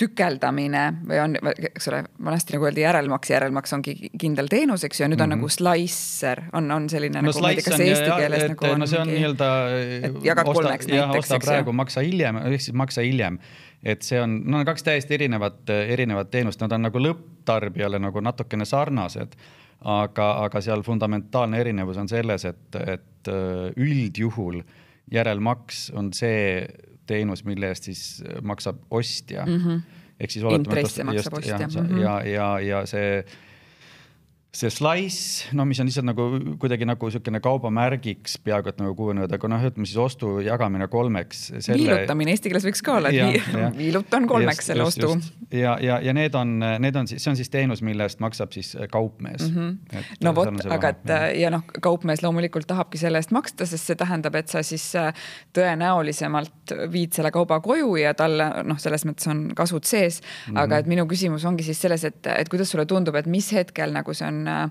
[0.00, 5.04] tükeldamine või on, eks ole, vanasti nagu öeldi järelmaks, järelmaks ongi kindel teenus, eks ju,
[5.04, 5.44] ja nüüd on mm -hmm.
[5.44, 8.52] nagu slicer, on, on selline no, nagu, ma ei tea, kas eesti ja, keeles et,
[8.54, 8.80] nagu on.
[8.80, 9.48] no see on nii-öelda.
[10.24, 13.38] jagad kolmeks näiteks, osta praegu, maksa hiljem, ehk siis maksa hiljem.
[13.82, 18.64] et see on, no kaks täiesti erinevat, erinevat teenust, nad on nagu lõpptarbijale nagu natukene
[18.64, 19.36] sarnased
[19.84, 23.30] aga, aga seal fundamentaalne erinevus on selles, et, et
[23.76, 24.62] üldjuhul
[25.10, 26.66] järelmaks on see
[27.06, 28.02] teenus, mille eest siis
[28.42, 29.56] maksab ostja mm.
[29.56, 29.80] -hmm.
[30.20, 31.60] ehk siis oletame, et maksab ostja.
[31.60, 32.02] ja, mm -hmm.
[32.02, 33.24] ja, ja, ja see
[34.50, 36.24] see slice, no mis on lihtsalt nagu
[36.58, 41.42] kuidagi nagu niisugune kaubamärgiks peaaegu et nagu kujunenud, aga noh, ütleme siis ostu jagamine kolmeks
[41.62, 41.76] selle....
[41.78, 45.46] viilutamine eesti keeles võiks ka olla, et viilutan kolmeks just, selle just, ostu.
[45.54, 48.50] ja, ja, ja need on, need on siis, see on siis teenus, mille eest maksab
[48.56, 49.54] siis kaupmees mm.
[49.54, 50.08] -hmm.
[50.26, 54.00] no vot, aga et ja, ja noh, kaupmees loomulikult tahabki selle eest maksta, sest see
[54.02, 55.14] tähendab, et sa siis äh,
[55.54, 60.26] tõenäolisemalt viid selle kauba koju ja talle noh, selles mõttes on kasud sees mm.
[60.26, 60.62] -hmm.
[60.64, 63.94] aga et minu küsimus ongi siis selles, et, et kuidas sulle tundub, et mis hetkel
[63.94, 64.70] nagu see on on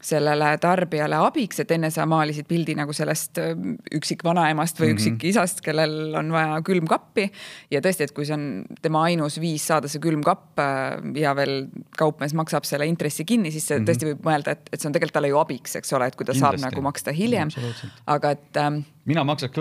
[0.00, 3.52] sellele tarbijale abiks, et enne sa maalisid pildi nagu sellest äh,
[3.96, 5.16] üksikvanaemast või mm -hmm.
[5.16, 7.30] üksikisast, kellel on vaja külmkappi.
[7.70, 11.68] ja tõesti, et kui see on tema ainus viis saada see külmkapp äh, ja veel
[11.98, 13.90] kaupmees maksab selle intressi kinni, siis mm -hmm.
[13.90, 16.24] tõesti võib mõelda, et, et see on tegelikult talle ju abiks, eks ole, et kui
[16.24, 16.60] ta Kindlasti.
[16.60, 17.48] saab nagu maksta hiljem.
[18.06, 19.58] aga et ähm, mina maksaks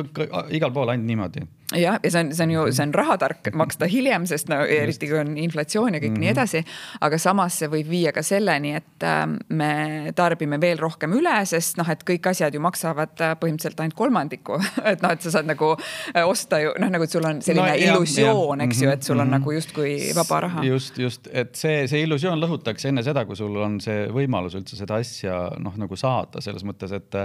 [0.55, 1.45] igal pool ainult niimoodi
[1.77, 5.09] jah, ja see on, see on ju, see on rahatark maksta hiljem, sest no eriti
[5.09, 6.19] kui on inflatsioon ja kõik mm -hmm.
[6.19, 6.37] nii mhm.
[6.37, 6.63] edasi.
[7.01, 11.77] aga samas see võib viia ka selleni, et äh, me tarbime veel rohkem üle, sest
[11.77, 14.59] noh, et kõik asjad ju maksavad äh, põhimõtteliselt ainult kolmandiku
[14.91, 15.75] et noh, et sa saad nagu
[16.15, 19.19] äh, osta ju noh, nagu et sul on selline no, illusioon, eks ju, et sul
[19.19, 19.39] on mm -hmm.
[19.39, 20.63] nagu justkui vaba raha.
[20.63, 24.75] just, just, et see, see illusioon lõhutakse enne seda, kui sul on see võimalus üldse
[24.75, 27.15] seda asja noh, nagu saada selles mõttes, et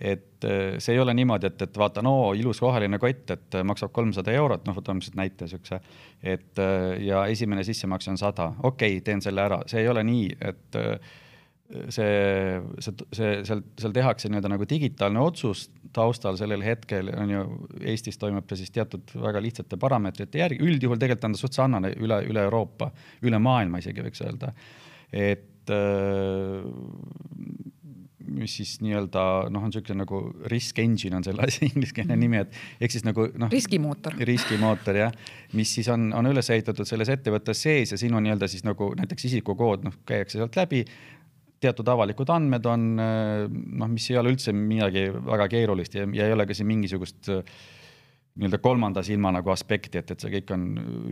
[0.00, 3.64] et äh, see ei ole niimoodi, et, et vaata, no ilus roheline kott, et äh,
[3.66, 5.80] maksab kolmsada eurot, noh, võtame lihtsalt näite siukse.
[6.22, 10.04] et äh, ja esimene sissemakse on sada, okei okay,, teen selle ära, see ei ole
[10.04, 10.78] nii, et
[11.90, 15.66] see, see, see seal, seal tehakse nii-öelda nagu digitaalne otsus
[15.96, 17.42] taustal sellel hetkel on ju,
[17.80, 21.94] Eestis toimub see siis teatud väga lihtsate parameetrite järgi, üldjuhul tegelikult on ta suht sarnane
[21.96, 22.92] üle, üle Euroopa,
[23.26, 24.52] üle maailma isegi võiks öelda.
[25.10, 25.72] et
[28.28, 29.22] mis siis nii-öelda
[29.52, 30.20] noh, on niisugune nagu
[30.52, 32.22] risk engine on selle asja ingliskeelne mhm.
[32.24, 33.52] nimi, et ehk siis nagu noh.
[33.52, 34.16] riskimootor.
[34.28, 35.18] riskimootor jah,
[35.58, 39.30] mis siis on, on üles ehitatud selles ettevõttes sees ja sinu nii-öelda siis nagu näiteks
[39.30, 40.84] isikukood noh, käiakse sealt läbi
[41.62, 46.36] teatud avalikud andmed on noh, mis ei ole üldse midagi väga keerulist ja, ja ei
[46.36, 47.32] ole ka siin mingisugust
[48.36, 50.66] nii-öelda kolmanda silma nagu aspekti, et, et see kõik on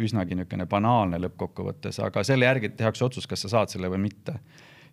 [0.05, 4.36] üsnagi niisugune banaalne lõppkokkuvõttes, aga selle järgi tehakse otsus, kas sa saad selle või mitte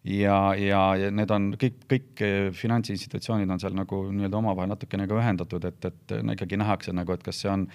[0.04, 5.08] ja, ja, ja need on kõik, kõik eh, finantsinstitutsioonid on seal nagu nii-öelda omavahel natukene
[5.10, 7.68] ka ühendatud, et, et no ikkagi nähakse nagu, et kas see on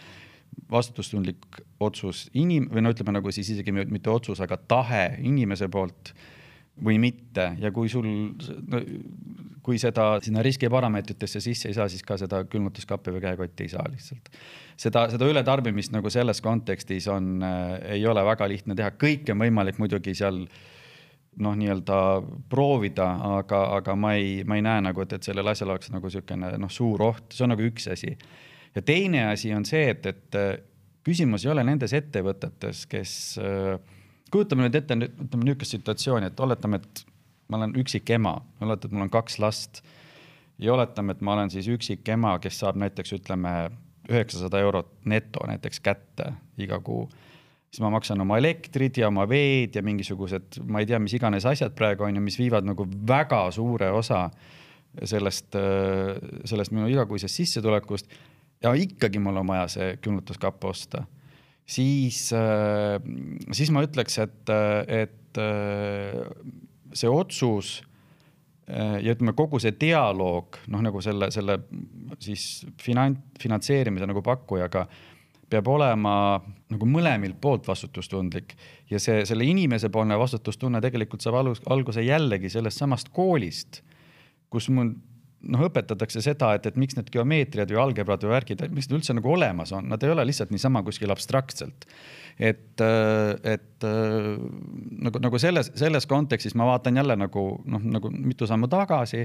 [0.71, 6.15] vastutustundlik otsus inim- või no ütleme nagu siis isegi mitte otsus, aga tahe inimese poolt
[6.83, 8.81] või mitte ja kui sul no,,
[9.65, 13.87] kui seda sinna riskiparameetritesse sisse ei saa, siis ka seda külmutuskappi või käekotti ei saa
[13.91, 14.31] lihtsalt.
[14.79, 19.43] seda, seda ületarbimist nagu selles kontekstis on äh,, ei ole väga lihtne teha, kõike on
[19.47, 20.65] võimalik muidugi seal äh,
[21.43, 21.99] noh, nii-öelda
[22.51, 23.09] proovida,
[23.39, 26.53] aga, aga ma ei, ma ei näe nagu, et, et sellel asjal oleks nagu niisugune
[26.61, 28.17] noh, suur oht, see on nagu üks asi.
[28.75, 30.41] ja teine asi on see, et, et
[31.07, 33.77] küsimus ei ole nendes ettevõtetes, kes äh,,
[34.33, 37.05] kujutame nüüd ette, ütleme niisugust situatsiooni, et oletame, et
[37.49, 39.83] ma olen üksik ema, oletame, et mul on kaks last
[40.59, 43.55] ja oletame, et ma olen siis üksik ema, kes saab näiteks ütleme
[44.11, 46.33] üheksasada eurot neto näiteks kätte
[46.63, 47.09] iga kuu
[47.71, 51.47] siis ma maksan oma elektrid ja oma veed ja mingisugused, ma ei tea, mis iganes
[51.49, 54.27] asjad praegu on ju, mis viivad nagu väga suure osa
[55.05, 55.59] sellest,
[56.49, 58.09] sellest minu igakuisest sissetulekust.
[58.63, 61.05] ja ikkagi mul on vaja see külmutuskapp osta.
[61.67, 62.31] siis,
[63.53, 64.55] siis ma ütleks, et,
[64.89, 65.43] et
[66.97, 67.83] see otsus
[68.67, 71.61] ja ütleme, kogu see dialoog noh, nagu selle, selle
[72.19, 74.87] siis finant, finantseerimise nagu pakkujaga
[75.51, 76.15] peab olema
[76.73, 78.57] nagu mõlemilt poolt vastutustundlik
[78.91, 83.83] ja see, selle inimesepoolne vastutustunne tegelikult saab alus, alguse jällegi sellest samast koolist,
[84.51, 84.95] kus mul
[85.47, 89.15] noh, õpetatakse seda, et, et miks need geomeetriad või algebrad või värgid, miks need üldse
[89.17, 91.87] nagu olemas on, nad ei ole lihtsalt niisama kuskil abstraktselt.
[92.39, 92.83] et,
[93.55, 99.25] et nagu, nagu selles, selles kontekstis ma vaatan jälle nagu noh, nagu mitu sammu tagasi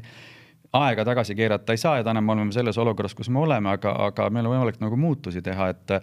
[0.74, 3.92] aega tagasi keerata ei saa ja täna me oleme selles olukorras, kus me oleme, aga,
[4.08, 5.98] aga meil on võimalik nagu muutusi teha, et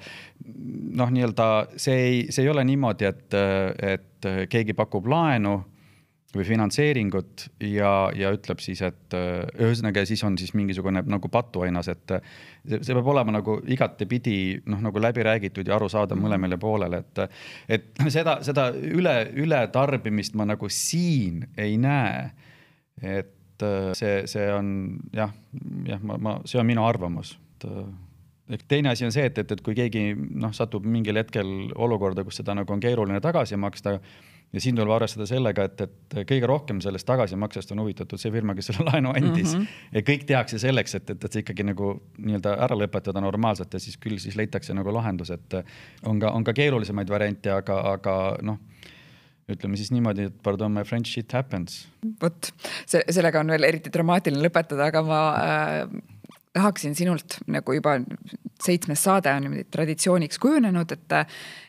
[0.99, 3.39] noh, nii-öelda see ei, see ei ole niimoodi, et,
[3.97, 5.57] et keegi pakub laenu
[6.37, 12.13] või finantseeringut ja, ja ütleb siis, et ühesõnaga siis on siis mingisugune nagu patuainas, et
[12.13, 14.37] see, see peab olema nagu igatepidi
[14.69, 17.25] noh, nagu läbi räägitud ja arusaadav mõlemale poolele, et
[17.79, 22.29] et seda, seda üle, ületarbimist ma nagu siin ei näe.
[23.01, 25.33] et et äh, see, see on jah,
[25.87, 29.53] jah, ma, ma, see on minu arvamus, et äh, teine asi on see, et, et,
[29.53, 33.99] et kui keegi noh, satub mingil hetkel olukorda, kus seda nagu on keeruline tagasi maksta
[34.53, 38.55] ja siin tuleb arvestada sellega, et, et kõige rohkem sellest tagasimaksest on huvitatud see firma,
[38.57, 39.59] kes selle laenu andis mm.
[39.59, 39.83] -hmm.
[39.99, 43.83] ja kõik tehakse selleks, et, et, et see ikkagi nagu nii-öelda ära lõpetada normaalselt ja
[43.83, 45.61] siis küll siis leitakse nagu lahendus, et
[46.07, 48.63] on ka, on ka keerulisemaid variante, aga, aga noh
[49.53, 51.87] ütleme siis niimoodi, et pardon my french shit happens.
[52.23, 52.51] vot,
[52.87, 55.99] see, sellega on veel eriti dramaatiline lõpetada, aga ma äh,
[56.57, 57.97] tahaksin sinult nagu juba
[58.63, 61.17] seitsmes saade on niimoodi traditsiooniks kujunenud, et,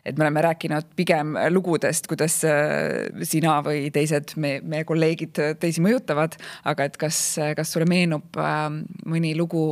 [0.10, 5.84] et me oleme rääkinud pigem lugudest, kuidas äh, sina või teised meie, meie kolleegid teisi
[5.86, 6.40] mõjutavad,
[6.70, 7.22] aga et kas,
[7.56, 8.68] kas sulle meenub äh,
[9.08, 9.72] mõni lugu,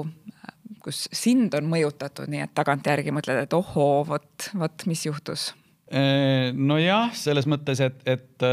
[0.86, 5.52] kus sind on mõjutatud, nii et tagantjärgi mõtled, et ohoo, vot, vot mis juhtus
[5.92, 8.44] nojah, selles mõttes, et, et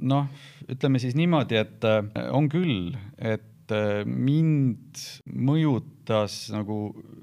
[0.00, 0.28] noh,
[0.72, 1.84] ütleme siis niimoodi, et
[2.32, 3.74] on küll, et
[4.08, 5.02] mind
[5.36, 6.78] mõjutas nagu,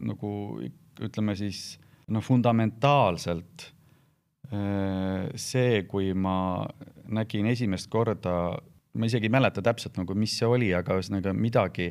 [0.05, 0.31] nagu
[1.03, 1.80] ütleme siis
[2.14, 3.72] noh, fundamentaalselt
[5.35, 6.38] see, kui ma
[7.11, 8.53] nägin esimest korda,
[8.93, 11.89] ma isegi ei mäleta täpselt nagu, mis see oli, aga ühesõnaga midagi,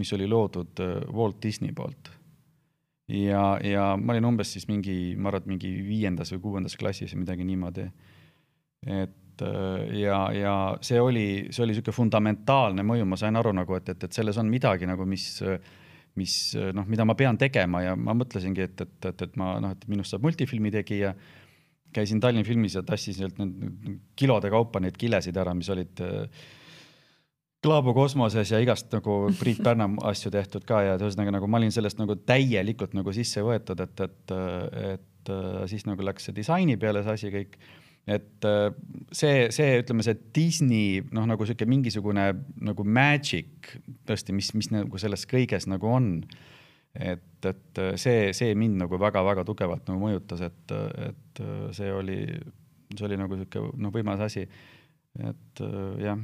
[0.00, 0.82] mis oli loodud
[1.12, 2.10] Walt Disney poolt
[3.12, 7.12] ja, ja ma olin umbes siis mingi, ma arvan, et mingi viiendas või kuuendas klassis
[7.14, 7.88] või midagi niimoodi.
[8.86, 9.44] et
[9.96, 14.04] ja, ja see oli, see oli niisugune fundamentaalne mõju, ma sain aru nagu, et, et,
[14.04, 15.26] et selles on midagi nagu, mis,
[16.20, 16.36] mis
[16.76, 19.86] noh, mida ma pean tegema ja ma mõtlesingi, et, et, et, et ma noh, et
[19.90, 21.14] minust saab multifilmi tegija.
[21.92, 26.44] käisin Tallinna filmis ja tassin sealt need kilode kaupa neid kilesid ära, mis olid äh,
[27.62, 31.70] Klaabo kosmoses ja igast nagu Priit Pärna asju tehtud ka ja ühesõnaga nagu ma olin
[31.70, 34.34] sellest nagu täielikult nagu sisse võetud, et, et,
[34.96, 35.30] et
[35.70, 37.54] siis nagu läks see disaini peale see asi kõik.
[38.10, 38.48] et
[39.14, 42.26] see, see, ütleme see Disney noh, nagu sihuke mingisugune
[42.66, 43.76] nagu magic
[44.10, 46.10] tõesti, mis, mis nagu selles kõiges nagu on.
[46.98, 51.46] et, et see, see mind nagu väga-väga tugevalt nagu mõjutas, et, et
[51.78, 52.24] see oli,
[52.90, 54.48] see oli nagu sihuke noh, võimas asi.
[55.30, 55.68] et
[56.02, 56.18] jah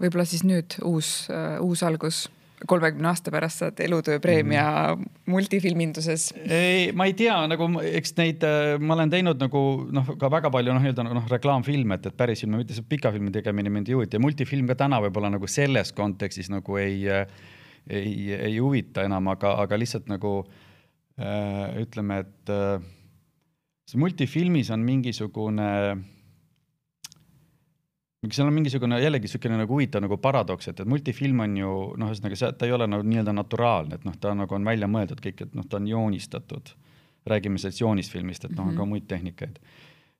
[0.00, 2.26] võib-olla siis nüüd uus uh,, uus algus
[2.66, 4.64] kolmekümne aasta pärast saad elutööpreemia
[4.94, 5.10] mm.
[5.30, 6.28] multifilminduses?
[6.42, 9.62] ei, ma ei tea, nagu eks neid äh, ma olen teinud nagu
[9.94, 13.12] noh, ka väga palju noh, nii-öelda noh, reklaamfilme, et, et päris filme, mitte see pika
[13.14, 17.04] filmi tegemine mind ei huvita ja multifilm ka täna võib-olla nagu selles kontekstis nagu ei,
[17.86, 22.78] ei, ei huvita enam, aga, aga lihtsalt nagu äh, ütleme, et äh,
[23.88, 26.06] see multifilmis on mingisugune äh,
[28.26, 32.10] seal on mingisugune jällegi niisugune nagu huvitav nagu paradoks, et, et multifilm on ju noh,
[32.10, 35.22] ühesõnaga see, ta ei ole nagu nii-öelda naturaalne, et noh, ta nagu on välja mõeldud
[35.22, 36.74] kõik, et noh, ta on joonistatud.
[37.28, 38.70] räägime sellest joonisfilmist, et noh mm, -hmm.
[38.70, 38.88] on ka mhm.
[38.88, 39.58] muid tehnikaid.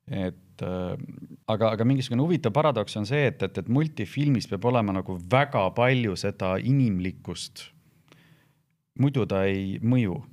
[0.07, 0.97] et äh,
[1.47, 5.69] aga, aga mingisugune huvitav paradoks on see, et, et, et multifilmis peab olema nagu väga
[5.71, 7.71] palju seda inimlikkust.
[8.99, 10.23] muidu ta ei mõju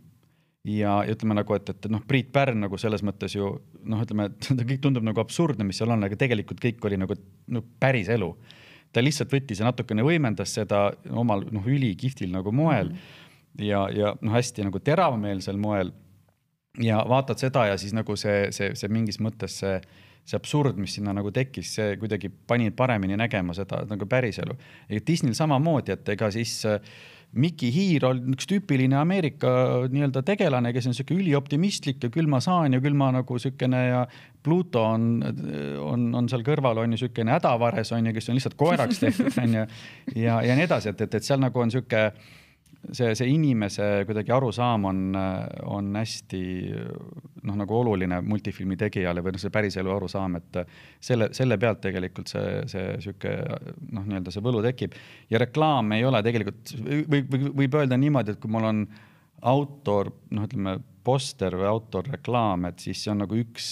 [0.67, 3.53] ja ütleme nagu, et, et noh, Priit Pärn nagu selles mõttes ju
[3.87, 6.99] noh, ütleme, et ta kõik tundub nagu absurdne, mis seal on, aga tegelikult kõik oli
[7.01, 7.19] nagu
[7.55, 8.33] no päris elu.
[8.93, 13.65] ta lihtsalt võttis ja natukene võimendas seda omal noh, ülikihvtil nagu moel mm -hmm.
[13.67, 15.93] ja, ja noh, hästi nagu teravmeelsel moel.
[16.81, 19.81] ja vaatad seda ja siis nagu see, see, see mingis mõttes see
[20.27, 24.57] see absurd, mis sinna nagu tekkis, see kuidagi pani paremini nägema seda nagu päriselu.
[24.91, 26.81] ja Disneyl samamoodi, et ega siis äh,
[27.37, 29.51] Mickey Hiir on üks tüüpiline Ameerika
[29.93, 33.83] nii-öelda tegelane, kes on sihuke ülioptimistlik ja küll ma saan ja küll ma nagu siukene
[33.91, 34.07] ja
[34.47, 35.21] Pluto on,
[35.83, 39.37] on, on seal kõrval on ju siukene hädavares on ju, kes on lihtsalt koeraks tehtud
[39.43, 39.67] on ju.
[40.23, 42.09] ja, ja nii edasi, et, et, et seal nagu on sihuke
[42.93, 45.01] see, see inimese kuidagi arusaam on,
[45.67, 46.43] on hästi
[47.47, 50.61] noh, nagu oluline multifilmi tegijale või noh, see päriselu arusaam, et
[51.01, 53.35] selle, selle pealt tegelikult see, see sihuke
[53.91, 54.97] noh, nii-öelda see võlu tekib.
[55.31, 58.87] ja reklaam ei ole tegelikult või, või võib öelda niimoodi, et kui mul on
[59.47, 63.69] autor, noh, ütleme poster või autorreklaam, et siis see on nagu üks,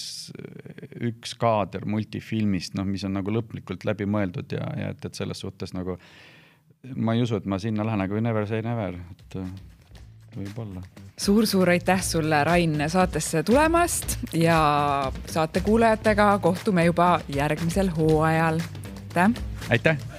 [1.03, 5.41] üks kaader multifilmist, noh, mis on nagu lõplikult läbi mõeldud ja, ja et, et selles
[5.43, 5.97] suhtes nagu
[6.95, 9.49] ma ei usu, et ma sinna lähen, aga never say never, et äh,
[10.37, 10.83] võib-olla
[11.17, 18.59] suur-suur aitäh sulle, Rain, saatesse tulemast ja saate kuulajatega kohtume juba järgmisel hooajal.
[19.15, 19.31] aitäh.
[19.69, 20.14] aitäh